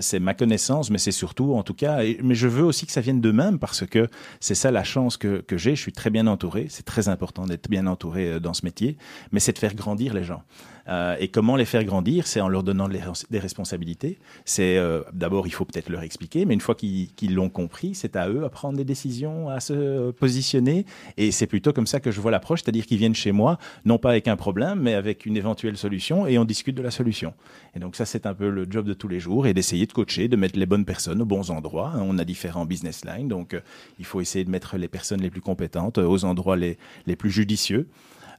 c'est 0.00 0.20
ma 0.20 0.34
connaissance, 0.34 0.90
mais 0.90 0.98
c'est 0.98 1.10
surtout, 1.12 1.54
en 1.54 1.62
tout 1.62 1.74
cas, 1.74 2.00
mais 2.22 2.34
je 2.34 2.48
veux 2.48 2.64
aussi 2.64 2.86
que 2.86 2.92
ça 2.92 3.00
vienne 3.00 3.20
d'eux-mêmes 3.20 3.58
parce 3.58 3.86
que 3.86 4.08
c'est 4.40 4.54
ça 4.54 4.70
la 4.70 4.84
chance 4.84 5.16
que, 5.16 5.40
que 5.40 5.56
j'ai. 5.56 5.74
Je 5.74 5.80
suis 5.80 5.92
très 5.92 6.10
bien 6.10 6.26
entouré. 6.26 6.66
C'est 6.68 6.84
très 6.90 7.08
important 7.08 7.46
d'être 7.46 7.70
bien 7.70 7.86
entouré 7.86 8.32
euh, 8.32 8.40
dans 8.40 8.52
ce 8.52 8.64
métier, 8.64 8.96
mais 9.30 9.38
c'est 9.38 9.52
de 9.52 9.58
faire 9.58 9.74
grandir 9.74 10.12
les 10.12 10.24
gens. 10.24 10.42
Euh, 10.90 11.16
et 11.20 11.28
comment 11.28 11.56
les 11.56 11.64
faire 11.64 11.84
grandir 11.84 12.26
C'est 12.26 12.40
en 12.40 12.48
leur 12.48 12.62
donnant 12.62 12.88
des 12.88 13.38
responsabilités. 13.38 14.18
C'est 14.44 14.76
euh, 14.76 15.02
d'abord, 15.12 15.46
il 15.46 15.52
faut 15.52 15.64
peut-être 15.64 15.88
leur 15.88 16.02
expliquer, 16.02 16.44
mais 16.44 16.54
une 16.54 16.60
fois 16.60 16.74
qu'ils 16.74 17.34
l'ont 17.34 17.48
compris, 17.48 17.94
c'est 17.94 18.16
à 18.16 18.28
eux 18.28 18.44
à 18.44 18.48
prendre 18.48 18.76
des 18.76 18.84
décisions, 18.84 19.48
à 19.48 19.60
se 19.60 20.10
positionner. 20.12 20.86
Et 21.16 21.30
c'est 21.30 21.46
plutôt 21.46 21.72
comme 21.72 21.86
ça 21.86 22.00
que 22.00 22.10
je 22.10 22.20
vois 22.20 22.30
l'approche, 22.30 22.62
c'est-à-dire 22.62 22.86
qu'ils 22.86 22.98
viennent 22.98 23.14
chez 23.14 23.32
moi, 23.32 23.58
non 23.84 23.98
pas 23.98 24.10
avec 24.10 24.26
un 24.26 24.36
problème, 24.36 24.80
mais 24.80 24.94
avec 24.94 25.26
une 25.26 25.36
éventuelle 25.36 25.76
solution, 25.76 26.26
et 26.26 26.38
on 26.38 26.44
discute 26.44 26.76
de 26.76 26.82
la 26.82 26.90
solution. 26.90 27.34
Et 27.74 27.78
donc 27.78 27.94
ça, 27.94 28.04
c'est 28.04 28.26
un 28.26 28.34
peu 28.34 28.50
le 28.50 28.66
job 28.68 28.86
de 28.86 28.94
tous 28.94 29.08
les 29.08 29.20
jours, 29.20 29.46
et 29.46 29.54
d'essayer 29.54 29.86
de 29.86 29.92
coacher, 29.92 30.28
de 30.28 30.36
mettre 30.36 30.58
les 30.58 30.66
bonnes 30.66 30.84
personnes 30.84 31.22
aux 31.22 31.26
bons 31.26 31.50
endroits. 31.50 31.92
On 31.96 32.18
a 32.18 32.24
différents 32.24 32.66
business 32.66 33.04
lines, 33.04 33.28
donc 33.28 33.56
il 33.98 34.04
faut 34.04 34.20
essayer 34.20 34.44
de 34.44 34.50
mettre 34.50 34.76
les 34.76 34.88
personnes 34.88 35.20
les 35.20 35.30
plus 35.30 35.40
compétentes 35.40 35.98
aux 35.98 36.24
endroits 36.24 36.56
les, 36.56 36.78
les 37.06 37.16
plus 37.16 37.30
judicieux. 37.30 37.86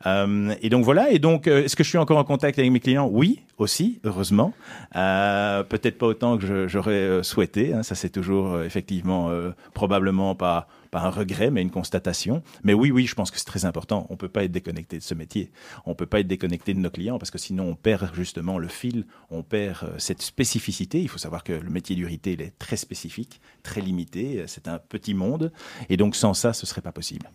Euh, 0.05 0.53
et 0.61 0.69
donc 0.69 0.83
voilà. 0.83 1.11
Et 1.11 1.19
donc, 1.19 1.47
euh, 1.47 1.63
est-ce 1.63 1.75
que 1.75 1.83
je 1.83 1.89
suis 1.89 1.97
encore 1.97 2.17
en 2.17 2.23
contact 2.23 2.57
avec 2.59 2.71
mes 2.71 2.79
clients? 2.79 3.09
Oui, 3.11 3.41
aussi, 3.61 3.99
heureusement. 4.03 4.53
Euh, 4.95 5.63
Peut-être 5.63 5.97
pas 5.97 6.07
autant 6.07 6.37
que 6.37 6.67
j'aurais 6.67 6.93
euh, 6.93 7.23
souhaité. 7.23 7.73
Hein. 7.73 7.83
Ça, 7.83 7.95
c'est 7.95 8.09
toujours 8.09 8.53
euh, 8.53 8.63
effectivement 8.65 9.31
probablement 9.73 10.35
pas 10.35 10.67
pas 10.91 11.03
un 11.03 11.09
regret, 11.09 11.51
mais 11.51 11.61
une 11.61 11.71
constatation. 11.71 12.43
Mais 12.63 12.73
oui, 12.73 12.91
oui, 12.91 13.07
je 13.07 13.15
pense 13.15 13.31
que 13.31 13.37
c'est 13.37 13.45
très 13.45 13.63
important. 13.63 14.07
On 14.09 14.17
peut 14.17 14.27
pas 14.27 14.43
être 14.43 14.51
déconnecté 14.51 14.97
de 14.97 15.03
ce 15.03 15.13
métier. 15.13 15.49
On 15.85 15.95
peut 15.95 16.05
pas 16.05 16.19
être 16.19 16.27
déconnecté 16.27 16.73
de 16.73 16.79
nos 16.79 16.89
clients 16.89 17.17
parce 17.17 17.31
que 17.31 17.37
sinon 17.37 17.63
on 17.69 17.75
perd 17.75 18.13
justement 18.13 18.57
le 18.57 18.67
fil, 18.67 19.05
on 19.29 19.41
perd 19.41 19.93
cette 19.99 20.21
spécificité. 20.21 21.01
Il 21.01 21.07
faut 21.07 21.17
savoir 21.17 21.45
que 21.45 21.53
le 21.53 21.69
métier 21.69 21.95
du 21.95 22.05
retail 22.05 22.41
est 22.41 22.59
très 22.59 22.75
spécifique, 22.75 23.39
très 23.63 23.79
limité. 23.79 24.43
C'est 24.47 24.67
un 24.67 24.79
petit 24.79 25.13
monde. 25.13 25.53
Et 25.89 25.95
donc 25.95 26.17
sans 26.17 26.33
ça, 26.33 26.51
ce 26.51 26.65
serait 26.65 26.81
pas 26.81 26.91
possible. 26.91 27.29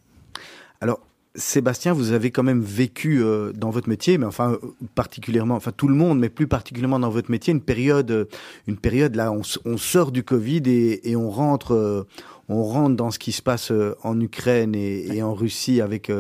Alors, 0.82 1.00
Sébastien, 1.36 1.92
vous 1.92 2.12
avez 2.12 2.30
quand 2.30 2.42
même 2.42 2.62
vécu 2.62 3.22
euh, 3.22 3.52
dans 3.52 3.70
votre 3.70 3.88
métier, 3.88 4.18
mais 4.18 4.26
enfin 4.26 4.52
euh, 4.52 4.58
particulièrement, 4.94 5.54
enfin 5.54 5.70
tout 5.76 5.88
le 5.88 5.94
monde, 5.94 6.18
mais 6.18 6.30
plus 6.30 6.46
particulièrement 6.46 6.98
dans 6.98 7.10
votre 7.10 7.30
métier, 7.30 7.52
une 7.52 7.60
période, 7.60 8.10
euh, 8.10 8.24
une 8.66 8.78
période 8.78 9.14
là, 9.14 9.30
on, 9.32 9.42
on 9.64 9.76
sort 9.76 10.12
du 10.12 10.22
Covid 10.22 10.62
et, 10.66 11.10
et 11.10 11.16
on 11.16 11.30
rentre, 11.30 12.06
on 12.48 12.64
rentre 12.64 12.96
dans 12.96 13.10
ce 13.10 13.18
qui 13.18 13.32
se 13.32 13.42
passe 13.42 13.72
en 14.02 14.20
Ukraine 14.20 14.74
et, 14.74 15.16
et 15.16 15.22
en 15.22 15.34
Russie 15.34 15.80
avec 15.80 16.10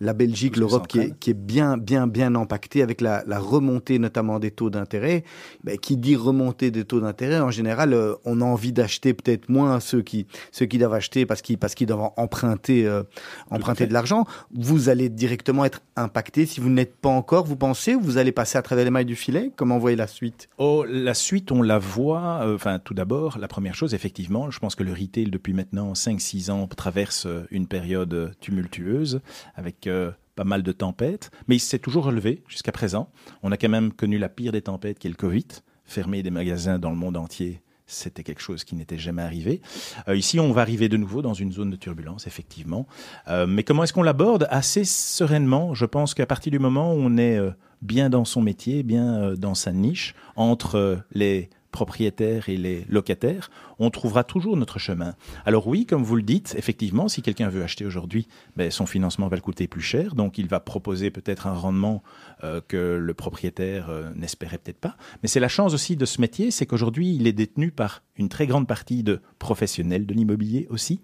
la 0.00 0.14
Belgique, 0.14 0.56
l'Europe 0.56 0.88
qui 0.88 0.98
est, 0.98 1.18
qui 1.18 1.30
est, 1.30 1.34
bien, 1.34 1.76
bien, 1.76 2.06
bien 2.06 2.34
impactée 2.34 2.82
avec 2.82 3.00
la, 3.00 3.22
la 3.26 3.38
remontée 3.38 3.98
notamment 3.98 4.38
des 4.38 4.50
taux 4.50 4.70
d'intérêt. 4.70 5.24
Ben, 5.62 5.78
qui 5.78 5.96
dit 5.96 6.16
remontée 6.16 6.70
des 6.70 6.84
taux 6.84 7.00
d'intérêt, 7.00 7.40
en 7.40 7.50
général, 7.50 7.92
euh, 7.92 8.14
on 8.24 8.40
a 8.40 8.44
envie 8.44 8.72
d'acheter 8.72 9.12
peut-être 9.12 9.48
moins 9.48 9.78
ceux 9.78 10.00
qui, 10.00 10.26
ceux 10.52 10.66
qui 10.66 10.78
doivent 10.78 10.94
acheter 10.94 11.26
parce 11.26 11.42
qu'ils, 11.42 11.58
parce 11.58 11.74
qu'ils 11.74 11.86
doivent 11.86 12.10
emprunter, 12.16 12.86
euh, 12.86 13.02
emprunter 13.50 13.86
de 13.86 13.92
l'argent. 13.92 14.24
Vous 14.54 14.88
allez 14.88 15.10
directement 15.10 15.64
être 15.66 15.82
impacté 15.96 16.46
si 16.46 16.60
vous 16.60 16.70
n'êtes 16.70 16.96
pas 16.96 17.10
encore. 17.10 17.44
Vous 17.44 17.56
pensez 17.56 17.94
ou 17.94 18.00
vous 18.00 18.16
allez 18.16 18.32
passer 18.32 18.56
à 18.56 18.62
travers 18.62 18.84
les 18.84 18.90
mailles 18.90 19.04
du 19.04 19.16
filet? 19.16 19.52
Comment 19.54 19.78
voyez 19.78 19.96
la 19.96 20.06
suite? 20.06 20.48
Oh, 20.56 20.84
la 20.88 21.14
suite, 21.14 21.52
on 21.52 21.60
la 21.60 21.78
voit. 21.78 22.40
Euh, 22.42 22.54
enfin, 22.54 22.78
tout 22.78 22.94
d'abord, 22.94 23.38
la 23.38 23.48
première 23.48 23.74
chose, 23.74 23.92
effectivement, 23.92 24.50
je 24.50 24.58
pense 24.58 24.74
que 24.74 24.82
le 24.82 24.92
retail 24.92 25.30
depuis 25.30 25.52
maintenant 25.52 25.92
5-6 25.92 26.50
ans 26.50 26.66
traverse 26.68 27.26
une 27.50 27.66
période 27.66 28.32
tumultueuse 28.40 29.20
avec 29.56 29.89
pas 30.36 30.44
mal 30.44 30.62
de 30.62 30.72
tempêtes, 30.72 31.30
mais 31.48 31.56
il 31.56 31.60
s'est 31.60 31.78
toujours 31.78 32.04
relevé 32.04 32.42
jusqu'à 32.48 32.72
présent. 32.72 33.10
On 33.42 33.52
a 33.52 33.56
quand 33.56 33.68
même 33.68 33.92
connu 33.92 34.18
la 34.18 34.28
pire 34.28 34.52
des 34.52 34.62
tempêtes 34.62 34.98
qui 34.98 35.06
est 35.06 35.10
le 35.10 35.16
Covid, 35.16 35.46
fermer 35.84 36.22
des 36.22 36.30
magasins 36.30 36.78
dans 36.78 36.90
le 36.90 36.96
monde 36.96 37.16
entier. 37.16 37.62
C'était 37.90 38.22
quelque 38.22 38.40
chose 38.40 38.64
qui 38.64 38.76
n'était 38.76 38.98
jamais 38.98 39.22
arrivé. 39.22 39.60
Euh, 40.08 40.16
ici, 40.16 40.38
on 40.38 40.52
va 40.52 40.62
arriver 40.62 40.88
de 40.88 40.96
nouveau 40.96 41.22
dans 41.22 41.34
une 41.34 41.52
zone 41.52 41.70
de 41.70 41.76
turbulence, 41.76 42.26
effectivement. 42.26 42.86
Euh, 43.28 43.46
mais 43.46 43.64
comment 43.64 43.82
est-ce 43.82 43.92
qu'on 43.92 44.04
l'aborde? 44.04 44.46
Assez 44.50 44.84
sereinement. 44.84 45.74
Je 45.74 45.84
pense 45.86 46.14
qu'à 46.14 46.26
partir 46.26 46.52
du 46.52 46.60
moment 46.60 46.94
où 46.94 46.98
on 46.98 47.16
est 47.16 47.36
euh, 47.36 47.50
bien 47.82 48.08
dans 48.08 48.24
son 48.24 48.42
métier, 48.42 48.84
bien 48.84 49.34
dans 49.34 49.54
sa 49.54 49.72
niche, 49.72 50.14
entre 50.36 51.00
les 51.12 51.50
propriétaires 51.70 52.48
et 52.48 52.56
les 52.56 52.84
locataires, 52.88 53.50
on 53.78 53.90
trouvera 53.90 54.24
toujours 54.24 54.56
notre 54.56 54.78
chemin. 54.78 55.14
Alors 55.44 55.66
oui, 55.66 55.86
comme 55.86 56.02
vous 56.02 56.16
le 56.16 56.22
dites, 56.22 56.54
effectivement, 56.58 57.08
si 57.08 57.22
quelqu'un 57.22 57.48
veut 57.48 57.62
acheter 57.62 57.84
aujourd'hui, 57.84 58.26
ben, 58.56 58.70
son 58.70 58.86
financement 58.86 59.28
va 59.28 59.36
le 59.36 59.42
coûter 59.42 59.68
plus 59.68 59.80
cher, 59.80 60.14
donc 60.14 60.38
il 60.38 60.48
va 60.48 60.60
proposer 60.60 61.10
peut-être 61.10 61.46
un 61.46 61.54
rendement 61.54 62.02
euh, 62.44 62.60
que 62.66 62.98
le 63.00 63.14
propriétaire 63.14 63.90
euh, 63.90 64.10
n'espérait 64.14 64.58
peut-être 64.58 64.80
pas. 64.80 64.96
Mais 65.22 65.28
c'est 65.28 65.40
la 65.40 65.48
chance 65.48 65.74
aussi 65.74 65.96
de 65.96 66.04
ce 66.04 66.20
métier, 66.20 66.50
c'est 66.50 66.66
qu'aujourd'hui, 66.66 67.14
il 67.14 67.26
est 67.26 67.32
détenu 67.32 67.70
par 67.70 68.02
une 68.16 68.28
très 68.28 68.46
grande 68.46 68.66
partie 68.66 69.02
de 69.02 69.20
professionnels 69.38 70.06
de 70.06 70.14
l'immobilier 70.14 70.66
aussi, 70.70 71.00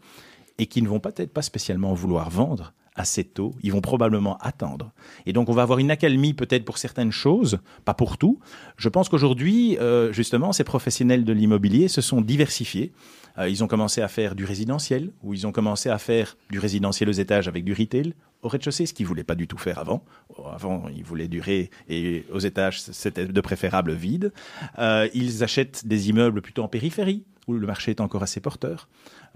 et 0.59 0.67
qui 0.67 0.83
ne 0.83 0.89
vont 0.89 1.01
peut-être 1.01 1.33
pas 1.33 1.43
spécialement 1.43 1.93
vouloir 1.95 2.31
vendre 2.31 2.73
assez 2.97 3.25
tôt. 3.25 3.55
Ils 3.63 3.73
vont 3.73 3.81
probablement 3.81 4.39
attendre. 4.39 4.93
Et 5.27 5.33
donc, 5.33 5.49
on 5.49 5.53
va 5.53 5.63
avoir 5.63 5.79
une 5.79 5.91
accalmie 5.91 6.35
peut-être 6.35 6.65
pour 6.65 6.79
certaines 6.79 7.13
choses, 7.13 7.59
pas 7.85 7.95
pour 7.95 8.19
tout. 8.19 8.41
Je 8.77 8.89
pense 8.89 9.09
qu'aujourd'hui, 9.09 9.79
euh, 9.79 10.13
justement, 10.13 10.53
ces 10.53 10.65
professionnels 10.65 11.25
de 11.25 11.33
l'immobilier 11.33 11.89
se 11.89 12.01
sont 12.01 12.21
diversifiés. 12.21 12.93
Euh, 13.39 13.49
ils 13.49 13.63
ont 13.63 13.67
commencé 13.67 14.01
à 14.01 14.09
faire 14.09 14.35
du 14.35 14.45
résidentiel, 14.45 15.13
ou 15.23 15.35
ils 15.35 15.47
ont 15.47 15.53
commencé 15.53 15.91
à 15.91 15.99
faire 15.99 16.37
du 16.51 16.59
résidentiel 16.59 17.09
aux 17.09 17.13
étages 17.13 17.49
avec 17.49 17.65
du 17.65 17.73
retail 17.73 18.15
au 18.43 18.49
rez-de-chaussée, 18.49 18.87
ce 18.87 18.95
qu'ils 18.95 19.07
voulaient 19.07 19.25
pas 19.25 19.35
du 19.35 19.47
tout 19.47 19.59
faire 19.59 19.79
avant. 19.79 20.05
Avant, 20.53 20.85
ils 20.95 21.05
voulaient 21.05 21.29
durer 21.29 21.71
et 21.89 22.25
aux 22.33 22.39
étages, 22.39 22.81
c'était 22.81 23.27
de 23.27 23.41
préférable 23.41 23.93
vide. 23.93 24.33
Euh, 24.79 25.09
ils 25.15 25.43
achètent 25.43 25.87
des 25.87 26.09
immeubles 26.11 26.43
plutôt 26.43 26.63
en 26.63 26.69
périphérie 26.69 27.25
où 27.47 27.55
le 27.55 27.67
marché 27.67 27.93
est 27.93 28.01
encore 28.01 28.23
assez 28.23 28.41
porteur, 28.41 28.89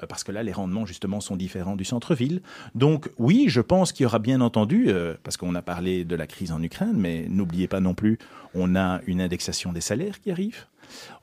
euh, 0.03 0.07
parce 0.07 0.25
que 0.25 0.33
là, 0.33 0.43
les 0.43 0.53
rendements, 0.53 0.87
justement, 0.87 1.21
sont 1.21 1.37
différents 1.37 1.77
du 1.77 1.85
centre-ville. 1.85 2.43
Donc, 2.75 3.11
oui, 3.19 3.47
je 3.49 3.61
pense 3.61 3.93
qu'il 3.93 4.05
y 4.05 4.07
aura 4.07 4.19
bien 4.19 4.41
entendu, 4.41 4.87
euh, 4.89 5.15
parce 5.23 5.37
qu'on 5.37 5.55
a 5.55 5.63
parlé 5.63 6.05
de 6.05 6.17
la 6.17 6.27
crise 6.27 6.53
en 6.53 6.63
Ukraine, 6.63 6.97
mais 6.97 7.27
n'oubliez 7.29 7.69
pas 7.69 7.81
non 7.81 7.95
plus, 7.95 8.19
on 8.55 8.75
a 8.75 9.01
une 9.07 9.21
indexation 9.21 9.73
des 9.73 9.81
salaires 9.81 10.21
qui 10.21 10.31
arrive. 10.31 10.67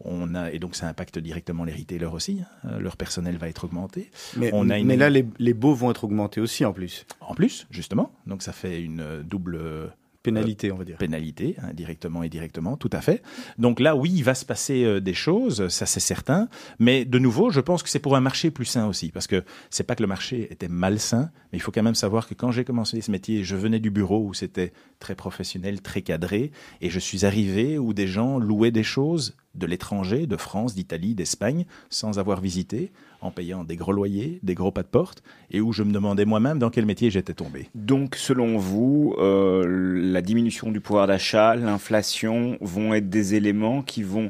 On 0.05 0.33
a, 0.33 0.51
et 0.51 0.59
donc 0.59 0.75
ça 0.75 0.87
impacte 0.87 1.19
directement 1.19 1.65
les 1.65 1.73
retailers 1.73 2.13
aussi. 2.13 2.39
Hein. 2.63 2.77
Leur 2.79 2.95
personnel 2.95 3.37
va 3.37 3.49
être 3.49 3.65
augmenté. 3.65 4.11
Mais, 4.37 4.49
on 4.53 4.69
a 4.69 4.79
mais 4.79 4.95
là, 4.95 5.09
les, 5.09 5.25
les 5.39 5.53
baux 5.53 5.73
vont 5.73 5.91
être 5.91 6.05
augmentés 6.05 6.39
aussi 6.39 6.63
en 6.63 6.71
plus. 6.71 7.05
En 7.19 7.35
plus, 7.35 7.67
justement. 7.69 8.13
Donc 8.27 8.43
ça 8.43 8.53
fait 8.53 8.81
une 8.81 9.23
double 9.23 9.91
Pénalité, 10.33 10.71
on 10.71 10.75
va 10.75 10.83
dire. 10.83 10.97
Pénalité, 10.97 11.55
hein, 11.61 11.73
directement 11.73 12.23
et 12.23 12.29
directement, 12.29 12.77
tout 12.77 12.89
à 12.93 13.01
fait. 13.01 13.21
Donc 13.57 13.79
là, 13.79 13.95
oui, 13.95 14.11
il 14.13 14.23
va 14.23 14.35
se 14.35 14.45
passer 14.45 14.83
euh, 14.83 14.99
des 14.99 15.13
choses, 15.13 15.67
ça 15.69 15.85
c'est 15.85 15.99
certain. 15.99 16.47
Mais 16.79 17.05
de 17.05 17.19
nouveau, 17.19 17.49
je 17.49 17.59
pense 17.59 17.83
que 17.83 17.89
c'est 17.89 17.99
pour 17.99 18.15
un 18.15 18.21
marché 18.21 18.51
plus 18.51 18.65
sain 18.65 18.87
aussi, 18.87 19.09
parce 19.09 19.27
que 19.27 19.43
c'est 19.69 19.83
pas 19.83 19.95
que 19.95 20.03
le 20.03 20.07
marché 20.07 20.51
était 20.51 20.67
malsain, 20.67 21.31
mais 21.51 21.57
il 21.57 21.61
faut 21.61 21.71
quand 21.71 21.83
même 21.83 21.95
savoir 21.95 22.27
que 22.27 22.33
quand 22.33 22.51
j'ai 22.51 22.63
commencé 22.63 23.01
ce 23.01 23.11
métier, 23.11 23.43
je 23.43 23.55
venais 23.55 23.79
du 23.79 23.91
bureau 23.91 24.23
où 24.25 24.33
c'était 24.33 24.73
très 24.99 25.15
professionnel, 25.15 25.81
très 25.81 26.01
cadré, 26.01 26.51
et 26.81 26.89
je 26.89 26.99
suis 26.99 27.25
arrivé 27.25 27.77
où 27.77 27.93
des 27.93 28.07
gens 28.07 28.39
louaient 28.39 28.71
des 28.71 28.83
choses 28.83 29.35
de 29.55 29.65
l'étranger, 29.65 30.27
de 30.27 30.37
France, 30.37 30.75
d'Italie, 30.75 31.15
d'Espagne, 31.15 31.65
sans 31.89 32.19
avoir 32.19 32.41
visité, 32.41 32.91
en 33.21 33.31
payant 33.31 33.63
des 33.63 33.75
gros 33.75 33.93
loyers, 33.93 34.39
des 34.43 34.55
gros 34.55 34.71
pas 34.71 34.83
de 34.83 34.87
porte, 34.87 35.23
et 35.51 35.61
où 35.61 35.73
je 35.73 35.83
me 35.83 35.91
demandais 35.91 36.25
moi-même 36.25 36.59
dans 36.59 36.69
quel 36.69 36.85
métier 36.85 37.09
j'étais 37.09 37.33
tombé. 37.33 37.69
Donc, 37.75 38.15
selon 38.15 38.57
vous, 38.57 39.15
euh, 39.17 39.65
la 40.11 40.21
diminution 40.21 40.71
du 40.71 40.81
pouvoir 40.81 41.07
d'achat, 41.07 41.55
l'inflation 41.55 42.57
vont 42.61 42.93
être 42.93 43.09
des 43.09 43.35
éléments 43.35 43.81
qui 43.81 44.03
vont 44.03 44.29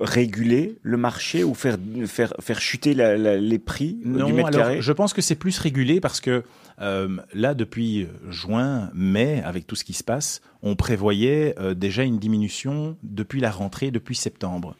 réguler 0.00 0.78
le 0.82 0.96
marché 0.96 1.44
ou 1.44 1.54
faire, 1.54 1.76
faire, 2.06 2.34
faire 2.40 2.60
chuter 2.60 2.94
les 2.94 3.58
prix 3.58 3.98
du 4.04 4.32
mètre 4.32 4.50
carré? 4.50 4.82
Je 4.82 4.92
pense 4.92 5.12
que 5.12 5.22
c'est 5.22 5.36
plus 5.36 5.58
régulé 5.58 6.00
parce 6.00 6.20
que 6.20 6.42
euh, 6.80 7.18
là, 7.34 7.54
depuis 7.54 8.08
juin, 8.28 8.90
mai, 8.94 9.42
avec 9.44 9.66
tout 9.66 9.76
ce 9.76 9.84
qui 9.84 9.92
se 9.92 10.02
passe, 10.02 10.40
on 10.62 10.74
prévoyait 10.74 11.54
euh, 11.58 11.74
déjà 11.74 12.02
une 12.02 12.18
diminution 12.18 12.96
depuis 13.02 13.40
la 13.40 13.50
rentrée, 13.50 13.90
depuis 13.90 14.16
septembre. 14.16 14.76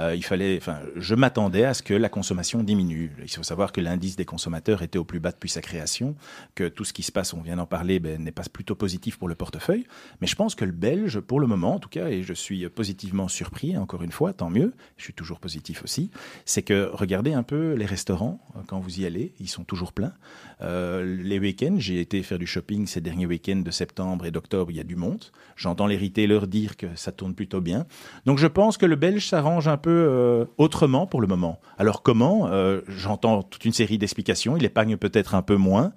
Euh, 0.00 0.14
il 0.14 0.24
fallait, 0.24 0.56
enfin, 0.56 0.78
je 0.96 1.14
m'attendais 1.14 1.64
à 1.64 1.74
ce 1.74 1.82
que 1.82 1.94
la 1.94 2.08
consommation 2.08 2.62
diminue. 2.62 3.12
Il 3.22 3.30
faut 3.30 3.42
savoir 3.42 3.72
que 3.72 3.80
l'indice 3.80 4.16
des 4.16 4.24
consommateurs 4.24 4.82
était 4.82 4.98
au 4.98 5.04
plus 5.04 5.20
bas 5.20 5.32
depuis 5.32 5.48
sa 5.48 5.60
création, 5.60 6.14
que 6.54 6.68
tout 6.68 6.84
ce 6.84 6.92
qui 6.92 7.02
se 7.02 7.12
passe, 7.12 7.34
on 7.34 7.40
vient 7.40 7.56
d'en 7.56 7.66
parler, 7.66 7.98
ben, 7.98 8.22
n'est 8.22 8.32
pas 8.32 8.44
plutôt 8.52 8.74
positif 8.74 9.18
pour 9.18 9.28
le 9.28 9.34
portefeuille. 9.34 9.86
Mais 10.20 10.26
je 10.26 10.36
pense 10.36 10.54
que 10.54 10.64
le 10.64 10.72
Belge, 10.72 11.20
pour 11.20 11.40
le 11.40 11.46
moment 11.46 11.74
en 11.74 11.78
tout 11.78 11.88
cas, 11.88 12.08
et 12.08 12.22
je 12.22 12.32
suis 12.32 12.68
positivement 12.68 13.28
surpris, 13.28 13.76
encore 13.76 14.02
une 14.02 14.12
fois, 14.12 14.32
tant 14.32 14.50
mieux, 14.50 14.72
je 14.96 15.04
suis 15.04 15.14
toujours 15.14 15.40
positif 15.40 15.82
aussi, 15.82 16.10
c'est 16.44 16.62
que 16.62 16.90
regardez 16.92 17.32
un 17.32 17.42
peu 17.42 17.74
les 17.74 17.86
restaurants, 17.86 18.40
euh, 18.56 18.60
quand 18.66 18.78
vous 18.78 19.00
y 19.00 19.06
allez, 19.06 19.34
ils 19.40 19.48
sont 19.48 19.64
toujours 19.64 19.92
pleins. 19.92 20.14
Euh, 20.60 21.04
les 21.22 21.38
week-ends, 21.38 21.76
j'ai 21.78 22.00
été 22.00 22.22
faire 22.22 22.38
du 22.38 22.46
shopping 22.46 22.86
ces 22.86 23.00
derniers 23.00 23.26
week-ends 23.26 23.62
de 23.64 23.70
septembre 23.70 24.26
et 24.26 24.30
d'octobre, 24.30 24.70
il 24.70 24.76
y 24.76 24.80
a 24.80 24.84
du 24.84 24.96
monde. 24.96 25.24
J'entends 25.56 25.86
les 25.86 25.96
retailers 25.96 26.46
dire 26.46 26.76
que 26.76 26.86
ça 26.96 27.12
tourne 27.12 27.34
plutôt 27.34 27.60
bien. 27.60 27.86
Donc 28.26 28.38
je 28.38 28.46
pense 28.46 28.76
que 28.76 28.86
le 28.86 28.96
Belge 28.96 29.26
s'arrange 29.26 29.68
un 29.68 29.76
peu 29.76 29.90
euh, 29.90 30.44
autrement 30.56 31.06
pour 31.06 31.20
le 31.20 31.26
moment. 31.26 31.60
Alors 31.78 32.02
comment? 32.02 32.48
Euh, 32.48 32.80
J'entends 32.88 33.42
toute 33.42 33.64
une 33.64 33.72
série 33.72 33.98
d'explications. 33.98 34.56
Il 34.56 34.64
épargne 34.64 34.96
peut-être 34.96 35.34
un 35.34 35.42
peu 35.42 35.56
moins. 35.56 35.92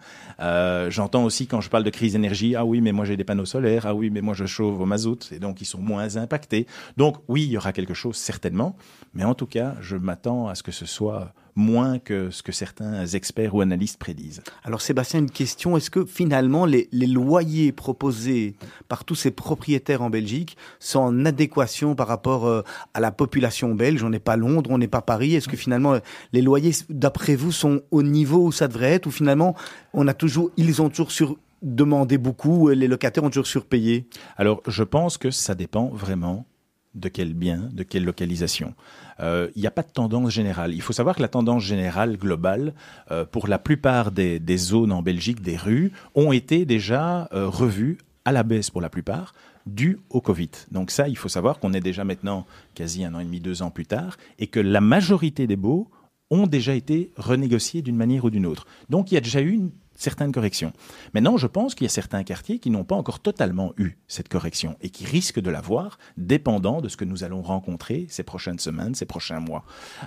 J'entends 0.89 1.23
aussi 1.23 1.47
quand 1.47 1.61
je 1.61 1.69
parle 1.69 1.83
de 1.83 1.89
crise 1.89 2.13
d'énergie, 2.13 2.55
ah 2.55 2.65
oui, 2.65 2.81
mais 2.81 2.91
moi 2.91 3.05
j'ai 3.05 3.17
des 3.17 3.23
panneaux 3.23 3.45
solaires. 3.45 3.85
Ah 3.85 3.95
oui, 3.95 4.09
mais 4.09 4.21
moi 4.21 4.33
je 4.33 4.45
chauffe 4.45 4.79
au 4.79 4.85
mazout. 4.85 5.29
Et 5.31 5.39
donc 5.39 5.61
ils 5.61 5.65
sont 5.65 5.81
moins 5.81 6.17
impactés. 6.17 6.67
Donc 6.97 7.17
oui, 7.27 7.43
il 7.43 7.51
y 7.51 7.57
aura 7.57 7.73
quelque 7.73 7.93
chose 7.93 8.15
certainement. 8.15 8.75
Mais 9.13 9.23
en 9.23 9.33
tout 9.33 9.47
cas, 9.47 9.75
je 9.81 9.97
m'attends 9.97 10.47
à 10.47 10.55
ce 10.55 10.63
que 10.63 10.71
ce 10.71 10.85
soit 10.85 11.33
moins 11.55 11.99
que 11.99 12.29
ce 12.29 12.43
que 12.43 12.51
certains 12.51 13.05
experts 13.05 13.55
ou 13.55 13.61
analystes 13.61 13.99
prédisent. 13.99 14.41
Alors 14.63 14.81
Sébastien, 14.81 15.19
une 15.19 15.31
question, 15.31 15.77
est-ce 15.77 15.89
que 15.89 16.05
finalement 16.05 16.65
les, 16.65 16.87
loyers 16.91 17.71
proposés 17.71 18.55
par 18.87 19.03
tous 19.03 19.15
ces 19.15 19.31
propriétaires 19.31 20.01
en 20.01 20.09
Belgique 20.09 20.57
sont 20.79 20.99
en 20.99 21.25
adéquation 21.25 21.95
par 21.95 22.07
rapport 22.07 22.47
euh, 22.47 22.61
à 22.93 22.99
la 22.99 23.11
population 23.11 23.73
belge? 23.75 24.03
On 24.03 24.09
n'est 24.09 24.19
pas 24.19 24.37
Londres, 24.37 24.69
on 24.71 24.77
n'est 24.77 24.87
pas 24.87 25.01
Paris. 25.01 25.35
Est-ce 25.35 25.47
que 25.47 25.57
finalement 25.57 25.97
les 26.33 26.41
loyers, 26.41 26.71
d'après 26.89 27.35
vous, 27.35 27.51
sont 27.51 27.81
au 27.91 28.03
niveau 28.03 28.45
où 28.45 28.51
ça 28.51 28.67
devrait 28.67 28.93
être? 28.93 29.07
Ou 29.07 29.11
finalement 29.11 29.55
on 29.93 30.07
a 30.07 30.13
toujours, 30.13 30.51
ils 30.57 30.81
ont 30.81 30.89
toujours 30.89 31.11
sur 31.11 31.37
demandé 31.61 32.17
beaucoup, 32.17 32.69
les 32.69 32.87
locataires 32.87 33.23
ont 33.23 33.29
toujours 33.29 33.47
surpayé? 33.47 34.07
Alors 34.37 34.61
je 34.67 34.83
pense 34.83 35.17
que 35.17 35.31
ça 35.31 35.55
dépend 35.55 35.89
vraiment 35.89 36.45
de 36.95 37.09
quel 37.09 37.33
bien, 37.33 37.69
de 37.71 37.83
quelle 37.83 38.03
localisation. 38.03 38.73
Euh, 39.19 39.49
il 39.55 39.61
n'y 39.61 39.67
a 39.67 39.71
pas 39.71 39.83
de 39.83 39.91
tendance 39.91 40.31
générale. 40.31 40.73
Il 40.73 40.81
faut 40.81 40.93
savoir 40.93 41.15
que 41.15 41.21
la 41.21 41.27
tendance 41.27 41.63
générale 41.63 42.17
globale, 42.17 42.73
euh, 43.11 43.25
pour 43.25 43.47
la 43.47 43.59
plupart 43.59 44.11
des, 44.11 44.41
zones 44.57 44.91
en 44.91 45.01
Belgique, 45.01 45.41
des 45.41 45.57
rues, 45.57 45.91
ont 46.15 46.31
été 46.31 46.65
déjà 46.65 47.29
euh, 47.33 47.47
revues 47.47 47.97
à 48.25 48.31
la 48.31 48.43
baisse 48.43 48.69
pour 48.69 48.81
la 48.81 48.89
plupart, 48.89 49.33
dû 49.65 49.99
au 50.09 50.21
Covid. 50.21 50.49
Donc 50.71 50.91
ça, 50.91 51.07
il 51.07 51.17
faut 51.17 51.29
savoir 51.29 51.59
qu'on 51.59 51.73
est 51.73 51.81
déjà 51.81 52.03
maintenant 52.03 52.45
quasi 52.75 53.03
un 53.05 53.13
an 53.15 53.19
et 53.19 53.25
demi, 53.25 53.39
deux 53.39 53.61
ans 53.61 53.71
plus 53.71 53.85
tard, 53.85 54.17
et 54.39 54.47
que 54.47 54.59
la 54.59 54.81
majorité 54.81 55.47
des 55.47 55.55
baux 55.55 55.89
ont 56.29 56.47
déjà 56.47 56.73
été 56.73 57.11
renégociés 57.17 57.81
d'une 57.81 57.97
manière 57.97 58.25
ou 58.25 58.29
d'une 58.29 58.45
autre. 58.45 58.65
Donc 58.89 59.11
il 59.11 59.15
y 59.15 59.17
a 59.17 59.21
déjà 59.21 59.41
eu 59.41 59.51
une 59.51 59.71
certaines 60.01 60.31
corrections. 60.31 60.73
Maintenant, 61.13 61.37
je 61.37 61.47
pense 61.47 61.75
qu'il 61.75 61.85
y 61.85 61.87
a 61.87 61.89
certains 61.89 62.23
quartiers 62.23 62.59
qui 62.59 62.69
n'ont 62.69 62.83
pas 62.83 62.95
encore 62.95 63.19
totalement 63.19 63.73
eu 63.77 63.97
cette 64.07 64.29
correction 64.29 64.75
et 64.81 64.89
qui 64.89 65.05
risquent 65.05 65.39
de 65.39 65.49
l'avoir, 65.49 65.97
dépendant 66.17 66.81
de 66.81 66.89
ce 66.89 66.97
que 66.97 67.05
nous 67.05 67.23
allons 67.23 67.41
rencontrer 67.41 68.07
ces 68.09 68.23
prochaines 68.23 68.59
semaines, 68.59 68.95
ces 68.95 69.05
prochains 69.05 69.39
mois. 69.39 69.63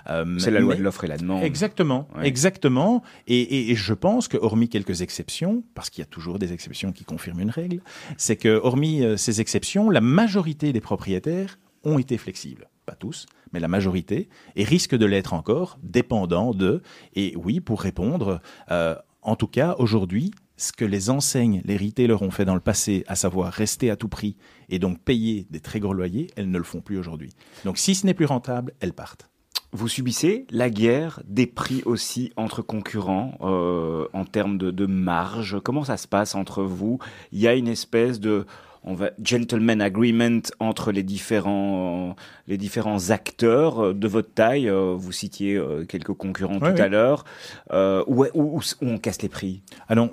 Euh, 0.09 0.39
c'est 0.39 0.51
la 0.51 0.61
loi 0.61 0.75
de 0.75 0.83
l'offre 0.83 1.05
et 1.05 1.09
la 1.09 1.17
demande. 1.17 1.43
Exactement, 1.43 2.09
exactement. 2.23 3.03
Et, 3.27 3.71
et, 3.71 3.75
je 3.75 3.95
pense 3.95 4.29
que, 4.29 4.37
hormis 4.37 4.69
quelques 4.69 5.03
exceptions, 5.03 5.63
parce 5.75 5.91
qu'il 5.91 6.03
y 6.03 6.07
a 6.07 6.11
toujours 6.11 6.39
des 6.39 6.53
exceptions 6.53 6.93
qui 6.93 7.05
confirment 7.05 7.41
une 7.41 7.51
règle, 7.51 7.81
c'est 8.17 8.37
que, 8.37 8.61
hormis 8.63 9.03
euh, 9.03 9.17
ces 9.17 9.41
exceptions, 9.41 9.91
la 9.91 10.01
majorité 10.01 10.73
des 10.73 10.81
propriétaires 10.81 11.59
ont 11.85 11.99
été 11.99 12.19
flexibles. 12.19 12.69
Pas 12.87 12.95
tous, 12.95 13.27
mais 13.53 13.61
la 13.61 13.69
majorité, 13.69 14.29
et 14.57 14.65
risquent 14.65 14.97
de 14.97 15.07
l'être 15.07 15.33
encore, 15.33 15.79
dépendant 15.83 16.53
de. 16.53 16.83
Et 17.15 17.35
oui, 17.37 17.61
pour 17.61 17.81
répondre, 17.81 18.41
euh, 18.71 18.95
en 19.25 19.37
tout 19.37 19.47
cas, 19.47 19.75
aujourd'hui, 19.79 20.31
ce 20.57 20.73
que 20.73 20.85
les 20.85 21.11
enseignes, 21.11 21.63
les 21.65 21.77
retailers 21.77 22.23
ont 22.23 22.31
fait 22.31 22.45
dans 22.45 22.55
le 22.55 22.61
passé, 22.61 23.05
à 23.09 23.17
savoir 23.17 23.53
rester 23.53 23.91
à 23.91 23.97
tout 23.97 24.09
prix 24.09 24.37
et 24.69 24.79
donc 24.79 25.01
payer 25.01 25.47
des 25.51 25.61
très 25.61 25.81
gros 25.81 25.95
loyers, 25.95 26.29
elles 26.37 26.51
ne 26.51 26.59
le 26.59 26.65
font 26.65 26.81
plus 26.81 26.99
aujourd'hui. 26.99 27.31
Donc 27.65 27.79
si 27.79 27.95
ce 27.95 28.07
n'est 28.07 28.15
plus 28.15 28.27
rentable, 28.27 28.73
elles 28.81 28.93
partent. 28.93 29.29
Vous 29.73 29.89
subissez 29.89 30.47
la 30.51 30.71
guerre 30.71 31.21
des 31.27 31.47
prix 31.47 31.83
aussi 31.85 32.33
entre 32.37 32.63
concurrents 32.63 33.37
euh, 33.41 34.07
en 34.13 34.25
termes 34.25 34.57
de, 34.57 34.71
de 34.71 34.87
marge. 34.87 35.59
Comment 35.65 35.83
ça 35.83 35.97
se 35.97 36.07
passe 36.07 36.37
entre 36.37 36.63
vous? 36.63 37.01
Il 37.33 37.41
y 37.41 37.49
a 37.49 37.57
une 37.57 37.67
espèce 37.67 38.21
de 38.21 38.47
on 38.85 38.95
va 38.95 39.11
gentleman 39.23 39.81
agreement 39.81 40.41
entre 40.61 40.93
les 40.93 41.03
différents 41.03 42.17
les 42.47 42.57
différents 42.57 43.11
acteurs 43.11 43.95
de 43.95 44.09
votre 44.09 44.33
taille. 44.33 44.69
Euh, 44.69 44.95
vous 44.97 45.13
citiez 45.13 45.57
euh, 45.57 45.85
quelques 45.85 46.13
concurrents 46.13 46.59
tout 46.59 46.67
à 46.67 46.89
l'heure. 46.89 47.25
Euh, 47.73 48.05
où, 48.07 48.27
où, 48.35 48.61
on 48.83 48.99
casse 48.99 49.23
les 49.23 49.29
prix? 49.29 49.63
Ah 49.89 49.95
non. 49.95 50.11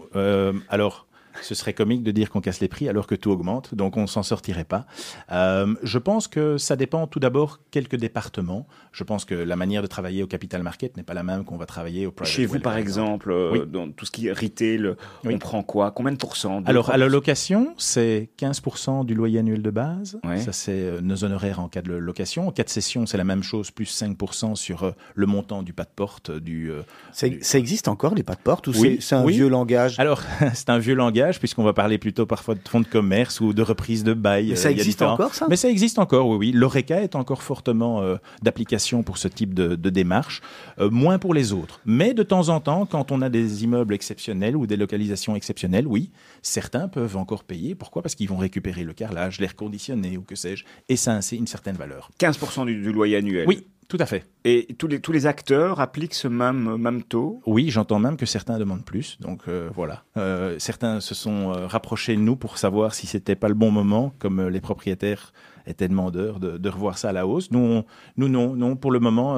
alors 0.69 1.07
ce 1.41 1.55
serait 1.55 1.73
comique 1.73 2.03
de 2.03 2.11
dire 2.11 2.29
qu'on 2.29 2.41
casse 2.41 2.59
les 2.59 2.67
prix 2.67 2.89
alors 2.89 3.07
que 3.07 3.15
tout 3.15 3.32
augmente, 3.32 3.75
donc 3.75 3.97
on 3.97 4.07
s'en 4.07 4.23
sortirait 4.23 4.63
pas. 4.63 4.86
Euh, 5.32 5.73
je 5.84 5.97
pense 5.97 6.27
que 6.27 6.57
ça 6.57 6.75
dépend 6.75 7.07
tout 7.07 7.19
d'abord 7.19 7.59
quelques 7.71 7.95
départements. 7.95 8.67
Je 8.91 9.03
pense 9.03 9.25
que 9.25 9.36
la 9.36 9.55
manière 9.55 9.82
de 9.82 9.88
travailler 9.88 10.23
au 10.23 10.27
capital 10.27 10.63
market 10.63 10.97
n'est 10.97 11.03
pas 11.03 11.13
la 11.13 11.23
même 11.23 11.45
qu'on 11.45 11.57
va 11.57 11.65
travailler 11.65 12.05
au 12.05 12.11
private 12.11 12.34
Chez 12.34 12.45
vous, 12.45 12.59
par 12.59 12.77
exemple, 12.77 13.32
euh, 13.32 13.65
dans 13.65 13.89
tout 13.91 14.05
ce 14.05 14.11
qui 14.11 14.27
est 14.27 14.34
retail, 14.34 14.95
on 15.25 15.38
prend 15.38 15.63
quoi? 15.63 15.91
Combien 15.91 16.11
de 16.11 16.17
pourcents 16.17 16.61
Alors, 16.65 16.89
à 16.89 16.97
la 16.97 17.07
location, 17.07 17.73
c'est 17.77 18.29
15% 18.39 19.05
du 19.05 19.13
loyer 19.13 19.39
annuel 19.39 19.61
de 19.61 19.71
base. 19.71 20.19
Ça, 20.38 20.51
c'est 20.51 20.71
euh, 20.71 21.01
nos 21.01 21.23
honoraires 21.23 21.59
en 21.59 21.69
cas 21.69 21.82
de 21.82 21.93
location. 21.93 22.47
En 22.47 22.51
cas 22.51 22.63
de 22.63 22.69
cession, 22.69 23.05
c'est 23.05 23.17
la 23.17 23.23
même 23.23 23.43
chose, 23.43 23.71
plus 23.71 24.01
5% 24.01 24.55
sur 24.55 24.93
le 25.15 25.25
montant 25.25 25.63
du 25.63 25.73
pas 25.73 25.84
de 25.84 25.91
porte. 25.95 26.32
Du, 26.32 26.71
Ça 27.11 27.57
existe 27.57 27.88
encore, 27.88 28.15
les 28.15 28.23
pas 28.23 28.36
de 28.36 28.41
porte, 28.41 28.67
ou 28.67 28.73
c'est 28.99 29.15
un 29.15 29.25
vieux 29.25 29.47
langage? 29.47 29.99
Alors, 29.99 30.21
c'est 30.53 30.69
un 30.69 30.77
vieux 30.77 30.95
langage 30.95 31.20
puisqu'on 31.39 31.63
va 31.63 31.74
parler 31.74 31.97
plutôt 31.97 32.26
parfois 32.26 32.55
de 32.55 32.61
fonds 32.67 32.80
de 32.80 32.88
commerce 32.88 33.39
ou 33.41 33.53
de 33.53 33.61
reprise 33.61 34.03
de 34.03 34.13
bail. 34.13 34.49
Mais 34.49 34.55
ça 34.55 34.69
euh, 34.69 34.72
existe 34.72 35.01
encore, 35.01 35.34
ça? 35.34 35.47
Mais 35.49 35.55
ça 35.55 35.69
existe 35.69 35.99
encore, 35.99 36.28
oui, 36.28 36.38
oui. 36.38 36.51
L'ORECA 36.51 37.01
est 37.01 37.15
encore 37.15 37.43
fortement 37.43 38.01
euh, 38.01 38.15
d'application 38.41 39.03
pour 39.03 39.17
ce 39.17 39.28
type 39.28 39.53
de, 39.53 39.76
démarche, 39.89 40.41
euh, 40.80 40.89
moins 40.89 41.19
pour 41.19 41.34
les 41.34 41.53
autres. 41.53 41.82
Mais 41.86 42.13
de 42.13 42.24
temps 42.24 42.49
en 42.49 42.59
temps, 42.59 42.86
quand 42.86 43.11
on 43.11 43.22
a 43.22 43.30
des 43.30 43.63
immeubles 43.63 43.93
exceptionnels 43.93 44.55
ou 44.55 44.67
des 44.67 44.78
localisations 44.78 45.36
exceptionnelles, 45.36 45.88
oui, 45.88 46.11
certains 46.41 46.88
peuvent 46.88 47.17
encore 47.17 47.43
payer. 47.43 47.76
Pourquoi? 47.76 48.01
Parce 48.01 48.15
qu'ils 48.15 48.30
vont 48.30 48.38
récupérer 48.38 48.84
le 48.84 48.93
carrelage, 48.93 49.39
l'air 49.39 49.55
conditionné 49.55 50.17
ou 50.17 50.22
que 50.22 50.36
sais-je, 50.36 50.65
et 50.89 50.95
ça 50.95 51.13
a 51.13 51.36
une 51.36 51.47
certaine 51.47 51.76
valeur. 51.76 52.09
15% 52.19 52.65
du, 52.65 52.82
du 52.82 52.91
loyer 52.91 53.17
annuel 53.17 53.45
Oui, 53.47 53.65
tout 53.91 53.97
à 53.99 54.05
fait. 54.05 54.25
Et 54.45 54.73
tous 54.77 54.87
les, 54.87 55.01
tous 55.01 55.11
les 55.11 55.25
acteurs 55.25 55.81
appliquent 55.81 56.13
ce 56.13 56.29
même, 56.29 56.77
même 56.77 57.03
taux 57.03 57.41
Oui, 57.45 57.69
j'entends 57.69 57.99
même 57.99 58.15
que 58.15 58.25
certains 58.25 58.57
demandent 58.57 58.85
plus. 58.85 59.17
Donc 59.19 59.41
euh, 59.49 59.69
voilà. 59.75 60.05
Euh, 60.15 60.55
certains 60.59 61.01
se 61.01 61.13
sont 61.13 61.51
euh, 61.51 61.67
rapprochés 61.67 62.15
de 62.15 62.21
nous 62.21 62.37
pour 62.37 62.57
savoir 62.57 62.93
si 62.93 63.05
c'était 63.05 63.35
pas 63.35 63.49
le 63.49 63.53
bon 63.53 63.69
moment, 63.69 64.13
comme 64.17 64.47
les 64.47 64.61
propriétaires 64.61 65.33
étaient 65.67 65.89
demandeurs, 65.89 66.39
de, 66.39 66.57
de, 66.57 66.69
revoir 66.69 66.97
ça 66.97 67.09
à 67.09 67.11
la 67.11 67.27
hausse. 67.27 67.51
Nous, 67.51 67.83
nous 68.15 68.29
non, 68.29 68.55
non. 68.55 68.77
Pour 68.77 68.91
le 68.91 69.01
moment, 69.01 69.35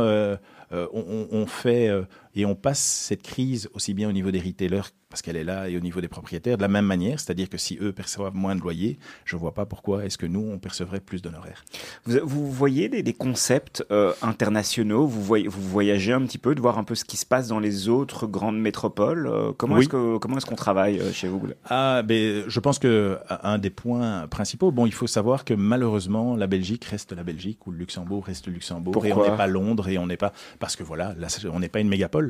on, 0.72 1.28
on, 1.32 1.46
fait 1.48 1.90
et 2.36 2.46
on 2.46 2.56
passe 2.56 2.80
cette 2.80 3.24
crise 3.24 3.70
aussi 3.74 3.94
bien 3.94 4.10
au 4.10 4.12
niveau 4.12 4.32
des 4.32 4.40
retailers 4.40 4.92
parce 5.14 5.22
qu'elle 5.22 5.38
est 5.38 5.44
là 5.44 5.70
et 5.70 5.78
au 5.78 5.80
niveau 5.80 6.02
des 6.02 6.08
propriétaires 6.08 6.58
de 6.58 6.64
la 6.64 6.68
même 6.68 6.88
manière, 6.88 7.20
c'est-à-dire 7.20 7.48
que 7.48 7.60
si 7.60 7.78
eux 7.80 7.92
perçoivent 7.92 8.34
moins 8.34 8.56
de 8.56 8.62
loyer, 8.62 8.98
je 9.26 9.36
ne 9.36 9.42
vois 9.42 9.54
pas 9.54 9.68
pourquoi 9.68 10.06
est-ce 10.06 10.18
que 10.18 10.26
nous, 10.26 10.40
on 10.52 10.58
percevrait 10.58 11.02
plus 11.02 11.22
d'honoraires. 11.22 11.64
Vous, 12.06 12.18
vous, 12.24 12.52
voyez 12.52 12.90
des, 12.90 13.14
concepts 13.14 13.86
euh, 13.92 14.12
internationaux, 14.24 15.06
vous, 15.06 15.22
voyez, 15.22 15.48
vous 15.48 15.62
voyagez 15.62 16.14
un 16.14 16.22
petit 16.22 16.40
peu, 16.40 16.56
de 16.56 16.62
voir 16.62 16.80
un 16.80 16.84
peu 16.84 16.96
ce 16.96 17.06
qui 17.06 17.18
se 17.18 17.28
passe 17.28 17.48
dans 17.48 17.60
les 17.60 17.90
autres 17.90 18.26
grandes 18.26 18.58
métropoles? 18.58 19.28
Euh, 19.28 19.52
comment 19.56 19.78
est-ce 19.78 19.90
qu'on 19.90 20.18
est 20.18 20.46
qu'on 20.46 20.56
travaille 20.56 21.00
euh, 21.00 21.12
chez 21.12 21.28
vous 21.28 21.44
ah, 21.70 22.02
ben, 22.02 22.46
Je 22.48 22.60
pense 22.60 22.80
que 22.80 23.20
un 23.30 23.60
des 23.60 23.70
points 23.70 24.28
principaux, 24.28 24.72
bon, 24.72 24.88
il 24.88 24.94
faut 24.96 25.06
savoir 25.06 25.46
que 25.46 25.54
malheureusement, 25.54 26.36
la 26.36 26.48
Belgique 26.48 26.86
reste 26.86 27.12
la 27.12 27.24
Belgique 27.24 27.68
ou 27.68 27.72
le 27.72 27.78
Luxembourg 27.78 28.26
reste 28.26 28.48
le 28.48 28.54
Luxembourg 28.54 28.94
Pourquoi 28.94 29.10
et 29.10 29.14
on 29.14 29.30
n'est 29.30 29.38
pas 29.38 29.46
Londres 29.46 29.90
et 29.90 30.00
on 30.00 30.08
n'est 30.08 30.18
pas... 30.18 30.34
Parce 30.58 30.76
que 30.76 30.82
voilà, 30.82 31.14
là, 31.20 31.28
on 31.54 31.60
n'est 31.60 31.70
pas 31.70 31.82
une 31.82 31.90
mégapole. 31.90 32.23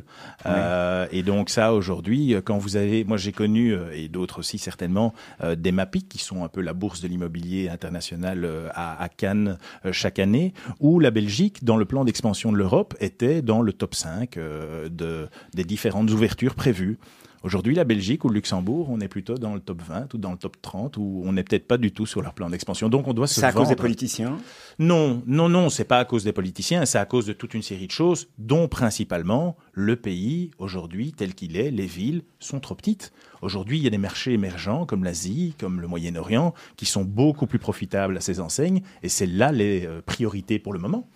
Et 0.45 1.23
donc 1.23 1.49
ça, 1.49 1.73
aujourd'hui, 1.73 2.35
quand 2.43 2.57
vous 2.57 2.77
moi 3.05 3.17
j'ai 3.17 3.31
connu, 3.31 3.73
euh, 3.73 3.91
et 3.93 4.07
d'autres 4.07 4.39
aussi 4.39 4.57
certainement, 4.57 5.13
euh, 5.43 5.55
des 5.55 5.71
MAPIC 5.71 6.09
qui 6.09 6.17
sont 6.17 6.43
un 6.43 6.47
peu 6.47 6.61
la 6.61 6.73
bourse 6.73 7.01
de 7.01 7.07
l'immobilier 7.07 7.69
international 7.69 8.45
euh, 8.45 8.69
à, 8.73 9.07
Cannes 9.15 9.57
chaque 9.91 10.19
année, 10.19 10.53
où 10.79 10.99
la 10.99 11.11
Belgique, 11.11 11.63
dans 11.63 11.77
le 11.77 11.85
plan 11.85 12.03
d'expansion 12.03 12.51
de 12.51 12.57
l'Europe, 12.57 12.95
était 12.99 13.41
dans 13.41 13.61
le 13.61 13.73
top 13.73 13.95
5 13.95 14.37
de, 14.37 15.29
des 15.53 15.63
différentes 15.63 16.09
ouvertures 16.11 16.55
prévues. 16.55 16.97
Aujourd'hui, 17.43 17.75
la 17.75 17.83
Belgique 17.83 18.23
ou 18.23 18.29
le 18.29 18.35
Luxembourg, 18.35 18.87
on 18.89 19.01
est 19.01 19.09
plutôt 19.09 19.37
dans 19.37 19.53
le 19.53 19.59
top 19.59 19.81
20 19.81 20.13
ou 20.13 20.17
dans 20.17 20.31
le 20.31 20.37
top 20.37 20.55
30 20.61 20.95
où 20.95 21.23
on 21.25 21.33
n'est 21.33 21.43
peut-être 21.43 21.67
pas 21.67 21.77
du 21.77 21.91
tout 21.91 22.05
sur 22.05 22.21
leur 22.21 22.33
plan 22.33 22.49
d'expansion. 22.49 22.87
Donc 22.87 23.05
on 23.09 23.13
doit 23.13 23.27
se 23.27 23.41
C'est 23.41 23.45
à 23.45 23.51
cause 23.51 23.67
des 23.67 23.75
politiciens? 23.75 24.37
Non, 24.79 25.21
non, 25.27 25.49
non, 25.49 25.69
c'est 25.69 25.83
pas 25.83 25.99
à 25.99 26.05
cause 26.05 26.23
des 26.23 26.31
politiciens, 26.31 26.85
c'est 26.85 26.99
à 26.99 27.05
cause 27.05 27.25
de 27.25 27.33
toute 27.33 27.53
une 27.53 27.61
série 27.61 27.87
de 27.87 27.91
choses, 27.91 28.29
dont 28.37 28.69
principalement 28.69 29.57
le 29.73 29.97
pays 29.97 30.51
aujourd'hui 30.57 31.11
tel 31.11 31.35
qu'il 31.35 31.57
est, 31.57 31.69
les 31.69 31.85
villes 31.85 32.23
sont 32.39 32.61
trop 32.61 32.75
petites. 32.75 33.11
Aujourd'hui, 33.41 33.77
il 33.77 33.83
y 33.83 33.87
a 33.87 33.89
des 33.89 33.97
marchés 33.97 34.31
émergents 34.31 34.85
comme 34.85 35.03
l'Asie, 35.03 35.53
comme 35.59 35.81
le 35.81 35.87
Moyen-Orient, 35.89 36.53
qui 36.77 36.85
sont 36.85 37.03
beaucoup 37.03 37.45
plus 37.45 37.59
profitables 37.59 38.15
à 38.15 38.21
ces 38.21 38.39
enseignes, 38.39 38.83
et 39.03 39.09
c'est 39.09 39.25
là 39.25 39.51
les 39.51 39.85
euh, 39.85 40.01
priorités 40.05 40.59
pour 40.59 40.71
le 40.71 40.79
moment. 40.79 41.09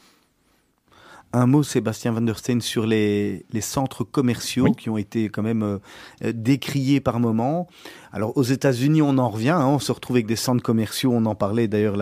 Un 1.33 1.45
mot, 1.45 1.61
Sébastien 1.61 2.13
Van 2.13 2.21
der 2.21 2.37
Steen, 2.37 2.61
sur 2.61 2.85
les, 2.85 3.45
les 3.51 3.61
centres 3.61 4.03
commerciaux 4.03 4.71
qui 4.71 4.89
ont 4.89 4.97
été 4.97 5.29
quand 5.29 5.43
même 5.43 5.61
euh, 5.61 5.79
décriés 6.33 6.99
par 7.01 7.19
moments. 7.19 7.67
Alors 8.11 8.35
aux 8.37 8.43
États-Unis, 8.43 9.01
on 9.01 9.17
en 9.17 9.29
revient, 9.29 9.49
hein, 9.49 9.67
on 9.67 9.79
se 9.79 9.91
retrouve 9.91 10.15
avec 10.15 10.25
des 10.25 10.35
centres 10.35 10.63
commerciaux, 10.63 11.11
on 11.13 11.25
en 11.25 11.35
parlait 11.35 11.67
d'ailleurs 11.67 11.97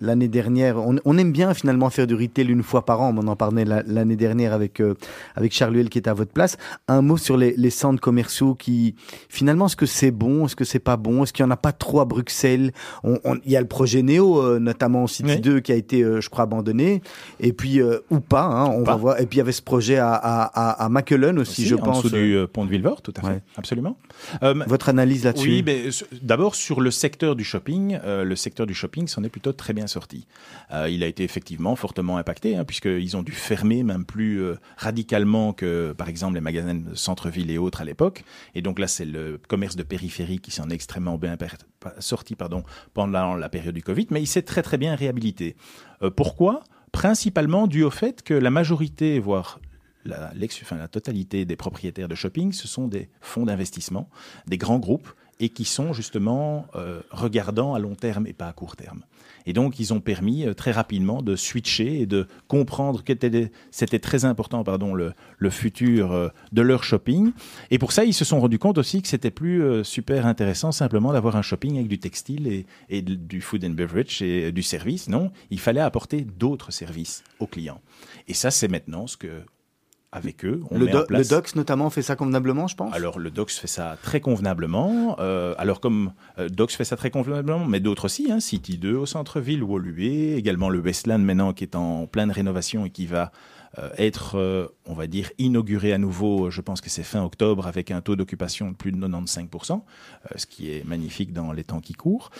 l'année 0.00 0.28
dernière. 0.28 0.76
On, 0.78 1.18
aime 1.18 1.32
bien 1.32 1.54
finalement 1.54 1.90
faire 1.90 2.06
du 2.06 2.14
retail 2.14 2.48
une 2.48 2.62
fois 2.62 2.84
par 2.84 3.00
an, 3.00 3.14
on 3.16 3.26
en 3.26 3.36
parlait 3.36 3.64
l'année 3.64 4.16
dernière 4.16 4.52
avec 4.52 4.80
euh, 4.80 4.94
avec 5.36 5.52
Charles 5.52 5.76
Huel 5.76 5.88
qui 5.88 5.98
est 5.98 6.08
à 6.08 6.14
votre 6.14 6.32
place. 6.32 6.56
Un 6.88 7.02
mot 7.02 7.16
sur 7.16 7.36
les, 7.36 7.54
les 7.56 7.70
centres 7.70 8.00
commerciaux 8.00 8.54
qui 8.54 8.94
finalement, 9.28 9.66
est-ce 9.66 9.76
que 9.76 9.86
c'est 9.86 10.10
bon, 10.10 10.46
est-ce 10.46 10.56
que 10.56 10.64
c'est 10.64 10.78
pas 10.78 10.96
bon, 10.96 11.22
est-ce 11.22 11.32
qu'il 11.32 11.44
y 11.44 11.46
en 11.46 11.50
a 11.50 11.56
pas 11.56 11.72
trop 11.72 12.00
à 12.00 12.04
Bruxelles? 12.04 12.72
Il 13.04 13.50
y 13.50 13.56
a 13.56 13.60
le 13.60 13.68
projet 13.68 14.02
Néo, 14.02 14.40
euh, 14.40 14.58
notamment 14.58 15.06
City 15.06 15.40
2, 15.40 15.60
qui 15.60 15.72
a 15.72 15.76
été, 15.76 16.02
euh, 16.02 16.20
je 16.20 16.30
crois, 16.30 16.44
abandonné, 16.44 17.02
et 17.40 17.52
puis 17.52 17.80
ou 17.82 18.20
pas, 18.20 18.44
hein, 18.44 18.66
on 18.66 18.82
va 18.82 18.96
voir. 18.96 19.20
Et 19.20 19.26
puis 19.26 19.36
il 19.36 19.38
y 19.38 19.42
avait 19.42 19.52
ce 19.52 19.62
projet 19.62 19.96
à 19.96 20.12
à, 20.14 20.84
à, 20.84 20.88
aussi, 21.38 21.66
je 21.66 21.74
en 21.74 21.78
pense. 21.78 21.98
En 21.98 22.02
dessous 22.02 22.14
du 22.14 22.36
pont 22.52 22.64
de 22.64 22.70
Villevort, 22.70 23.02
tout 23.02 23.14
à 23.16 23.26
fait, 23.26 23.42
absolument. 23.56 23.96
votre 24.40 24.88
analyse 24.88 25.24
là-dessus? 25.24 25.48
Oui, 25.48 25.62
mais 25.64 25.88
d'abord 26.22 26.54
sur 26.54 26.80
le 26.80 26.90
secteur 26.90 27.36
du 27.36 27.44
shopping, 27.44 27.98
euh, 28.04 28.24
le 28.24 28.36
secteur 28.36 28.66
du 28.66 28.74
shopping 28.74 29.06
s'en 29.08 29.22
est 29.24 29.28
plutôt 29.28 29.52
très 29.52 29.72
bien 29.72 29.81
sorti. 29.86 30.26
Euh, 30.72 30.88
il 30.88 31.02
a 31.02 31.06
été 31.06 31.24
effectivement 31.24 31.76
fortement 31.76 32.18
impacté, 32.18 32.56
hein, 32.56 32.64
puisqu'ils 32.64 33.16
ont 33.16 33.22
dû 33.22 33.32
fermer 33.32 33.82
même 33.82 34.04
plus 34.04 34.42
euh, 34.42 34.56
radicalement 34.76 35.52
que, 35.52 35.92
par 35.96 36.08
exemple, 36.08 36.34
les 36.34 36.40
magasins 36.40 36.74
de 36.74 36.94
centre-ville 36.94 37.50
et 37.50 37.58
autres 37.58 37.80
à 37.80 37.84
l'époque. 37.84 38.24
Et 38.54 38.62
donc 38.62 38.78
là, 38.78 38.86
c'est 38.86 39.04
le 39.04 39.40
commerce 39.48 39.76
de 39.76 39.82
périphérie 39.82 40.38
qui 40.38 40.50
s'en 40.50 40.70
est 40.70 40.74
extrêmement 40.74 41.18
bien 41.18 41.36
sorti 41.98 42.36
pendant 42.94 43.34
la 43.34 43.48
période 43.48 43.74
du 43.74 43.82
Covid, 43.82 44.06
mais 44.10 44.22
il 44.22 44.26
s'est 44.26 44.42
très 44.42 44.62
très 44.62 44.78
bien 44.78 44.94
réhabilité. 44.94 45.56
pourquoi? 46.16 46.62
Principalement 46.92 47.66
dû 47.66 47.82
au 47.82 47.90
fait 47.90 48.22
que 48.22 48.34
la 48.34 48.50
majorité, 48.50 49.18
voire 49.18 49.58
la 50.04 50.88
totalité 50.88 51.44
des 51.44 51.56
propriétaires 51.56 52.08
de 52.08 52.14
shopping, 52.14 52.52
ce 52.52 52.68
sont 52.68 52.88
des 52.88 53.08
fonds 53.20 53.46
d'investissement, 53.46 54.08
des 54.46 54.58
grands 54.58 54.78
groupes 54.78 55.12
et 55.42 55.48
qui 55.48 55.64
sont 55.64 55.92
justement 55.92 56.66
euh, 56.76 57.00
regardants 57.10 57.74
à 57.74 57.80
long 57.80 57.96
terme 57.96 58.28
et 58.28 58.32
pas 58.32 58.46
à 58.46 58.52
court 58.52 58.76
terme. 58.76 59.02
Et 59.44 59.52
donc, 59.52 59.80
ils 59.80 59.92
ont 59.92 60.00
permis 60.00 60.46
euh, 60.46 60.54
très 60.54 60.70
rapidement 60.70 61.20
de 61.20 61.34
switcher 61.34 62.00
et 62.00 62.06
de 62.06 62.28
comprendre 62.46 63.02
que 63.02 63.12
c'était 63.72 63.98
très 63.98 64.24
important, 64.24 64.62
pardon, 64.62 64.94
le, 64.94 65.14
le 65.38 65.50
futur 65.50 66.12
euh, 66.12 66.28
de 66.52 66.62
leur 66.62 66.84
shopping. 66.84 67.32
Et 67.72 67.78
pour 67.78 67.90
ça, 67.90 68.04
ils 68.04 68.14
se 68.14 68.24
sont 68.24 68.38
rendus 68.38 68.60
compte 68.60 68.78
aussi 68.78 69.02
que 69.02 69.08
c'était 69.08 69.32
plus 69.32 69.84
super 69.84 70.26
intéressant 70.26 70.70
simplement 70.70 71.12
d'avoir 71.12 71.34
un 71.34 71.42
shopping 71.42 71.74
avec 71.74 71.88
du 71.88 71.98
textile 71.98 72.46
et, 72.46 72.66
et, 72.88 73.02
du 73.02 73.40
food 73.40 73.64
and 73.64 73.70
beverage 73.70 74.22
et 74.22 74.52
du 74.52 74.62
service. 74.62 75.08
Non, 75.08 75.32
il 75.50 75.58
fallait 75.58 75.80
apporter 75.80 76.22
d'autres 76.22 76.70
services 76.70 77.24
aux 77.40 77.48
clients. 77.48 77.80
Et 78.28 78.34
ça, 78.34 78.52
c'est 78.52 78.68
maintenant 78.68 79.08
ce 79.08 79.16
que 79.16 79.42
avec 80.12 80.44
eux. 80.44 80.60
On 80.70 80.78
le, 80.78 80.86
le, 80.86 81.24
DOX 81.24 81.56
notamment 81.56 81.88
fait 81.88 82.02
ça 82.02 82.16
convenablement, 82.16 82.68
je 82.68 82.76
pense? 82.76 82.94
Alors 82.94 83.18
le 83.18 83.30
DOX 83.30 83.58
fait 83.58 83.66
ça 83.66 83.96
très 84.02 84.20
convenablement. 84.20 85.16
Euh, 85.18 85.54
alors 85.56 85.80
comme 85.80 86.12
euh, 86.38 86.50
DOX 86.50 86.76
fait 86.76 86.84
ça 86.84 86.96
très 86.96 87.10
convenablement, 87.10 87.64
mais 87.66 87.80
d'autres 87.80 88.04
aussi, 88.04 88.30
hein, 88.30 88.38
City 88.38 88.76
2 88.76 88.94
au 88.94 89.06
centre-ville, 89.06 89.62
Woluwe, 89.64 90.36
également 90.36 90.68
le 90.68 90.80
Westland 90.80 91.20
maintenant 91.20 91.54
qui 91.54 91.64
est 91.64 91.74
en 91.74 92.06
pleine 92.06 92.30
rénovation 92.30 92.84
et 92.84 92.90
qui 92.90 93.06
va 93.06 93.32
être, 93.98 94.36
euh, 94.36 94.68
on 94.86 94.94
va 94.94 95.06
dire, 95.06 95.30
inauguré 95.38 95.92
à 95.92 95.98
nouveau, 95.98 96.50
je 96.50 96.60
pense 96.60 96.80
que 96.80 96.90
c'est 96.90 97.02
fin 97.02 97.22
octobre, 97.24 97.66
avec 97.66 97.90
un 97.90 98.00
taux 98.00 98.16
d'occupation 98.16 98.70
de 98.70 98.76
plus 98.76 98.92
de 98.92 98.98
95%, 98.98 99.72
euh, 99.72 100.28
ce 100.36 100.46
qui 100.46 100.70
est 100.70 100.84
magnifique 100.84 101.32
dans 101.32 101.52
les 101.52 101.64
temps 101.64 101.80
qui 101.80 101.94
courent. 101.94 102.30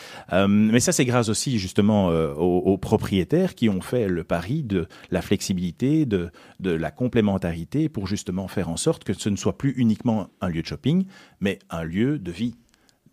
mais 0.48 0.80
ça, 0.80 0.92
c'est 0.92 1.04
grâce 1.04 1.28
aussi 1.28 1.58
justement 1.58 2.08
aux, 2.08 2.78
propriétaires 2.78 3.54
qui 3.54 3.68
ont 3.68 3.80
fait 3.80 4.08
le 4.08 4.24
pari 4.24 4.62
de 4.62 4.88
la 5.10 5.22
flexibilité, 5.22 6.06
de, 6.06 6.30
de 6.60 6.70
la 6.70 6.90
complémentarité 6.90 7.88
pour 7.88 8.06
justement 8.06 8.48
faire 8.48 8.68
en 8.68 8.76
sorte 8.76 9.04
que 9.04 9.12
ce 9.12 9.28
ne 9.28 9.36
soit 9.36 9.56
plus 9.56 9.72
uniquement 9.76 10.28
un 10.40 10.48
lieu 10.48 10.62
de 10.62 10.66
shopping, 10.66 11.06
mais 11.40 11.58
un 11.70 11.84
lieu 11.84 12.18
de 12.18 12.30
vie 12.30 12.56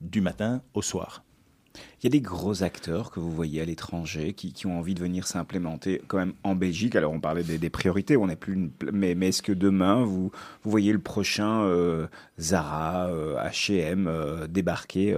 du 0.01 0.21
matin 0.21 0.61
au 0.73 0.81
soir. 0.81 1.23
Il 2.01 2.05
y 2.05 2.07
a 2.07 2.09
des 2.11 2.21
gros 2.21 2.63
acteurs 2.63 3.11
que 3.11 3.19
vous 3.19 3.31
voyez 3.31 3.61
à 3.61 3.65
l'étranger 3.65 4.33
qui, 4.33 4.53
qui, 4.53 4.67
ont 4.67 4.79
envie 4.79 4.93
de 4.93 5.01
venir 5.01 5.27
s'implémenter 5.27 6.01
quand 6.07 6.17
même 6.17 6.33
en 6.43 6.55
Belgique. 6.55 6.95
Alors 6.95 7.11
on 7.11 7.19
parlait 7.19 7.43
des, 7.43 7.69
priorités, 7.69 8.15
on 8.15 8.27
n'est 8.27 8.35
plus 8.35 8.71
mais, 8.91 9.15
mais 9.15 9.29
est-ce 9.29 9.41
que 9.41 9.51
demain 9.51 10.03
vous, 10.03 10.31
vous 10.63 10.71
voyez 10.71 10.93
le 10.93 10.99
prochain 10.99 11.63
euh, 11.63 12.07
Zara, 12.39 13.09
H&M 13.09 14.07
euh, 14.07 14.47
débarquer 14.47 15.15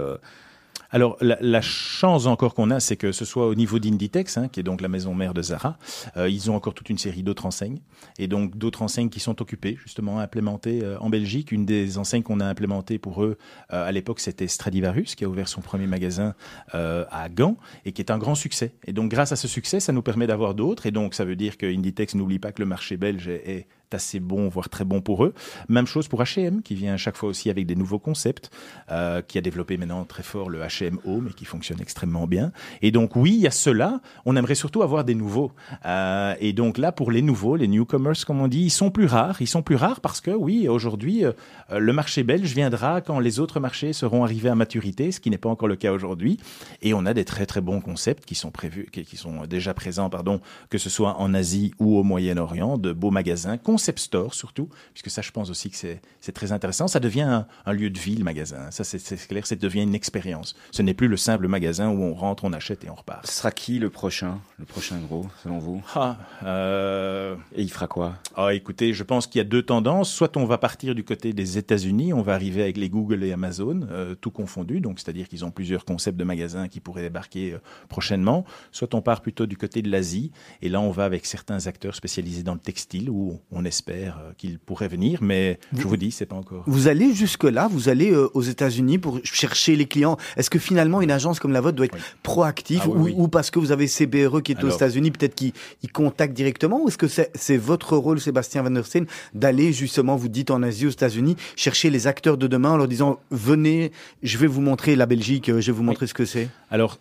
alors, 0.92 1.16
la, 1.22 1.60
chance 1.62 2.26
encore 2.26 2.54
qu'on 2.54 2.70
a, 2.70 2.78
c'est 2.78 2.96
que 2.96 3.12
ce 3.12 3.24
soit 3.24 3.46
au 3.46 3.54
niveau 3.54 3.78
d'Inditex, 3.78 4.36
hein, 4.36 4.48
qui 4.48 4.60
est 4.60 4.62
donc 4.62 4.82
la 4.82 4.88
maison 4.88 5.14
mère 5.14 5.32
de 5.32 5.40
Zara, 5.40 5.78
euh, 6.18 6.28
ils 6.28 6.50
ont 6.50 6.54
encore 6.54 6.74
toute 6.74 6.90
une 6.90 6.98
série 6.98 7.22
d'autres 7.22 7.46
enseignes, 7.46 7.80
et 8.18 8.28
donc 8.28 8.58
d'autres 8.58 8.82
enseignes 8.82 9.08
qui 9.08 9.18
sont 9.18 9.40
occupées, 9.40 9.78
justement, 9.82 10.18
à 10.18 10.24
implémenter 10.24 10.84
euh, 10.84 10.98
en 10.98 11.08
Belgique. 11.08 11.50
Une 11.50 11.64
des 11.64 11.96
enseignes 11.96 12.22
qu'on 12.22 12.40
a 12.40 12.44
implémentées 12.44 12.98
pour 12.98 13.24
eux, 13.24 13.38
euh, 13.72 13.88
à 13.88 13.90
l'époque, 13.90 14.20
c'était 14.20 14.46
Stradivarius, 14.46 15.14
qui 15.14 15.24
a 15.24 15.28
ouvert 15.28 15.48
son 15.48 15.62
premier 15.62 15.86
magasin 15.86 16.34
à 16.72 17.28
Gand, 17.30 17.56
et 17.86 17.92
qui 17.92 18.02
est 18.02 18.10
un 18.10 18.18
grand 18.18 18.34
succès. 18.34 18.74
Et 18.86 18.92
donc, 18.92 19.10
grâce 19.10 19.32
à 19.32 19.36
ce 19.36 19.48
succès, 19.48 19.80
ça 19.80 19.92
nous 19.92 20.02
permet 20.02 20.26
d'avoir 20.26 20.54
d'autres, 20.54 20.84
et 20.84 20.90
donc 20.90 21.14
ça 21.14 21.24
veut 21.24 21.36
dire 21.36 21.56
que 21.56 21.66
Inditex 21.66 22.14
n'oublie 22.14 22.38
pas 22.38 22.52
que 22.52 22.60
le 22.60 22.66
marché 22.66 22.98
belge 22.98 23.28
est 23.28 23.66
assez 23.94 24.20
bon, 24.20 24.48
voire 24.48 24.68
très 24.68 24.84
bon 24.84 25.00
pour 25.00 25.24
eux. 25.24 25.34
Même 25.68 25.86
chose 25.86 26.08
pour 26.08 26.22
H&M, 26.22 26.62
qui 26.62 26.74
vient 26.74 26.94
à 26.94 26.96
chaque 26.96 27.16
fois 27.16 27.28
aussi 27.28 27.50
avec 27.50 27.66
des 27.66 27.74
nouveaux 27.74 27.98
concepts, 27.98 28.50
euh, 28.90 29.22
qui 29.22 29.38
a 29.38 29.40
développé 29.40 29.76
maintenant 29.76 30.04
très 30.04 30.22
fort 30.22 30.50
le 30.50 30.60
H&M 30.60 30.98
Home 31.04 31.28
et 31.30 31.34
qui 31.34 31.44
fonctionne 31.44 31.80
extrêmement 31.80 32.26
bien. 32.26 32.52
Et 32.80 32.90
donc 32.90 33.16
oui, 33.16 33.32
il 33.34 33.40
y 33.40 33.46
a 33.46 33.50
cela. 33.50 34.00
On 34.24 34.36
aimerait 34.36 34.54
surtout 34.54 34.82
avoir 34.82 35.04
des 35.04 35.14
nouveaux. 35.14 35.52
Euh, 35.86 36.34
et 36.40 36.52
donc 36.52 36.78
là, 36.78 36.92
pour 36.92 37.10
les 37.10 37.22
nouveaux, 37.22 37.56
les 37.56 37.68
newcomers, 37.68 38.24
comme 38.26 38.40
on 38.40 38.48
dit, 38.48 38.62
ils 38.62 38.70
sont 38.70 38.90
plus 38.90 39.06
rares. 39.06 39.40
Ils 39.40 39.46
sont 39.46 39.62
plus 39.62 39.76
rares 39.76 40.00
parce 40.00 40.20
que 40.20 40.30
oui, 40.30 40.68
aujourd'hui, 40.68 41.24
euh, 41.24 41.32
le 41.78 41.92
marché 41.92 42.22
belge 42.22 42.52
viendra 42.54 43.00
quand 43.00 43.18
les 43.18 43.40
autres 43.40 43.60
marchés 43.60 43.92
seront 43.92 44.24
arrivés 44.24 44.48
à 44.48 44.54
maturité, 44.54 45.12
ce 45.12 45.20
qui 45.20 45.30
n'est 45.30 45.38
pas 45.38 45.48
encore 45.48 45.68
le 45.68 45.76
cas 45.76 45.92
aujourd'hui. 45.92 46.38
Et 46.80 46.94
on 46.94 47.06
a 47.06 47.14
des 47.14 47.24
très 47.24 47.46
très 47.46 47.60
bons 47.60 47.80
concepts 47.80 48.24
qui 48.24 48.34
sont 48.34 48.50
prévus, 48.50 48.88
qui, 48.90 49.16
sont 49.16 49.46
déjà 49.46 49.74
présents, 49.74 50.10
pardon, 50.10 50.40
que 50.70 50.78
ce 50.78 50.90
soit 50.90 51.18
en 51.18 51.34
Asie 51.34 51.72
ou 51.78 51.98
au 51.98 52.02
Moyen-Orient, 52.02 52.78
de 52.78 52.92
beaux 52.92 53.10
magasins 53.10 53.56
concept 53.56 53.81
store 53.98 54.34
surtout, 54.34 54.68
puisque 54.92 55.10
ça, 55.10 55.22
je 55.22 55.30
pense 55.30 55.50
aussi 55.50 55.70
que 55.70 55.76
c'est 55.76 56.32
très 56.32 56.52
intéressant. 56.52 56.88
Ça 56.88 57.00
devient 57.00 57.44
un, 57.66 57.72
lieu 57.72 57.90
de 57.90 57.98
vie, 57.98 58.16
le 58.16 58.24
magasin. 58.24 58.70
Ça, 58.70 58.84
c'est 58.84 59.26
clair, 59.28 59.46
ça 59.46 59.56
devient 59.56 59.82
une 59.82 59.94
expérience. 59.94 60.54
Ce 60.70 60.82
n'est 60.82 60.94
plus 60.94 61.08
le 61.08 61.16
simple 61.16 61.48
magasin 61.48 61.88
où 61.90 62.02
on 62.02 62.14
rentre, 62.14 62.44
on 62.44 62.52
achète 62.52 62.84
et 62.84 62.90
on 62.90 62.94
repart. 62.94 63.26
Ce 63.26 63.32
sera 63.32 63.50
qui 63.50 63.78
le 63.78 63.90
prochain, 63.90 64.40
le 64.58 64.64
prochain 64.64 64.98
gros, 64.98 65.26
selon 65.42 65.58
vous? 65.58 65.82
Ah, 65.94 66.16
euh, 66.44 67.36
Et 67.54 67.62
il 67.62 67.70
fera 67.70 67.86
quoi? 67.86 68.16
Ah, 68.36 68.54
Écoutez, 68.54 68.92
je 68.92 69.02
pense 69.02 69.26
qu'il 69.26 69.38
y 69.38 69.42
a 69.42 69.44
deux 69.44 69.62
tendances. 69.62 70.10
Soit 70.10 70.36
on 70.36 70.44
va 70.44 70.58
partir 70.58 70.94
du 70.94 71.04
côté 71.04 71.32
des 71.32 71.58
États-Unis, 71.58 72.12
on 72.12 72.22
va 72.22 72.34
arriver 72.34 72.62
avec 72.62 72.76
les 72.76 72.88
Google 72.88 73.24
et 73.24 73.32
Amazon, 73.32 73.86
euh, 73.90 74.14
tout 74.14 74.30
confondu, 74.30 74.80
donc 74.80 74.98
c'est-à-dire 75.00 75.28
qu'ils 75.28 75.44
ont 75.44 75.50
plusieurs 75.50 75.84
concepts 75.84 76.18
de 76.18 76.24
magasins 76.24 76.68
qui 76.68 76.80
pourraient 76.80 77.02
débarquer 77.02 77.54
euh, 77.54 77.58
prochainement. 77.88 78.44
Soit 78.70 78.94
on 78.94 79.02
part 79.02 79.20
plutôt 79.20 79.46
du 79.46 79.56
côté 79.56 79.82
de 79.82 79.90
l'Asie, 79.90 80.32
et 80.60 80.68
là 80.68 80.80
on 80.80 80.90
va 80.90 81.04
avec 81.04 81.26
certains 81.26 81.66
acteurs 81.66 81.94
spécialisés 81.94 82.42
dans 82.42 82.54
le 82.54 82.60
textile, 82.60 83.10
où 83.10 83.40
on 83.50 83.64
espère 83.72 84.18
euh, 84.18 84.32
qu'il 84.36 84.58
pourrait 84.58 84.88
venir, 84.88 85.20
mais 85.22 85.58
je 85.72 85.86
vous 85.86 85.96
dis, 85.96 86.10
c'est 86.10 86.26
pas 86.26 86.36
encore. 86.36 86.62
Vous 86.66 86.88
allez 86.88 87.14
jusque-là, 87.14 87.68
vous 87.72 87.88
allez 87.88 88.12
euh, 88.12 88.28
aux 88.34 88.42
États-Unis 88.42 88.98
pour 88.98 89.18
chercher 89.24 89.76
les 89.76 89.86
clients. 89.86 90.18
Est-ce 90.36 90.50
que 90.50 90.58
finalement 90.58 91.00
une 91.00 91.10
agence 91.10 91.40
comme 91.40 91.52
la 91.52 91.62
vôtre 91.62 91.76
doit 91.76 91.86
être 91.86 91.96
proactive 92.22 92.82
ah 92.84 92.88
ou, 92.88 93.28
parce 93.28 93.50
que 93.50 93.58
vous 93.58 93.72
avez 93.72 93.86
CBRE 93.86 94.42
qui 94.42 94.52
est 94.52 94.62
aux 94.62 94.68
États-Unis, 94.68 95.10
peut-être 95.10 95.34
qu'il 95.34 95.52
contacte 95.92 96.34
directement 96.34 96.82
Ou 96.82 96.88
est-ce 96.88 96.98
que 96.98 97.06
c'est 97.08 97.56
votre 97.56 97.96
rôle, 97.96 98.20
Sébastien 98.20 98.62
Van 98.62 98.70
der 98.70 98.84
Steen, 98.84 99.06
d'aller 99.32 99.72
justement, 99.72 100.16
vous 100.16 100.28
dites 100.28 100.50
en 100.50 100.62
Asie, 100.62 100.86
aux 100.86 100.90
États-Unis, 100.90 101.36
chercher 101.56 101.88
les 101.88 102.06
acteurs 102.06 102.36
de 102.36 102.46
demain 102.46 102.72
en 102.72 102.76
leur 102.76 102.88
disant 102.88 103.20
venez, 103.30 103.90
je 104.22 104.36
vais 104.36 104.46
vous 104.46 104.60
montrer 104.60 104.96
la 104.96 105.06
Belgique, 105.06 105.46
je 105.46 105.66
vais 105.66 105.72
vous 105.72 105.82
montrer 105.82 106.06
ce 106.06 106.14
que 106.14 106.26
c'est 106.26 106.48
Alors, 106.70 106.98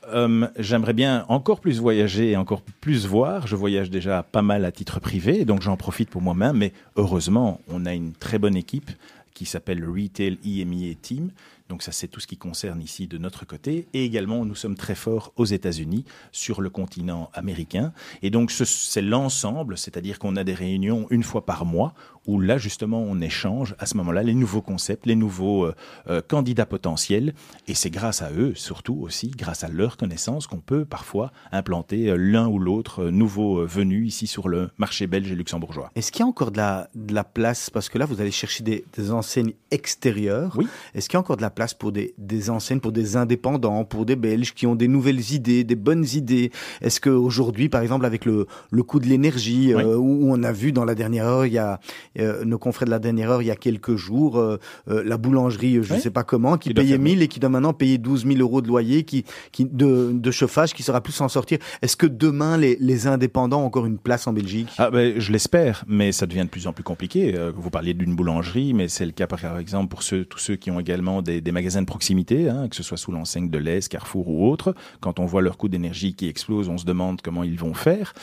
j'aimerais 0.57 0.93
bien 0.93 1.25
encore 1.27 1.59
plus 1.59 1.79
voyager 1.79 2.31
et 2.31 2.37
encore 2.37 2.61
plus 2.79 3.05
voir. 3.05 3.47
Je 3.47 3.57
voyage 3.57 3.89
déjà 3.89 4.23
pas 4.23 4.41
mal 4.41 4.63
à 4.63 4.71
titre 4.71 5.01
privé, 5.01 5.43
donc 5.43 5.61
j'en 5.61 5.75
profite 5.75 6.09
pour 6.09 6.21
moi-même, 6.21 6.50
mais 6.53 6.73
heureusement, 6.95 7.61
on 7.67 7.85
a 7.85 7.93
une 7.93 8.13
très 8.13 8.39
bonne 8.39 8.55
équipe 8.55 8.91
qui 9.33 9.45
s'appelle 9.45 9.79
le 9.79 9.89
Retail 9.89 10.37
EMEA 10.43 10.95
Team. 11.01 11.31
Donc 11.71 11.83
ça, 11.83 11.93
c'est 11.93 12.09
tout 12.09 12.19
ce 12.19 12.27
qui 12.27 12.35
concerne 12.35 12.81
ici 12.81 13.07
de 13.07 13.17
notre 13.17 13.45
côté. 13.45 13.87
Et 13.93 14.03
également, 14.03 14.43
nous 14.43 14.55
sommes 14.55 14.75
très 14.75 14.93
forts 14.93 15.31
aux 15.37 15.45
États-Unis, 15.45 16.03
sur 16.33 16.59
le 16.59 16.69
continent 16.69 17.29
américain. 17.33 17.93
Et 18.21 18.29
donc, 18.29 18.51
c'est 18.51 19.01
l'ensemble, 19.01 19.77
c'est-à-dire 19.77 20.19
qu'on 20.19 20.35
a 20.35 20.43
des 20.43 20.53
réunions 20.53 21.07
une 21.11 21.23
fois 21.23 21.45
par 21.45 21.63
mois 21.63 21.93
où 22.27 22.39
là 22.39 22.57
justement 22.57 23.01
on 23.01 23.19
échange 23.21 23.75
à 23.79 23.85
ce 23.85 23.97
moment-là 23.97 24.23
les 24.23 24.33
nouveaux 24.33 24.61
concepts, 24.61 25.05
les 25.05 25.15
nouveaux 25.15 25.65
euh, 25.65 25.75
euh, 26.09 26.21
candidats 26.21 26.65
potentiels, 26.65 27.33
et 27.67 27.73
c'est 27.73 27.89
grâce 27.89 28.21
à 28.21 28.31
eux, 28.31 28.53
surtout 28.55 28.97
aussi 29.01 29.29
grâce 29.29 29.63
à 29.63 29.69
leur 29.69 29.97
connaissance, 29.97 30.47
qu'on 30.47 30.59
peut 30.59 30.85
parfois 30.85 31.31
implanter 31.51 32.09
euh, 32.09 32.15
l'un 32.15 32.47
ou 32.47 32.59
l'autre 32.59 33.05
nouveau 33.05 33.65
venu 33.65 34.05
ici 34.05 34.27
sur 34.27 34.47
le 34.47 34.69
marché 34.77 35.07
belge 35.07 35.31
et 35.31 35.35
luxembourgeois. 35.35 35.91
Est-ce 35.95 36.11
qu'il 36.11 36.21
y 36.21 36.23
a 36.23 36.27
encore 36.27 36.51
de 36.51 36.57
la, 36.57 36.89
de 36.95 37.13
la 37.13 37.23
place, 37.23 37.69
parce 37.69 37.89
que 37.89 37.97
là 37.97 38.05
vous 38.05 38.21
allez 38.21 38.31
chercher 38.31 38.63
des, 38.63 38.85
des 38.93 39.11
enseignes 39.11 39.53
extérieures, 39.71 40.53
oui. 40.57 40.67
est-ce 40.93 41.09
qu'il 41.09 41.15
y 41.15 41.17
a 41.17 41.21
encore 41.21 41.37
de 41.37 41.41
la 41.41 41.49
place 41.49 41.60
pour 41.77 41.91
des, 41.91 42.13
des 42.17 42.49
enseignes, 42.49 42.79
pour 42.79 42.91
des 42.91 43.15
indépendants, 43.17 43.85
pour 43.85 44.05
des 44.05 44.15
Belges 44.15 44.53
qui 44.53 44.67
ont 44.67 44.75
des 44.75 44.87
nouvelles 44.87 45.31
idées, 45.31 45.63
des 45.63 45.75
bonnes 45.75 46.05
idées. 46.13 46.51
Est-ce 46.81 46.99
qu'aujourd'hui, 46.99 47.69
par 47.69 47.81
exemple, 47.81 48.05
avec 48.05 48.25
le, 48.25 48.47
le 48.71 48.83
coût 48.83 48.99
de 48.99 49.07
l'énergie, 49.07 49.73
où 49.73 50.31
on 50.31 50.43
a 50.43 50.51
vu 50.51 50.71
dans 50.71 50.85
la 50.85 50.95
dernière 50.95 51.25
heure, 51.25 51.45
il 51.45 51.53
y 51.53 51.57
a 51.57 51.79
euh, 52.19 52.43
nos 52.45 52.57
confrères 52.57 52.85
de 52.85 52.91
la 52.91 52.99
dernière 52.99 53.31
heure 53.31 53.41
il 53.41 53.47
y 53.47 53.51
a 53.51 53.55
quelques 53.55 53.95
jours, 53.95 54.37
euh, 54.37 54.57
euh, 54.89 55.03
la 55.05 55.17
boulangerie, 55.17 55.79
je 55.81 55.93
ne 55.93 55.99
sais 55.99 56.11
pas 56.11 56.23
comment, 56.23 56.57
qui, 56.57 56.73
payait 56.73 56.97
1000 56.97 57.21
et 57.21 57.27
qui 57.27 57.39
doit 57.39 57.49
maintenant 57.49 57.73
payer 57.73 57.97
12 57.97 58.25
000 58.25 58.39
euros 58.39 58.61
de 58.61 58.67
loyer, 58.67 59.03
qui, 59.03 59.25
qui 59.51 59.65
de, 59.65 60.11
de 60.13 60.31
chauffage, 60.31 60.73
qui 60.73 60.83
sera 60.83 61.01
plus 61.01 61.13
s'en 61.13 61.29
sortir. 61.29 61.57
Est-ce 61.81 61.95
que 61.95 62.05
demain 62.07 62.57
les, 62.57 62.77
les, 62.79 63.07
indépendants 63.07 63.61
ont 63.61 63.65
encore 63.65 63.85
une 63.85 63.97
place 63.97 64.27
en 64.27 64.33
Belgique? 64.33 64.69
Ah, 64.77 64.91
ben, 64.91 65.19
Je 65.19 65.31
l'espère, 65.31 65.83
mais 65.87 66.11
ça 66.11 66.25
devient 66.25 66.43
de 66.43 66.49
plus 66.49 66.67
en 66.67 66.73
plus 66.73 66.83
compliqué. 66.83 67.35
vous 67.55 67.69
parliez 67.69 67.93
d'une 67.93 68.15
boulangerie, 68.15 68.73
mais 68.73 68.87
c'est 68.87 69.05
le 69.05 69.11
cas 69.11 69.27
par 69.27 69.57
exemple 69.57 69.89
pour 69.89 70.03
ceux, 70.03 70.25
tous 70.25 70.39
ceux 70.39 70.55
qui 70.55 70.69
ont 70.69 70.79
également 70.79 71.21
des, 71.21 71.40
des 71.41 71.51
magasins 71.51 71.81
de 71.81 71.87
proximité, 71.87 72.49
hein, 72.49 72.67
que 72.69 72.75
ce 72.75 72.83
soit 72.83 72.97
sous 72.97 73.11
l'enseigne 73.11 73.49
de 73.49 73.57
l'Est, 73.57 73.89
Carrefour 73.89 74.27
ou 74.27 74.49
autre. 74.49 74.75
Quand 74.99 75.19
on 75.19 75.25
voit 75.25 75.41
leur 75.41 75.57
coût 75.57 75.69
d'énergie 75.69 76.13
qui 76.13 76.27
explose, 76.27 76.69
on 76.69 76.77
se 76.77 76.85
demande 76.85 77.21
comment 77.21 77.43
ils 77.43 77.57
vont 77.57 77.73
faire. 77.73 78.13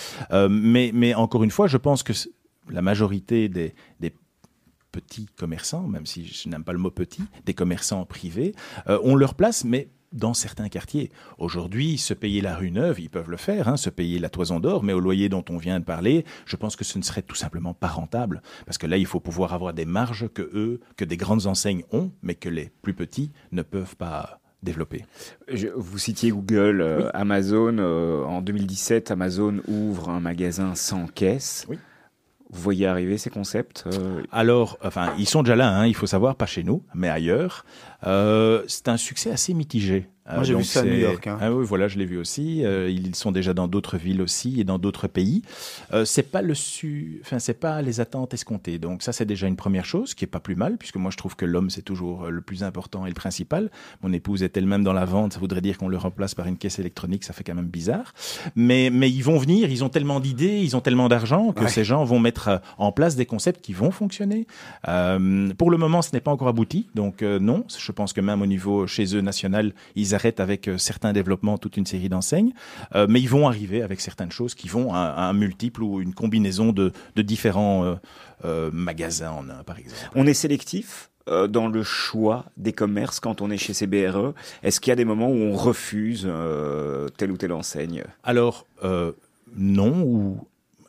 mais, 0.48 0.90
mais 0.94 1.14
encore 1.14 1.44
une 1.44 1.50
fois, 1.50 1.66
je 1.66 1.76
pense 1.76 2.02
que 2.02 2.12
la 2.70 2.82
majorité 2.82 3.48
des, 3.48 3.74
petits 4.90 5.26
commerçants, 5.36 5.86
même 5.86 6.06
si 6.06 6.26
je 6.26 6.48
n'aime 6.48 6.64
pas 6.64 6.72
le 6.72 6.78
mot 6.78 6.90
petit, 6.90 7.22
des 7.44 7.52
commerçants 7.52 8.06
privés, 8.06 8.54
euh, 8.88 8.98
ont 9.02 9.16
leur 9.16 9.34
place, 9.34 9.64
mais 9.64 9.90
dans 10.12 10.34
certains 10.34 10.68
quartiers. 10.68 11.10
Aujourd'hui, 11.38 11.98
se 11.98 12.14
payer 12.14 12.40
la 12.40 12.56
rue 12.56 12.70
neuve, 12.70 13.00
ils 13.00 13.10
peuvent 13.10 13.30
le 13.30 13.36
faire, 13.36 13.68
hein, 13.68 13.76
se 13.76 13.90
payer 13.90 14.18
la 14.18 14.28
toison 14.28 14.60
d'or, 14.60 14.82
mais 14.82 14.92
au 14.92 15.00
loyer 15.00 15.28
dont 15.28 15.44
on 15.50 15.58
vient 15.58 15.80
de 15.80 15.84
parler, 15.84 16.24
je 16.46 16.56
pense 16.56 16.76
que 16.76 16.84
ce 16.84 16.98
ne 16.98 17.02
serait 17.02 17.22
tout 17.22 17.34
simplement 17.34 17.74
pas 17.74 17.88
rentable. 17.88 18.42
Parce 18.66 18.78
que 18.78 18.86
là, 18.86 18.96
il 18.96 19.06
faut 19.06 19.20
pouvoir 19.20 19.52
avoir 19.54 19.74
des 19.74 19.84
marges 19.84 20.28
que 20.28 20.42
eux, 20.42 20.80
que 20.96 21.04
des 21.04 21.16
grandes 21.16 21.46
enseignes 21.46 21.84
ont, 21.92 22.10
mais 22.22 22.34
que 22.34 22.48
les 22.48 22.70
plus 22.82 22.94
petits 22.94 23.32
ne 23.52 23.62
peuvent 23.62 23.96
pas 23.96 24.40
développer. 24.62 25.04
vous 25.76 25.98
citiez 25.98 26.30
Google, 26.30 26.80
euh, 26.80 27.10
Amazon. 27.14 27.76
Euh, 27.78 28.24
en 28.24 28.42
2017, 28.42 29.10
Amazon 29.12 29.60
ouvre 29.68 30.08
un 30.08 30.20
magasin 30.20 30.74
sans 30.74 31.06
caisse. 31.06 31.64
Oui 31.68 31.78
vous 32.50 32.62
voyez 32.62 32.86
arriver 32.86 33.18
ces 33.18 33.30
concepts 33.30 33.84
Alors, 34.32 34.78
enfin, 34.82 35.12
ils 35.18 35.28
sont 35.28 35.42
déjà 35.42 35.56
là, 35.56 35.70
hein, 35.70 35.86
il 35.86 35.94
faut 35.94 36.06
savoir, 36.06 36.34
pas 36.36 36.46
chez 36.46 36.62
nous, 36.62 36.82
mais 36.94 37.08
ailleurs. 37.08 37.64
C'est 38.02 38.88
un 38.88 38.96
succès 38.96 39.30
assez 39.30 39.54
mitigé. 39.54 40.08
Moi, 40.34 40.44
j'ai 40.44 40.54
vu 40.54 40.64
ça 40.64 40.80
à 40.80 40.84
New 40.84 40.92
York. 40.92 41.26
Hein. 41.26 41.38
Ah 41.40 41.52
oui, 41.52 41.64
voilà, 41.64 41.88
je 41.88 41.98
l'ai 41.98 42.04
vu 42.04 42.18
aussi. 42.18 42.64
Euh, 42.64 42.90
ils 42.90 43.14
sont 43.14 43.32
déjà 43.32 43.54
dans 43.54 43.66
d'autres 43.66 43.96
villes 43.96 44.20
aussi 44.20 44.60
et 44.60 44.64
dans 44.64 44.78
d'autres 44.78 45.08
pays. 45.08 45.42
Euh, 45.92 46.04
c'est 46.04 46.22
pas 46.22 46.42
le 46.42 46.54
su... 46.54 47.20
enfin, 47.24 47.38
c'est 47.38 47.58
pas 47.58 47.80
les 47.82 48.00
attentes 48.00 48.34
escomptées. 48.34 48.78
Donc 48.78 49.02
ça, 49.02 49.12
c'est 49.12 49.24
déjà 49.24 49.46
une 49.46 49.56
première 49.56 49.86
chose 49.86 50.14
qui 50.14 50.24
est 50.24 50.28
pas 50.28 50.40
plus 50.40 50.54
mal, 50.54 50.76
puisque 50.76 50.96
moi, 50.96 51.10
je 51.10 51.16
trouve 51.16 51.34
que 51.34 51.46
l'homme, 51.46 51.70
c'est 51.70 51.82
toujours 51.82 52.24
euh, 52.24 52.30
le 52.30 52.42
plus 52.42 52.62
important 52.62 53.06
et 53.06 53.08
le 53.08 53.14
principal. 53.14 53.70
Mon 54.02 54.12
épouse 54.12 54.42
est 54.42 54.56
elle-même 54.56 54.84
dans 54.84 54.92
la 54.92 55.06
vente. 55.06 55.32
Ça 55.32 55.38
voudrait 55.38 55.62
dire 55.62 55.78
qu'on 55.78 55.88
le 55.88 55.96
remplace 55.96 56.34
par 56.34 56.46
une 56.46 56.58
caisse 56.58 56.78
électronique. 56.78 57.24
Ça 57.24 57.32
fait 57.32 57.44
quand 57.44 57.54
même 57.54 57.68
bizarre. 57.68 58.12
Mais, 58.54 58.90
mais 58.92 59.10
ils 59.10 59.22
vont 59.22 59.38
venir. 59.38 59.70
Ils 59.70 59.82
ont 59.82 59.88
tellement 59.88 60.20
d'idées, 60.20 60.60
ils 60.60 60.76
ont 60.76 60.80
tellement 60.80 61.08
d'argent 61.08 61.52
que 61.52 61.66
ces 61.68 61.84
gens 61.84 62.04
vont 62.04 62.18
mettre 62.18 62.48
euh, 62.48 62.58
en 62.76 62.92
place 62.92 63.16
des 63.16 63.26
concepts 63.26 63.62
qui 63.62 63.72
vont 63.72 63.90
fonctionner. 63.90 64.46
Euh, 64.88 65.48
pour 65.56 65.70
le 65.70 65.78
moment, 65.78 66.02
ce 66.02 66.10
n'est 66.12 66.20
pas 66.20 66.30
encore 66.30 66.48
abouti. 66.48 66.88
Donc 66.94 67.22
non, 67.22 67.64
je 67.88 67.92
pense 67.92 68.12
que 68.12 68.20
même 68.20 68.42
au 68.42 68.46
niveau 68.46 68.86
chez 68.86 69.16
eux 69.16 69.22
national, 69.22 69.72
ils 69.96 70.14
arrêtent 70.14 70.40
avec 70.40 70.68
euh, 70.68 70.76
certains 70.76 71.14
développements 71.14 71.56
toute 71.56 71.78
une 71.78 71.86
série 71.86 72.10
d'enseignes, 72.10 72.52
euh, 72.94 73.06
mais 73.08 73.18
ils 73.18 73.28
vont 73.28 73.48
arriver 73.48 73.80
avec 73.80 74.02
certaines 74.02 74.30
choses 74.30 74.54
qui 74.54 74.68
vont 74.68 74.92
à, 74.92 74.98
un 74.98 75.32
multiple 75.32 75.82
ou 75.82 76.02
une 76.02 76.12
combinaison 76.12 76.72
de, 76.72 76.92
différents 77.16 77.98
euh, 78.44 78.70
magasins 78.72 79.30
en 79.30 79.48
un, 79.48 79.62
par 79.64 79.78
exemple. 79.78 80.10
On 80.14 80.26
est 80.26 80.34
sélectif 80.34 81.10
dans 81.50 81.68
le 81.68 81.82
choix 81.82 82.46
des 82.56 82.72
commerces 82.72 83.20
quand 83.20 83.42
on 83.42 83.50
est 83.50 83.58
chez 83.58 83.74
CBRE 83.74 84.32
Est-ce 84.62 84.80
qu'il 84.80 84.90
y 84.90 84.92
a 84.92 84.96
des 84.96 85.04
moments 85.04 85.28
où 85.28 85.36
on 85.36 85.54
refuse 85.54 86.26
telle 87.18 87.32
ou 87.32 87.36
telle 87.36 87.52
enseigne? 87.52 88.04
Alors, 88.22 88.66
non, 89.54 90.02
ou 90.06 90.40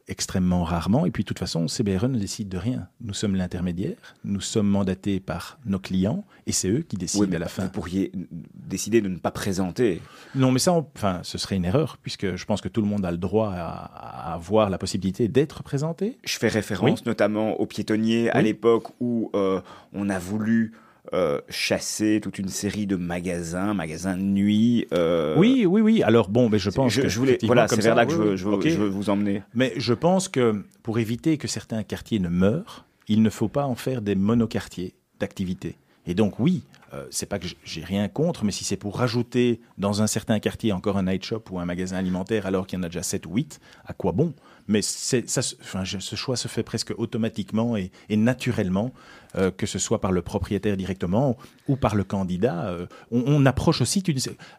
extrêmement 0.10 0.64
rarement. 0.64 1.06
Et 1.06 1.12
puis, 1.12 1.24
de 1.24 1.28
toute 1.28 1.40
façon, 1.40 1.68
CBRE 1.68 2.10
ne 2.10 2.18
décide 2.18 2.50
de 2.50 2.58
rien. 2.58 2.88
Nous 3.02 3.14
sommes 3.14 3.36
l'intermédiaire, 3.36 4.16
nous 4.24 4.42
sommes 4.42 4.68
mandatés 4.68 5.20
par 5.20 5.60
nos 5.66 5.80
clients, 5.80 6.26
et 6.48 6.52
c'est 6.52 6.70
eux 6.70 6.86
qui 6.88 6.98
décident 6.98 7.32
à 7.36 7.40
la 7.40 7.48
fin. 7.48 7.64
Vous 7.64 7.70
pourriez 7.70 8.12
décider 8.56 9.02
de 9.02 9.08
ne 9.08 9.18
pas 9.18 9.32
présenter. 9.32 10.02
Non, 10.36 10.52
mais 10.52 10.60
ça, 10.60 10.74
enfin, 10.74 11.22
ce 11.24 11.38
serait 11.38 11.56
une 11.56 11.66
erreur, 11.66 11.98
puisque 12.02 12.36
je 12.36 12.46
pense 12.46 12.62
que 12.62 12.68
tout 12.68 12.82
le 12.82 12.88
monde 12.88 13.06
a 13.06 13.12
le 13.12 13.18
droit 13.18 13.52
à, 13.54 14.34
avoir 14.34 14.70
la 14.70 14.78
possibilité 14.78 15.28
d'être 15.28 15.64
présenté. 15.64 16.18
Je 16.24 16.38
fais 16.38 16.48
référence 16.48 17.06
notamment 17.06 17.60
aux 17.60 17.66
piétonniers 17.66 18.30
à 18.32 18.42
l'époque 18.42 18.88
où 19.00 19.32
euh, 19.36 19.62
on 19.94 20.10
a 20.10 20.20
voulu 20.20 20.74
euh, 21.14 21.42
chasser 21.50 22.20
toute 22.22 22.38
une 22.38 22.50
série 22.50 22.86
de 22.86 22.96
magasins, 22.96 23.74
magasins 23.74 24.16
de 24.16 24.22
nuit. 24.22 24.88
Euh, 24.94 25.36
oui, 25.38 25.66
oui, 25.66 25.82
oui. 25.82 26.04
Alors 26.04 26.30
bon, 26.30 26.50
mais 26.50 26.60
je 26.60 26.70
pense 26.70 26.94
je, 26.94 27.02
que 27.02 27.10
je 27.10 27.18
voulais, 27.18 27.38
voilà, 27.44 27.68
c'est 27.68 27.82
vers 27.82 27.96
là 27.96 28.06
que 28.06 28.12
je, 28.12 28.36
je, 28.36 28.48
veux 28.48 28.88
vous 28.88 29.10
emmener. 29.10 29.42
Mais 29.54 29.74
je 29.78 29.94
pense 29.94 30.28
que 30.28 30.64
pour 30.84 31.00
éviter 31.00 31.38
que 31.38 31.48
certains 31.48 31.84
quartiers 31.84 32.20
ne 32.20 32.30
meurent, 32.30 32.86
il 33.08 33.24
ne 33.24 33.30
faut 33.30 33.48
pas 33.48 33.66
en 33.66 33.76
faire 33.76 34.02
des 34.02 34.16
monoquartiers 34.16 34.94
d'activité. 35.20 35.78
Et 36.06 36.14
donc 36.14 36.40
oui, 36.40 36.64
euh, 36.94 37.06
c'est 37.12 37.28
pas 37.28 37.40
que 37.40 37.48
j'ai 37.64 37.84
rien 37.84 38.08
contre, 38.08 38.44
mais 38.44 38.52
si 38.52 38.64
c'est 38.64 38.78
pour 38.78 38.98
rajouter 38.98 39.60
dans 39.78 40.02
un 40.02 40.08
certain 40.08 40.40
quartier 40.40 40.72
encore 40.72 40.98
un 40.98 41.04
night 41.04 41.24
shop 41.24 41.44
ou 41.52 41.60
un 41.60 41.66
magasin 41.66 41.98
alimentaire 41.98 42.46
alors 42.46 42.66
qu'il 42.66 42.80
y 42.80 42.80
en 42.80 42.84
a 42.84 42.88
déjà 42.88 43.04
7 43.04 43.26
ou 43.28 43.36
8, 43.36 43.60
à 43.86 43.94
quoi 43.94 44.12
bon? 44.12 44.34
Mais 44.70 44.84
ça, 44.84 45.18
enfin, 45.62 45.84
ce 45.84 46.16
choix 46.16 46.38
se 46.38 46.48
fait 46.48 46.62
presque 46.62 46.94
automatiquement 46.96 47.76
et, 47.76 47.92
naturellement, 48.12 48.94
euh, 49.36 49.50
que 49.50 49.66
ce 49.66 49.80
soit 49.80 50.00
par 50.00 50.12
le 50.12 50.22
propriétaire 50.22 50.78
directement 50.78 51.38
ou 51.68 51.76
par 51.76 51.96
le 51.96 52.04
candidat. 52.04 52.68
Euh, 52.68 52.86
on, 53.10 53.46
approche 53.48 53.82
aussi. 53.82 54.04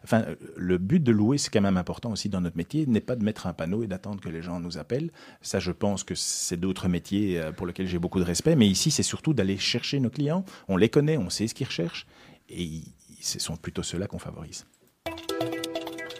Enfin, 0.03 0.25
le 0.57 0.77
but 0.77 1.01
de 1.01 1.13
louer, 1.13 1.37
c'est 1.37 1.49
quand 1.49 1.61
même 1.61 1.77
important 1.77 2.11
aussi 2.11 2.27
dans 2.27 2.41
notre 2.41 2.57
métier, 2.57 2.85
n'est 2.87 2.99
pas 2.99 3.15
de 3.15 3.23
mettre 3.23 3.47
un 3.47 3.53
panneau 3.53 3.83
et 3.83 3.87
d'attendre 3.87 4.19
que 4.19 4.27
les 4.27 4.41
gens 4.41 4.59
nous 4.59 4.77
appellent. 4.77 5.11
Ça, 5.41 5.59
je 5.59 5.71
pense 5.71 6.03
que 6.03 6.13
c'est 6.13 6.57
d'autres 6.57 6.89
métiers 6.89 7.39
euh, 7.39 7.53
pour 7.53 7.65
lesquels 7.65 7.87
j'ai 7.87 7.99
beaucoup 7.99 8.19
de 8.19 8.25
respect. 8.25 8.57
Mais 8.57 8.67
ici, 8.67 8.91
c'est 8.91 9.03
surtout 9.03 9.33
d'aller 9.33 9.57
chercher 9.57 10.01
nos 10.01 10.09
clients. 10.09 10.43
On 10.67 10.75
les 10.75 10.89
connaît, 10.89 11.17
on 11.17 11.29
sait 11.29 11.47
ce 11.47 11.53
qu'ils 11.53 11.67
recherchent, 11.67 12.05
et 12.49 12.81
ce 13.21 13.39
sont 13.39 13.55
plutôt 13.55 13.81
ceux-là 13.81 14.07
qu'on 14.07 14.19
favorise. 14.19 14.65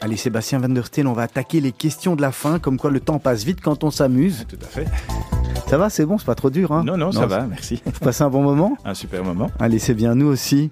Allez 0.04 0.18
Sébastien 0.18 0.58
Van 0.58 0.70
der 0.70 0.88
Steen, 0.88 1.06
on 1.06 1.14
va 1.14 1.22
attaquer 1.22 1.62
les 1.62 1.72
questions 1.72 2.16
de 2.16 2.24
la 2.24 2.32
fin, 2.32 2.58
comme 2.58 2.80
quoi 2.80 2.89
le 2.89 2.99
temps 2.99 3.20
passe 3.20 3.43
vite 3.43 3.62
quand 3.62 3.84
on 3.84 3.91
s'amuse. 3.91 4.47
Tout 4.49 4.58
à 4.60 4.66
fait. 4.66 4.88
Ça 5.68 5.78
va, 5.78 5.91
c'est 5.91 6.08
bon, 6.08 6.18
c'est 6.18 6.26
pas 6.26 6.34
trop 6.34 6.49
dur. 6.49 6.72
Hein 6.72 6.84
non, 6.84 6.97
non, 6.97 7.12
ça 7.12 7.28
va, 7.28 7.45
merci. 7.45 7.84
Vous 7.86 7.99
passez 7.99 8.24
un 8.24 8.32
bon 8.32 8.41
moment 8.41 8.76
Un 8.84 8.95
super 8.95 9.24
moment. 9.24 9.52
Allez, 9.60 9.78
c'est 9.78 9.93
bien, 9.93 10.16
nous 10.16 10.26
aussi. 10.26 10.72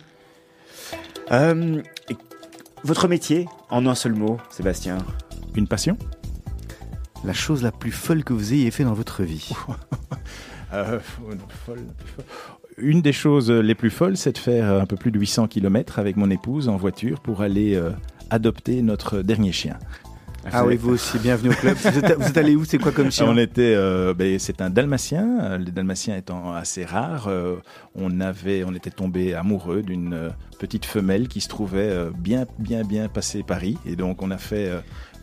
Euh, 1.32 1.80
votre 2.84 3.08
métier, 3.08 3.48
en 3.70 3.86
un 3.86 3.94
seul 3.94 4.14
mot, 4.14 4.38
Sébastien 4.50 4.98
Une 5.54 5.68
passion 5.68 5.96
La 7.24 7.34
chose 7.34 7.62
la 7.62 7.72
plus 7.72 7.92
folle 7.92 8.24
que 8.24 8.34
vous 8.34 8.54
ayez 8.54 8.72
fait 8.72 8.84
dans 8.84 8.94
votre 8.94 9.22
vie 9.22 9.52
euh, 10.74 11.00
une 12.80 13.04
des 13.04 13.14
choses 13.14 13.52
les 13.52 13.76
plus 13.76 13.92
folles, 13.92 14.18
c'est 14.18 14.32
de 14.32 14.38
faire 14.40 14.74
un 14.74 14.86
peu 14.88 14.96
plus 14.96 15.12
de 15.12 15.20
800 15.20 15.48
km 15.50 16.00
avec 16.00 16.18
mon 16.18 16.32
épouse 16.32 16.68
en 16.68 16.78
voiture 16.78 17.20
pour 17.20 17.42
aller 17.42 17.76
euh, 17.76 17.92
adopter 18.30 18.82
notre 18.82 19.22
dernier 19.22 19.52
chien. 19.52 19.78
Ah 20.52 20.66
oui, 20.66 20.78
vous 20.78 20.92
aussi, 20.92 21.20
bienvenue 21.20 21.50
au 21.50 21.54
club. 21.54 21.76
vous, 21.78 22.28
êtes, 22.28 22.38
allé 22.38 22.56
où? 22.56 22.64
C'est 22.64 22.78
quoi 22.78 22.92
comme 22.92 23.12
chien? 23.12 23.28
On 23.28 23.38
était, 23.38 23.74
euh, 23.76 24.14
ben, 24.14 24.40
c'est 24.40 24.62
un 24.62 24.70
dalmatien. 24.70 25.58
Les 25.58 25.72
dalmatiens 25.72 26.16
étant 26.16 26.54
assez 26.54 26.86
rares, 26.86 27.28
euh, 27.28 27.58
on 27.94 28.20
avait, 28.22 28.64
on 28.64 28.74
était 28.74 28.90
tombé 28.90 29.34
amoureux 29.34 29.82
d'une 29.82 30.14
euh, 30.14 30.30
petite 30.60 30.86
femelle 30.86 31.28
qui 31.28 31.42
se 31.42 31.50
trouvait 31.50 32.10
bien, 32.18 32.46
bien, 32.58 32.84
bien 32.84 33.10
passé 33.10 33.44
Paris, 33.44 33.78
et 33.86 33.96
donc 33.96 34.22
on 34.22 34.32
a 34.32 34.38
fait 34.38 34.72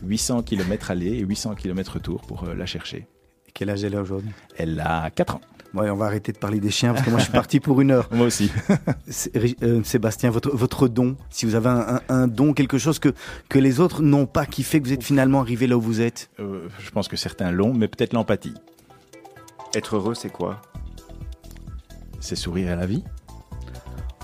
800 0.03 0.43
km 0.43 0.91
aller 0.91 1.13
et 1.13 1.19
800 1.19 1.55
km 1.55 1.93
retour 1.93 2.21
pour 2.21 2.45
la 2.45 2.65
chercher. 2.65 3.07
Et 3.47 3.51
quel 3.53 3.69
âge 3.69 3.83
elle 3.83 3.95
a 3.95 4.01
aujourd'hui? 4.01 4.31
Elle 4.57 4.79
a 4.79 5.09
4 5.09 5.35
ans. 5.35 5.41
Ouais, 5.77 5.91
on 5.91 5.95
va 5.95 6.05
arrêter 6.05 6.31
de 6.31 6.39
parler 6.39 6.59
des 6.59 6.71
chiens 6.71 6.93
parce 6.93 7.05
que 7.05 7.11
moi 7.11 7.19
je 7.19 7.25
suis 7.25 7.33
parti 7.33 7.59
pour 7.59 7.81
une 7.81 7.91
heure. 7.91 8.09
moi 8.11 8.27
aussi. 8.27 8.51
Euh, 9.63 9.83
Sébastien, 9.83 10.29
votre, 10.29 10.55
votre 10.55 10.87
don, 10.87 11.15
si 11.29 11.45
vous 11.45 11.55
avez 11.55 11.69
un, 12.09 12.27
don, 12.27 12.53
quelque 12.53 12.77
chose 12.77 12.99
que, 12.99 13.13
que 13.49 13.57
les 13.57 13.79
autres 13.79 14.01
n'ont 14.01 14.25
pas, 14.25 14.45
qui 14.45 14.63
fait 14.63 14.79
que 14.79 14.85
vous 14.85 14.93
êtes 14.93 15.03
finalement 15.03 15.39
arrivé 15.39 15.65
là 15.65 15.77
où 15.77 15.81
vous 15.81 16.01
êtes 16.01 16.29
euh, 16.39 16.67
Je 16.79 16.91
pense 16.91 17.07
que 17.07 17.15
certains 17.15 17.51
l'ont, 17.51 17.73
mais 17.73 17.87
peut-être 17.87 18.13
l'empathie. 18.13 18.53
Être 19.73 19.95
heureux, 19.95 20.13
c'est 20.13 20.29
quoi? 20.29 20.61
C'est 22.19 22.35
sourire 22.35 22.71
à 22.71 22.75
la 22.75 22.85
vie 22.85 23.03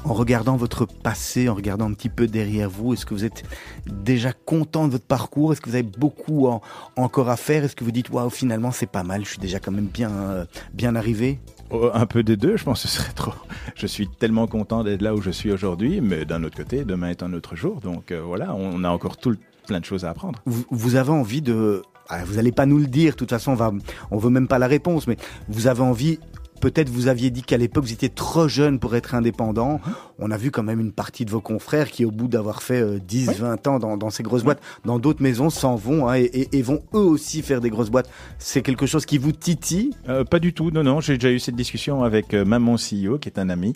en 0.05 0.13
regardant 0.13 0.55
votre 0.55 0.85
passé, 0.85 1.49
en 1.49 1.55
regardant 1.55 1.89
un 1.89 1.93
petit 1.93 2.09
peu 2.09 2.27
derrière 2.27 2.69
vous, 2.69 2.93
est-ce 2.93 3.05
que 3.05 3.13
vous 3.13 3.25
êtes 3.25 3.43
déjà 3.87 4.33
content 4.33 4.87
de 4.87 4.93
votre 4.93 5.05
parcours? 5.05 5.53
Est-ce 5.53 5.61
que 5.61 5.69
vous 5.69 5.75
avez 5.75 5.83
beaucoup 5.97 6.49
encore 6.95 7.29
à 7.29 7.37
faire? 7.37 7.63
Est-ce 7.63 7.75
que 7.75 7.83
vous 7.83 7.91
dites 7.91 8.09
waouh 8.09 8.29
finalement 8.29 8.71
c'est 8.71 8.87
pas 8.87 9.03
mal, 9.03 9.23
je 9.23 9.29
suis 9.31 9.39
déjà 9.39 9.59
quand 9.59 9.71
même 9.71 9.87
bien 9.87 10.11
euh, 10.11 10.45
bien 10.73 10.95
arrivé? 10.95 11.39
Oh, 11.69 11.89
un 11.93 12.05
peu 12.05 12.23
des 12.23 12.37
deux, 12.37 12.57
je 12.57 12.63
pense 12.63 12.83
que 12.83 12.87
ce 12.87 12.97
serait 12.97 13.13
trop. 13.13 13.33
Je 13.75 13.87
suis 13.87 14.07
tellement 14.07 14.47
content 14.47 14.83
d'être 14.83 15.01
là 15.01 15.15
où 15.15 15.21
je 15.21 15.31
suis 15.31 15.51
aujourd'hui, 15.51 16.01
mais 16.01 16.25
d'un 16.25 16.43
autre 16.43 16.57
côté, 16.57 16.85
demain 16.85 17.09
est 17.09 17.23
un 17.23 17.33
autre 17.33 17.55
jour, 17.55 17.79
donc 17.79 18.11
euh, 18.11 18.21
voilà, 18.21 18.53
on 18.53 18.83
a 18.83 18.89
encore 18.89 19.17
tout 19.17 19.35
plein 19.67 19.79
de 19.79 19.85
choses 19.85 20.05
à 20.05 20.09
apprendre. 20.09 20.39
Vous, 20.45 20.95
avez 20.95 21.11
envie 21.11 21.41
de 21.41 21.81
ah, 22.09 22.25
vous 22.25 22.35
n'allez 22.35 22.51
pas 22.51 22.65
nous 22.65 22.79
le 22.79 22.87
dire, 22.87 23.13
de 23.13 23.17
toute 23.17 23.29
façon, 23.29 23.53
on 23.53 23.55
va, 23.55 23.71
on 24.11 24.17
veut 24.17 24.29
même 24.29 24.47
pas 24.47 24.59
la 24.59 24.67
réponse, 24.67 25.07
mais 25.07 25.17
vous 25.47 25.67
avez 25.67 25.81
envie 25.81 26.19
Peut-être 26.63 26.87
vous 26.87 27.09
aviez 27.09 27.29
dit 27.29 27.41
qu'à 27.41 27.57
l'époque 27.57 27.83
vous 27.83 27.91
étiez 27.91 28.07
trop 28.07 28.47
jeune 28.47 28.79
pour 28.79 28.95
être 28.95 29.15
indépendant. 29.15 29.81
On 30.17 30.31
a 30.31 30.37
vu 30.37 30.49
quand 30.49 30.63
même 30.63 30.79
une 30.79 30.93
partie 30.93 31.25
de 31.25 31.29
vos 31.29 31.41
confrères 31.41 31.91
qui, 31.91 32.05
au 32.05 32.11
bout 32.11 32.29
d'avoir 32.29 32.63
fait 32.63 33.01
10, 33.01 33.27
euh, 33.27 33.33
20 33.33 33.67
ans 33.67 33.97
dans, 33.97 34.09
ces 34.09 34.23
grosses 34.23 34.45
boîtes, 34.45 34.61
dans 34.85 34.97
d'autres 34.97 35.21
maisons, 35.21 35.49
s'en 35.49 35.75
vont 35.75 36.07
hein, 36.07 36.15
et, 36.15 36.61
vont 36.61 36.81
eux 36.93 36.99
aussi 36.99 37.41
faire 37.41 37.59
des 37.59 37.69
grosses 37.69 37.89
boîtes. 37.89 38.09
C'est 38.37 38.61
quelque 38.61 38.85
chose 38.85 39.05
qui 39.05 39.17
vous 39.17 39.33
titille? 39.33 39.91
Euh, 40.07 40.23
Pas 40.23 40.39
du 40.39 40.53
tout. 40.53 40.71
Non, 40.71 40.83
non. 40.83 41.01
J'ai 41.01 41.15
déjà 41.15 41.31
eu 41.31 41.39
cette 41.39 41.57
discussion 41.57 42.01
avec 42.01 42.33
euh, 42.33 42.45
Maman 42.45 42.75
CEO, 42.75 43.17
qui 43.17 43.27
est 43.27 43.39
un 43.39 43.49
ami. 43.49 43.73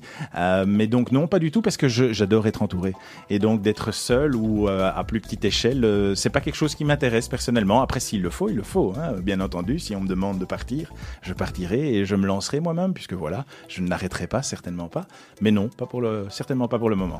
mais 0.65 0.88
donc 0.88 1.11
non, 1.11 1.27
pas 1.27 1.39
du 1.39 1.51
tout, 1.51 1.61
parce 1.61 1.75
que 1.75 1.89
j'adore 1.89 2.47
être 2.47 2.61
entouré. 2.61 2.93
Et 3.29 3.39
donc 3.39 3.61
d'être 3.61 3.91
seul 3.93 4.33
ou 4.33 4.69
à 4.69 5.03
plus 5.03 5.19
petite 5.19 5.43
échelle, 5.43 6.13
c'est 6.15 6.29
pas 6.29 6.39
quelque 6.39 6.55
chose 6.55 6.73
qui 6.73 6.85
m'intéresse 6.85 7.27
personnellement. 7.27 7.81
Après, 7.81 7.99
s'il 7.99 8.21
le 8.21 8.29
faut, 8.29 8.47
il 8.47 8.55
le 8.55 8.63
faut. 8.63 8.93
Hein. 8.97 9.19
Bien 9.21 9.41
entendu, 9.41 9.77
si 9.77 9.93
on 9.93 9.99
me 9.99 10.07
demande 10.07 10.39
de 10.39 10.45
partir, 10.45 10.93
je 11.21 11.33
partirai 11.33 11.95
et 11.95 12.05
je 12.05 12.15
me 12.15 12.25
lancerai 12.25 12.61
puisque 12.93 13.13
voilà, 13.13 13.45
je 13.67 13.82
n'arrêterai 13.82 14.28
pas, 14.28 14.41
certainement 14.41 14.88
pas. 14.88 15.05
Mais 15.41 15.51
non, 15.51 15.69
pas 15.69 15.86
pour 15.86 16.01
le, 16.01 16.28
certainement 16.30 16.67
pas 16.67 16.80
pour 16.80 16.89
le 16.89 16.95
moment. 16.95 17.19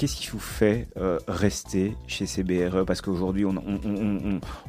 Qu'est-ce 0.00 0.16
qui 0.16 0.28
vous 0.28 0.38
fait 0.38 0.88
euh, 0.96 1.18
rester 1.28 1.94
chez 2.06 2.24
CBRE 2.24 2.86
Parce 2.86 3.02
qu'aujourd'hui, 3.02 3.44
on, 3.44 3.52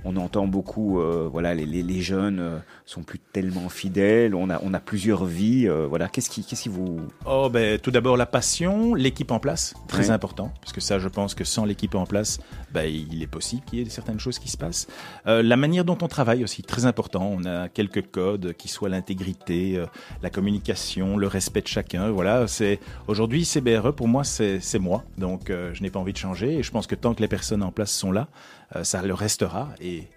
on, 0.04 0.18
entend 0.18 0.46
beaucoup, 0.46 1.00
euh, 1.00 1.30
voilà, 1.32 1.54
les, 1.54 1.66
les, 1.66 2.02
jeunes 2.02 2.40
euh, 2.42 2.58
sont 2.86 3.04
plus 3.04 3.20
tellement 3.20 3.70
fidèles, 3.70 4.36
on 4.36 4.50
a, 4.50 4.60
on 4.62 4.74
a 4.74 4.82
plusieurs 4.82 5.24
vies, 5.24 5.70
voilà. 5.88 6.10
Qu'est-ce 6.10 6.30
qui, 6.30 6.44
qu'est-ce 6.44 6.64
qui 6.64 6.68
vous... 6.68 7.00
Oh, 7.26 7.50
ben, 7.50 7.80
tout 7.80 7.92
d'abord 7.92 8.18
la 8.18 8.26
passion, 8.26 8.94
l'équipe 8.94 9.32
en 9.32 9.40
place, 9.40 9.74
très 9.88 10.10
important, 10.10 10.52
parce 10.60 10.74
que 10.74 10.82
ça, 10.82 11.00
je 11.00 11.08
pense 11.08 11.34
que 11.34 11.46
sans 11.46 11.64
l'équipe 11.64 11.96
en 11.96 12.06
place, 12.06 12.42
ben, 12.74 12.84
il 12.84 13.24
est 13.24 13.28
possible 13.28 13.62
qu'il 13.66 13.80
y 13.80 13.82
ait 13.84 13.90
certaines 13.90 14.20
choses 14.20 14.38
qui 14.38 14.50
se 14.50 14.58
passent. 14.58 14.88
la 15.26 15.56
manière 15.56 15.86
dont 15.86 15.98
on 16.02 16.10
travaille 16.10 16.44
aussi, 16.44 16.62
très 16.62 16.86
important. 16.86 17.32
On 17.32 17.46
a 17.46 17.70
quelques 17.70 18.12
codes 18.12 18.52
qui 18.58 18.68
soient 18.68 18.90
l'intégrité, 18.90 19.82
la 20.22 20.30
communication, 20.30 21.16
le 21.16 21.28
respect 21.28 21.62
de 21.62 21.68
chacun. 21.68 22.12
Voilà, 22.12 22.50
c'est 22.50 22.82
aujourd'hui 23.08 23.46
CBRE 23.46 23.94
pour 23.96 24.10
moi, 24.10 24.26
c'est 24.26 24.80
moi. 24.80 25.06
Donc, 25.22 25.50
euh, 25.50 25.74
je 25.74 25.82
n'ai 25.82 25.90
pas 25.90 26.00
envie 26.00 26.12
de 26.12 26.18
changer. 26.18 26.58
Et 26.58 26.64
je 26.64 26.72
pense 26.72 26.88
que 26.88 26.96
tant 26.96 27.14
que 27.14 27.22
les 27.22 27.30
personnes 27.30 27.64
en 27.64 27.72
place 27.72 27.92
sont 27.92 28.12
là, 28.12 28.28
euh, 28.76 28.84
ça 28.84 29.02
le 29.02 29.14
restera. 29.14 29.70
Et 29.80 30.10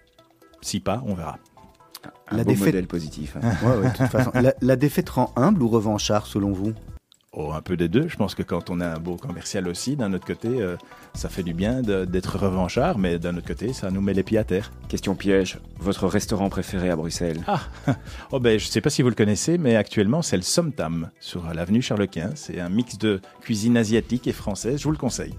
si 0.61 0.81
pas, 0.81 1.01
on 1.05 1.13
verra. 1.13 1.37
Un 2.27 2.37
la 2.37 2.43
défaite... 2.43 2.65
modèle 2.67 2.87
positif. 2.87 3.37
Hein. 3.37 3.51
Ouais, 3.63 3.77
ouais, 3.77 3.91
de 3.91 3.95
toute 3.95 4.07
façon. 4.07 4.31
La, 4.33 4.53
la, 4.59 4.75
défaite 4.75 5.09
rend 5.09 5.31
humble 5.35 5.63
ou 5.63 5.69
revanchard 5.69 6.27
selon 6.27 6.51
vous? 6.51 6.73
Oh, 7.37 7.51
un 7.51 7.61
peu 7.61 7.75
des 7.75 7.89
deux. 7.89 8.07
Je 8.07 8.15
pense 8.15 8.33
que 8.33 8.43
quand 8.43 8.69
on 8.69 8.79
a 8.79 8.87
un 8.87 8.97
beau 8.97 9.17
commercial 9.17 9.67
aussi, 9.67 9.97
d'un 9.97 10.13
autre 10.13 10.25
côté, 10.25 10.47
euh, 10.47 10.77
ça 11.13 11.27
fait 11.27 11.43
du 11.43 11.53
bien 11.53 11.81
d'être 11.81 12.37
revanchard, 12.37 12.97
mais 12.97 13.19
d'un 13.19 13.35
autre 13.35 13.47
côté, 13.47 13.73
ça 13.73 13.91
nous 13.91 13.99
met 13.99 14.13
les 14.13 14.23
pieds 14.23 14.37
à 14.37 14.45
terre. 14.45 14.71
Question 14.87 15.15
piège, 15.15 15.59
votre 15.77 16.07
restaurant 16.07 16.47
préféré 16.47 16.89
à 16.89 16.95
Bruxelles? 16.95 17.43
Ah, 17.45 17.59
oh 18.31 18.39
ben, 18.39 18.57
je 18.57 18.65
ne 18.67 18.71
sais 18.71 18.79
pas 18.79 18.89
si 18.89 19.01
vous 19.01 19.09
le 19.09 19.15
connaissez, 19.15 19.57
mais 19.57 19.75
actuellement, 19.75 20.21
c'est 20.21 20.37
le 20.37 20.43
Somtam, 20.43 21.09
sur 21.19 21.53
l'avenue 21.53 21.81
Charles 21.81 22.07
Quint. 22.07 22.31
C'est 22.35 22.61
un 22.61 22.69
mix 22.69 22.97
de 22.97 23.19
cuisine 23.41 23.75
asiatique 23.75 24.27
et 24.27 24.33
française, 24.33 24.79
je 24.79 24.85
vous 24.85 24.91
le 24.91 24.97
conseille. 24.97 25.35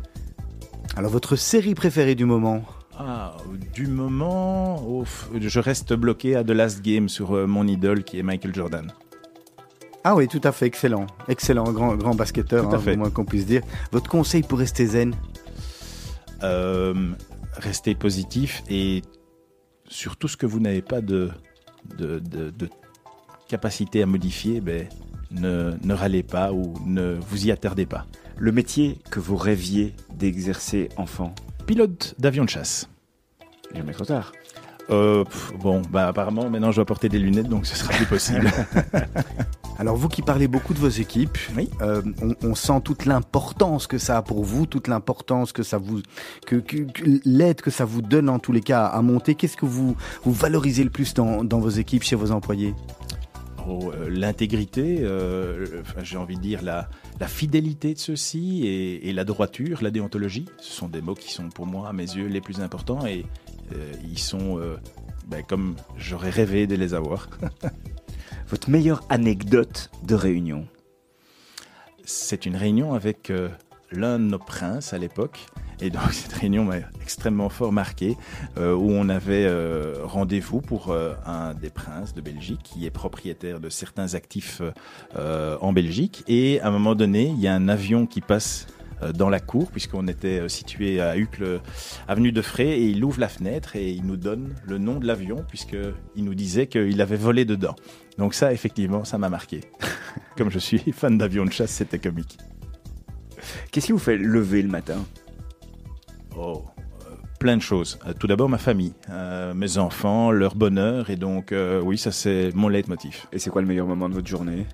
Alors, 0.97 1.11
votre 1.11 1.35
série 1.35 1.75
préférée 1.75 2.15
du 2.15 2.27
moment? 2.27 2.63
Ah, 2.99 3.39
du 3.75 3.87
moment, 3.87 4.83
oh, 4.87 5.05
je 5.39 5.61
reste 5.61 5.95
bloqué 5.95 6.37
à 6.37 6.45
The 6.45 6.51
Last 6.51 6.83
Game 6.83 7.09
sur 7.09 7.35
euh, 7.35 7.47
mon 7.47 7.67
idole 7.67 8.05
qui 8.05 8.19
est 8.19 8.23
Michael 8.23 8.55
Jordan. 8.55 8.93
Ah 10.09 10.15
oui, 10.15 10.29
tout 10.29 10.41
à 10.45 10.53
fait, 10.53 10.67
excellent. 10.67 11.09
Excellent, 11.27 11.65
grand, 11.73 11.97
grand 11.97 12.15
basketteur, 12.15 12.73
hein, 12.73 12.79
au 12.79 12.97
moins 12.97 13.11
qu'on 13.11 13.25
puisse 13.25 13.45
dire. 13.45 13.63
Votre 13.91 14.09
conseil 14.09 14.45
pour 14.45 14.61
rester 14.61 14.87
zen 14.87 15.13
euh, 16.45 17.11
Rester 17.57 17.97
positif 17.97 18.63
et 18.71 19.03
sur 19.89 20.17
tout 20.17 20.29
ce 20.29 20.37
que 20.37 20.47
vous 20.47 20.61
n'avez 20.61 20.81
pas 20.81 21.01
de, 21.01 21.33
de, 21.99 22.23
capacité 23.49 24.01
à 24.01 24.07
modifier, 24.07 24.61
ben, 24.61 24.87
ne, 25.33 25.73
ne 25.83 25.93
râlez 25.93 26.23
pas 26.23 26.53
ou 26.53 26.75
ne 26.87 27.19
vous 27.29 27.49
y 27.49 27.51
attardez 27.51 27.87
pas. 27.87 28.07
Le 28.39 28.53
métier 28.53 29.01
que 29.11 29.19
vous 29.19 29.35
rêviez 29.35 29.93
d'exercer 30.15 30.89
enfant 30.99 31.35
Pilote 31.67 32.15
d'avion 32.21 32.45
de 32.45 32.51
chasse. 32.51 32.89
Jamais 33.75 33.93
trop 33.93 34.05
tard. 34.05 34.31
Euh, 34.89 35.25
bon, 35.59 35.83
bah 35.91 36.07
apparemment 36.07 36.49
maintenant 36.49 36.71
je 36.71 36.77
dois 36.77 36.85
porter 36.85 37.09
des 37.09 37.19
lunettes 37.19 37.49
donc 37.49 37.67
ce 37.67 37.75
sera 37.75 37.93
plus 37.93 38.07
possible. 38.07 38.49
Alors 39.79 39.97
vous 39.97 40.09
qui 40.09 40.23
parlez 40.23 40.49
beaucoup 40.49 40.73
de 40.73 40.79
vos 40.79 40.89
équipes, 40.89 41.37
euh, 41.83 42.01
on, 42.43 42.55
sent 42.55 42.81
toute 42.83 43.05
l'importance 43.05 43.87
que 43.87 43.99
ça 43.99 44.19
a 44.19 44.23
pour 44.23 44.43
vous, 44.43 44.65
toute 44.65 44.89
l'importance 44.89 45.53
que 45.53 45.63
ça 45.63 45.77
vous, 45.77 46.01
que, 46.47 46.63
l'aide 47.25 47.61
que 47.61 47.71
ça 47.71 47.85
vous 47.85 48.01
donne 48.01 48.31
en 48.31 48.39
tous 48.39 48.53
les 48.53 48.63
cas 48.63 48.87
à 48.87 49.03
monter. 49.03 49.35
Qu'est-ce 49.35 49.57
que 49.57 49.67
vous, 49.67 49.95
vous 50.25 50.33
valorisez 50.33 50.83
le 50.83 50.91
plus 50.91 51.13
dans, 51.13 51.45
vos 51.45 51.69
équipes, 51.69 52.05
chez 52.05 52.17
vos 52.17 52.31
employés? 52.31 52.75
Oh, 53.69 53.93
euh, 53.93 54.09
L'intégrité, 54.09 55.01
euh, 55.03 55.83
j'ai 56.03 56.17
envie 56.17 56.37
de 56.37 56.43
dire 56.43 56.63
la, 56.63 56.89
la 57.21 57.29
fidélité 57.29 57.93
de 57.93 57.99
ceux-ci 57.99 58.67
et, 58.67 59.13
la 59.13 59.25
droiture, 59.25 59.83
la 59.83 59.91
déontologie. 59.91 60.47
Ce 60.59 60.73
sont 60.73 60.89
des 60.89 61.03
mots 61.03 61.15
qui 61.15 61.33
sont 61.33 61.51
pour 61.51 61.67
moi, 61.67 61.91
à 61.91 61.93
mes 61.93 62.05
yeux, 62.05 62.29
les 62.29 62.41
plus 62.41 62.61
importants 62.61 63.05
et 63.07 63.27
ils 64.09 64.19
sont 64.19 64.61
ben, 65.27 65.43
comme 65.43 65.75
j'aurais 65.99 66.31
rêvé 66.31 66.67
de 66.67 66.77
les 66.77 66.95
avoir. 66.95 67.29
Votre 68.49 68.71
meilleure 68.71 69.03
anecdote 69.09 69.91
de 70.05 70.15
réunion 70.15 70.69
C'est 72.05 72.47
une 72.47 72.55
réunion 72.55 72.95
avec 72.95 73.31
euh, 73.31 73.49
l'un 73.91 74.21
de 74.21 74.25
nos 74.25 74.39
princes 74.39 74.93
à 74.93 74.99
l'époque. 74.99 75.47
Et 75.81 75.91
donc 75.91 76.03
cette 76.13 76.33
réunion 76.33 76.65
m'a 76.65 76.77
extrêmement 77.03 77.49
fort 77.49 77.73
marqué, 77.73 78.17
euh, 78.57 78.73
où 78.73 78.89
on 78.89 79.09
avait 79.09 79.47
euh, 79.47 79.97
rendez-vous 80.05 80.61
pour 80.61 80.95
un 80.95 81.55
des 81.55 81.71
princes 81.71 82.15
de 82.15 82.21
Belgique, 82.21 82.61
qui 82.63 82.87
est 82.87 82.91
propriétaire 82.91 83.59
de 83.59 83.69
certains 83.69 84.15
actifs 84.15 84.63
en 85.17 85.73
Belgique. 85.73 86.23
Et 86.29 86.61
à 86.61 86.69
un 86.69 86.71
moment 86.71 86.95
donné, 86.95 87.27
il 87.27 87.41
y 87.41 87.49
a 87.49 87.55
un 87.55 87.69
avion 87.69 88.07
qui 88.07 88.21
passe 88.21 88.69
dans 89.15 89.29
la 89.29 89.41
cour, 89.41 89.71
puisqu'on 89.71 90.09
était 90.09 90.49
situé 90.49 91.01
à 91.01 91.17
Uccle, 91.17 91.61
avenue 92.09 92.33
de 92.33 92.43
Fray, 92.43 92.69
et 92.69 92.87
il 92.87 93.05
ouvre 93.05 93.21
la 93.21 93.29
fenêtre 93.29 93.77
et 93.77 93.91
il 93.91 94.05
nous 94.07 94.17
donne 94.17 94.55
le 94.65 94.79
nom 94.79 94.99
de 94.99 95.07
l'avion, 95.07 95.45
puisqu'il 95.49 96.25
nous 96.25 96.35
disait 96.35 96.67
qu'il 96.67 97.01
avait 97.01 97.17
volé 97.17 97.45
dedans. 97.45 97.77
Donc 98.19 98.35
ça, 98.35 98.53
effectivement, 98.53 99.05
ça 99.05 99.19
m'a 99.19 99.29
marqué. 99.29 99.61
Comme 100.37 100.51
je 100.51 100.59
suis 100.59 100.79
fan 100.93 101.19
d'avion 101.19 101.45
de 101.45 101.53
chasse, 101.53 101.71
c'était 101.71 101.99
comique. 101.99 102.39
Qu'est-ce 103.71 103.87
qui 103.87 103.93
vous 103.93 103.99
fait 103.99 104.17
lever 104.17 104.63
le 104.63 104.69
matin? 104.69 105.05
Oh, 106.37 106.65
euh, 107.03 107.15
plein 107.39 107.57
de 107.57 107.63
choses. 107.63 107.99
Euh, 108.07 108.13
tout 108.19 108.27
d'abord, 108.27 108.49
ma 108.49 108.59
famille, 108.59 108.95
euh, 109.11 109.55
mes 109.55 109.79
enfants, 109.79 110.31
leur 110.31 110.55
bonheur, 110.55 111.11
et 111.11 111.17
donc 111.17 111.55
oui, 111.83 111.99
ça 111.99 112.13
c'est 112.13 112.51
mon 112.55 112.69
leitmotiv. 112.69 113.27
Et 113.33 113.39
c'est 113.39 113.51
quoi 113.51 113.63
le 113.63 113.69
meilleur 113.69 113.87
moment 113.87 114.09
de 114.09 114.15
votre 114.15 114.29
journée? 114.29 114.67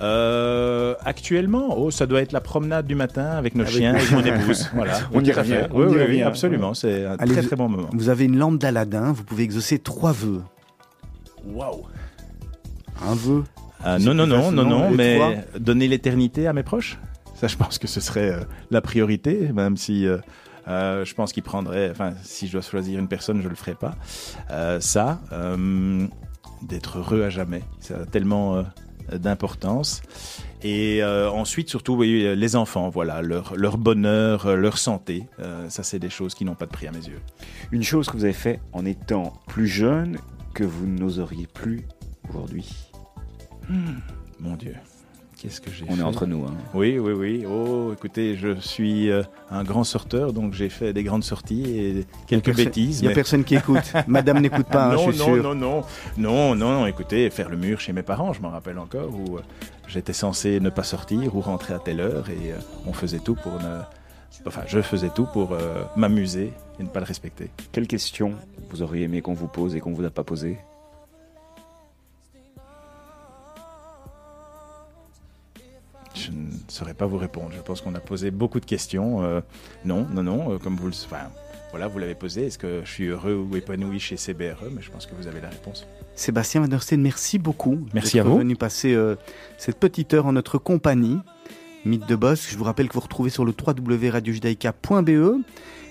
Actuellement, 0.00 1.78
oh, 1.78 1.90
ça 1.90 2.06
doit 2.06 2.20
être 2.22 2.32
la 2.32 2.40
promenade 2.40 2.86
du 2.86 2.94
matin 2.94 3.26
avec 3.26 3.54
nos 3.54 3.66
chiens 3.66 3.96
et 3.96 4.14
mon 4.14 4.24
épouse. 4.24 4.70
Voilà. 4.74 4.98
On 5.12 5.22
y 5.22 5.32
revient. 5.32 5.66
Oui, 5.72 5.86
oui, 5.88 6.02
oui, 6.08 6.22
absolument. 6.22 6.74
C'est 6.74 7.04
un 7.04 7.16
très 7.16 7.42
très 7.42 7.56
bon 7.56 7.68
moment. 7.68 7.90
Vous 7.92 8.08
avez 8.08 8.24
une 8.24 8.38
lampe 8.38 8.58
d'Aladin, 8.58 9.12
vous 9.12 9.24
pouvez 9.24 9.44
exaucer 9.44 9.78
trois 9.78 10.12
vœux. 10.12 10.42
Waouh 11.46 11.84
un 13.00 13.14
vœu 13.14 13.44
ah, 13.84 13.98
Non, 13.98 14.14
non, 14.14 14.26
non, 14.26 14.50
non, 14.50 14.64
non, 14.64 14.90
mais 14.90 15.44
donner 15.58 15.88
l'éternité 15.88 16.46
à 16.46 16.52
mes 16.52 16.62
proches? 16.62 16.98
Ça, 17.34 17.46
je 17.46 17.56
pense 17.56 17.78
que 17.78 17.86
ce 17.86 18.00
serait 18.00 18.32
euh, 18.32 18.40
la 18.72 18.80
priorité, 18.80 19.52
même 19.52 19.76
si 19.76 20.08
euh, 20.08 20.18
euh, 20.66 21.04
je 21.04 21.14
pense 21.14 21.32
qu'il 21.32 21.44
prendrait. 21.44 21.88
Enfin, 21.90 22.14
si 22.24 22.48
je 22.48 22.52
dois 22.52 22.62
choisir 22.62 22.98
une 22.98 23.06
personne, 23.06 23.40
je 23.42 23.48
le 23.48 23.54
ferai 23.54 23.74
pas. 23.74 23.94
ça, 24.80 25.20
d'être 26.62 26.98
heureux 26.98 27.22
à 27.22 27.30
jamais, 27.30 27.62
ça 27.78 27.98
a 27.98 28.06
tellement 28.06 28.64
d'importance. 29.12 30.02
Et 30.62 31.04
ensuite, 31.04 31.68
surtout, 31.68 31.94
oui, 31.94 32.34
les 32.36 32.56
enfants, 32.56 32.88
voilà, 32.88 33.22
leur, 33.22 33.56
leur 33.56 33.78
bonheur, 33.78 34.56
leur 34.56 34.78
santé, 34.78 35.24
ça, 35.68 35.82
c'est 35.82 35.98
des 35.98 36.10
choses 36.10 36.34
qui 36.34 36.44
n'ont 36.44 36.56
pas 36.56 36.66
de 36.66 36.72
prix 36.72 36.88
à 36.88 36.90
mes 36.90 37.06
yeux. 37.06 37.20
Une 37.70 37.84
chose 37.84 38.08
que 38.08 38.16
vous 38.16 38.24
avez 38.24 38.32
fait 38.32 38.60
en 38.72 38.84
étant 38.84 39.32
plus 39.46 39.68
jeune 39.68 40.18
que 40.54 40.64
vous 40.64 40.86
n'oseriez 40.86 41.46
plus 41.46 41.86
aujourd'hui. 42.28 42.68
Hmm. 43.68 43.98
mon 44.40 44.56
Dieu. 44.56 44.74
Qu'est-ce 45.38 45.60
que 45.60 45.70
j'ai 45.70 45.84
On 45.88 45.96
est 45.96 46.02
entre 46.02 46.26
nous. 46.26 46.44
Hein. 46.44 46.54
Oui, 46.74 46.98
oui, 46.98 47.12
oui. 47.12 47.46
Oh, 47.48 47.92
écoutez, 47.92 48.34
je 48.34 48.58
suis 48.58 49.08
euh, 49.08 49.22
un 49.52 49.62
grand 49.62 49.84
sorteur, 49.84 50.32
donc 50.32 50.52
j'ai 50.52 50.68
fait 50.68 50.92
des 50.92 51.04
grandes 51.04 51.22
sorties 51.22 51.78
et 51.78 52.06
quelques 52.26 52.56
bêtises. 52.56 53.00
Il 53.00 53.06
n'y 53.06 53.12
a 53.12 53.14
personne 53.14 53.44
qui 53.44 53.54
écoute. 53.54 53.92
Madame 54.08 54.40
n'écoute 54.40 54.66
pas, 54.66 54.86
hein, 54.86 54.94
non, 54.94 55.06
je 55.06 55.12
suis 55.12 55.20
non, 55.20 55.34
sûr. 55.34 55.42
Non, 55.44 55.54
non, 55.54 55.82
non, 56.16 56.54
non, 56.56 56.72
non. 56.80 56.86
Écoutez, 56.86 57.30
faire 57.30 57.50
le 57.50 57.56
mur 57.56 57.78
chez 57.78 57.92
mes 57.92 58.02
parents, 58.02 58.32
je 58.32 58.42
m'en 58.42 58.50
rappelle 58.50 58.80
encore, 58.80 59.14
où 59.14 59.36
euh, 59.36 59.42
j'étais 59.86 60.12
censé 60.12 60.58
ne 60.58 60.70
pas 60.70 60.82
sortir 60.82 61.36
ou 61.36 61.40
rentrer 61.40 61.72
à 61.72 61.78
telle 61.78 62.00
heure 62.00 62.28
et 62.30 62.50
euh, 62.50 62.56
on 62.88 62.92
faisait 62.92 63.20
tout 63.20 63.36
pour 63.36 63.52
ne... 63.60 63.78
Enfin, 64.44 64.62
je 64.66 64.82
faisais 64.82 65.10
tout 65.10 65.26
pour 65.32 65.56
m'amuser 65.96 66.52
et 66.78 66.82
ne 66.82 66.88
pas 66.88 67.00
le 67.00 67.06
respecter. 67.06 67.50
Quelle 67.72 67.86
question 67.86 68.34
vous 68.70 68.82
auriez 68.82 69.04
aimé 69.04 69.20
qu'on 69.20 69.34
vous 69.34 69.48
pose 69.48 69.74
et 69.74 69.80
qu'on 69.80 69.92
vous 69.92 70.04
a 70.04 70.10
pas 70.10 70.22
posée? 70.22 70.58
Ne 76.68 76.72
saurais 76.72 76.94
pas 76.94 77.06
vous 77.06 77.18
répondre. 77.18 77.50
Je 77.56 77.60
pense 77.60 77.80
qu'on 77.80 77.94
a 77.94 78.00
posé 78.00 78.30
beaucoup 78.30 78.60
de 78.60 78.66
questions. 78.66 79.22
Euh, 79.22 79.40
non, 79.84 80.06
non, 80.12 80.22
non. 80.22 80.52
Euh, 80.52 80.58
comme 80.58 80.76
vous 80.76 80.86
le, 80.86 80.92
enfin, 80.92 81.30
voilà, 81.70 81.88
vous 81.88 81.98
l'avez 81.98 82.14
posé. 82.14 82.46
Est-ce 82.46 82.58
que 82.58 82.82
je 82.84 82.90
suis 82.90 83.06
heureux 83.06 83.34
ou 83.34 83.56
épanoui 83.56 83.98
chez 83.98 84.16
CBRE 84.16 84.64
Mais 84.72 84.82
je 84.82 84.90
pense 84.90 85.06
que 85.06 85.14
vous 85.14 85.26
avez 85.26 85.40
la 85.40 85.48
réponse. 85.48 85.86
Sébastien 86.14 86.60
Van 86.60 86.68
der 86.68 86.82
Steen, 86.82 87.00
merci 87.00 87.38
beaucoup. 87.38 87.86
Merci 87.94 88.18
à 88.18 88.22
vous. 88.22 88.38
venu 88.38 88.56
passer 88.56 88.94
euh, 88.94 89.16
cette 89.56 89.78
petite 89.78 90.14
heure 90.14 90.26
en 90.26 90.32
notre 90.32 90.58
compagnie. 90.58 91.18
Mythe 91.84 92.08
de 92.08 92.16
Boss, 92.16 92.48
je 92.50 92.56
vous 92.56 92.64
rappelle 92.64 92.88
que 92.88 92.94
vous 92.94 93.00
retrouvez 93.00 93.30
sur 93.30 93.44
le 93.44 93.52
www.radiojudaïka.be. 93.52 95.42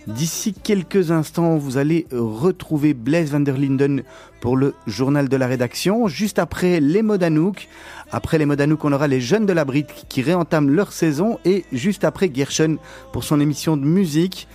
D'ici 0.07 0.53
quelques 0.53 1.11
instants, 1.11 1.57
vous 1.57 1.75
allez 1.75 2.07
retrouver 2.13 2.93
Blaise 2.93 3.31
van 3.31 3.41
der 3.41 3.57
Linden 3.57 4.03
pour 4.39 4.55
le 4.55 4.73
journal 4.87 5.27
de 5.27 5.35
la 5.35 5.47
rédaction. 5.47 6.07
Juste 6.07 6.39
après 6.39 6.79
les 6.79 7.01
mots 7.01 7.17
d'Anouk. 7.17 7.67
Après 8.13 8.37
les 8.37 8.45
mots 8.45 8.55
d'Anouk, 8.55 8.85
on 8.85 8.93
aura 8.93 9.07
les 9.07 9.19
jeunes 9.19 9.45
de 9.45 9.51
la 9.51 9.65
Brite 9.65 10.05
qui 10.07 10.21
réentament 10.21 10.69
leur 10.69 10.93
saison. 10.93 11.39
Et 11.43 11.65
juste 11.73 12.05
après 12.05 12.31
Gershon 12.33 12.77
pour 13.11 13.25
son 13.25 13.41
émission 13.41 13.75
de 13.75 13.83
musique. 13.83 14.47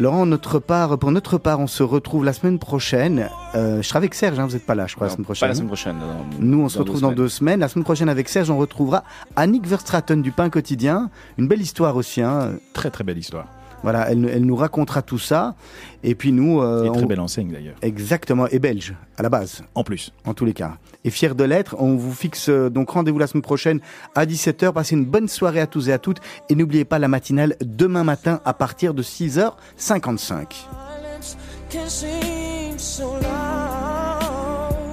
Laurent, 0.00 0.26
notre 0.26 0.58
part, 0.58 0.98
pour 0.98 1.12
notre 1.12 1.38
part, 1.38 1.60
on 1.60 1.68
se 1.68 1.84
retrouve 1.84 2.24
la 2.24 2.32
semaine 2.32 2.58
prochaine. 2.58 3.28
Euh, 3.54 3.82
je 3.82 3.86
serai 3.86 3.98
avec 3.98 4.14
Serge, 4.14 4.40
hein, 4.40 4.46
vous 4.46 4.54
n'êtes 4.54 4.66
pas 4.66 4.74
là, 4.74 4.88
je 4.88 4.96
crois, 4.96 5.06
la 5.06 5.12
semaine 5.12 5.24
prochaine. 5.24 5.40
Pas 5.46 5.48
la 5.48 5.54
semaine 5.54 5.68
prochaine. 5.68 5.96
Nous, 6.40 6.60
on 6.62 6.68
se 6.68 6.78
retrouve 6.78 7.02
dans 7.02 7.12
deux 7.12 7.28
semaines. 7.28 7.60
La 7.60 7.68
semaine 7.68 7.84
prochaine, 7.84 8.08
avec 8.08 8.28
Serge, 8.28 8.50
on 8.50 8.58
retrouvera 8.58 9.04
Annick 9.36 9.66
Verstraten 9.66 10.20
du 10.20 10.32
Pain 10.32 10.50
Quotidien. 10.50 11.10
Une 11.38 11.46
belle 11.46 11.60
histoire 11.60 11.94
aussi. 11.96 12.22
Hein. 12.22 12.54
Très, 12.72 12.90
très 12.90 13.04
belle 13.04 13.18
histoire. 13.18 13.46
Voilà, 13.82 14.10
elle, 14.10 14.28
elle, 14.30 14.44
nous 14.44 14.56
racontera 14.56 15.02
tout 15.02 15.18
ça. 15.18 15.54
Et 16.02 16.14
puis 16.14 16.32
nous. 16.32 16.60
Euh, 16.60 16.84
et 16.84 16.92
très 16.92 17.06
belle 17.06 17.20
enseigne 17.20 17.50
d'ailleurs. 17.50 17.76
Exactement, 17.82 18.46
et 18.48 18.58
belge, 18.58 18.94
à 19.16 19.22
la 19.22 19.28
base. 19.28 19.62
En 19.74 19.84
plus. 19.84 20.12
En 20.24 20.34
tous 20.34 20.44
les 20.44 20.52
cas. 20.52 20.76
Et 21.04 21.10
fier 21.10 21.34
de 21.34 21.44
l'être. 21.44 21.76
On 21.78 21.96
vous 21.96 22.12
fixe 22.12 22.48
euh, 22.48 22.68
donc 22.68 22.90
rendez-vous 22.90 23.18
la 23.18 23.26
semaine 23.26 23.42
prochaine 23.42 23.80
à 24.14 24.26
17h. 24.26 24.72
Passez 24.72 24.96
une 24.96 25.06
bonne 25.06 25.28
soirée 25.28 25.60
à 25.60 25.66
tous 25.66 25.88
et 25.88 25.92
à 25.92 25.98
toutes. 25.98 26.20
Et 26.48 26.54
n'oubliez 26.54 26.84
pas 26.84 26.98
la 26.98 27.08
matinale 27.08 27.56
demain 27.60 28.04
matin 28.04 28.40
à 28.44 28.54
partir 28.54 28.94
de 28.94 29.02
6h55. 29.02 30.66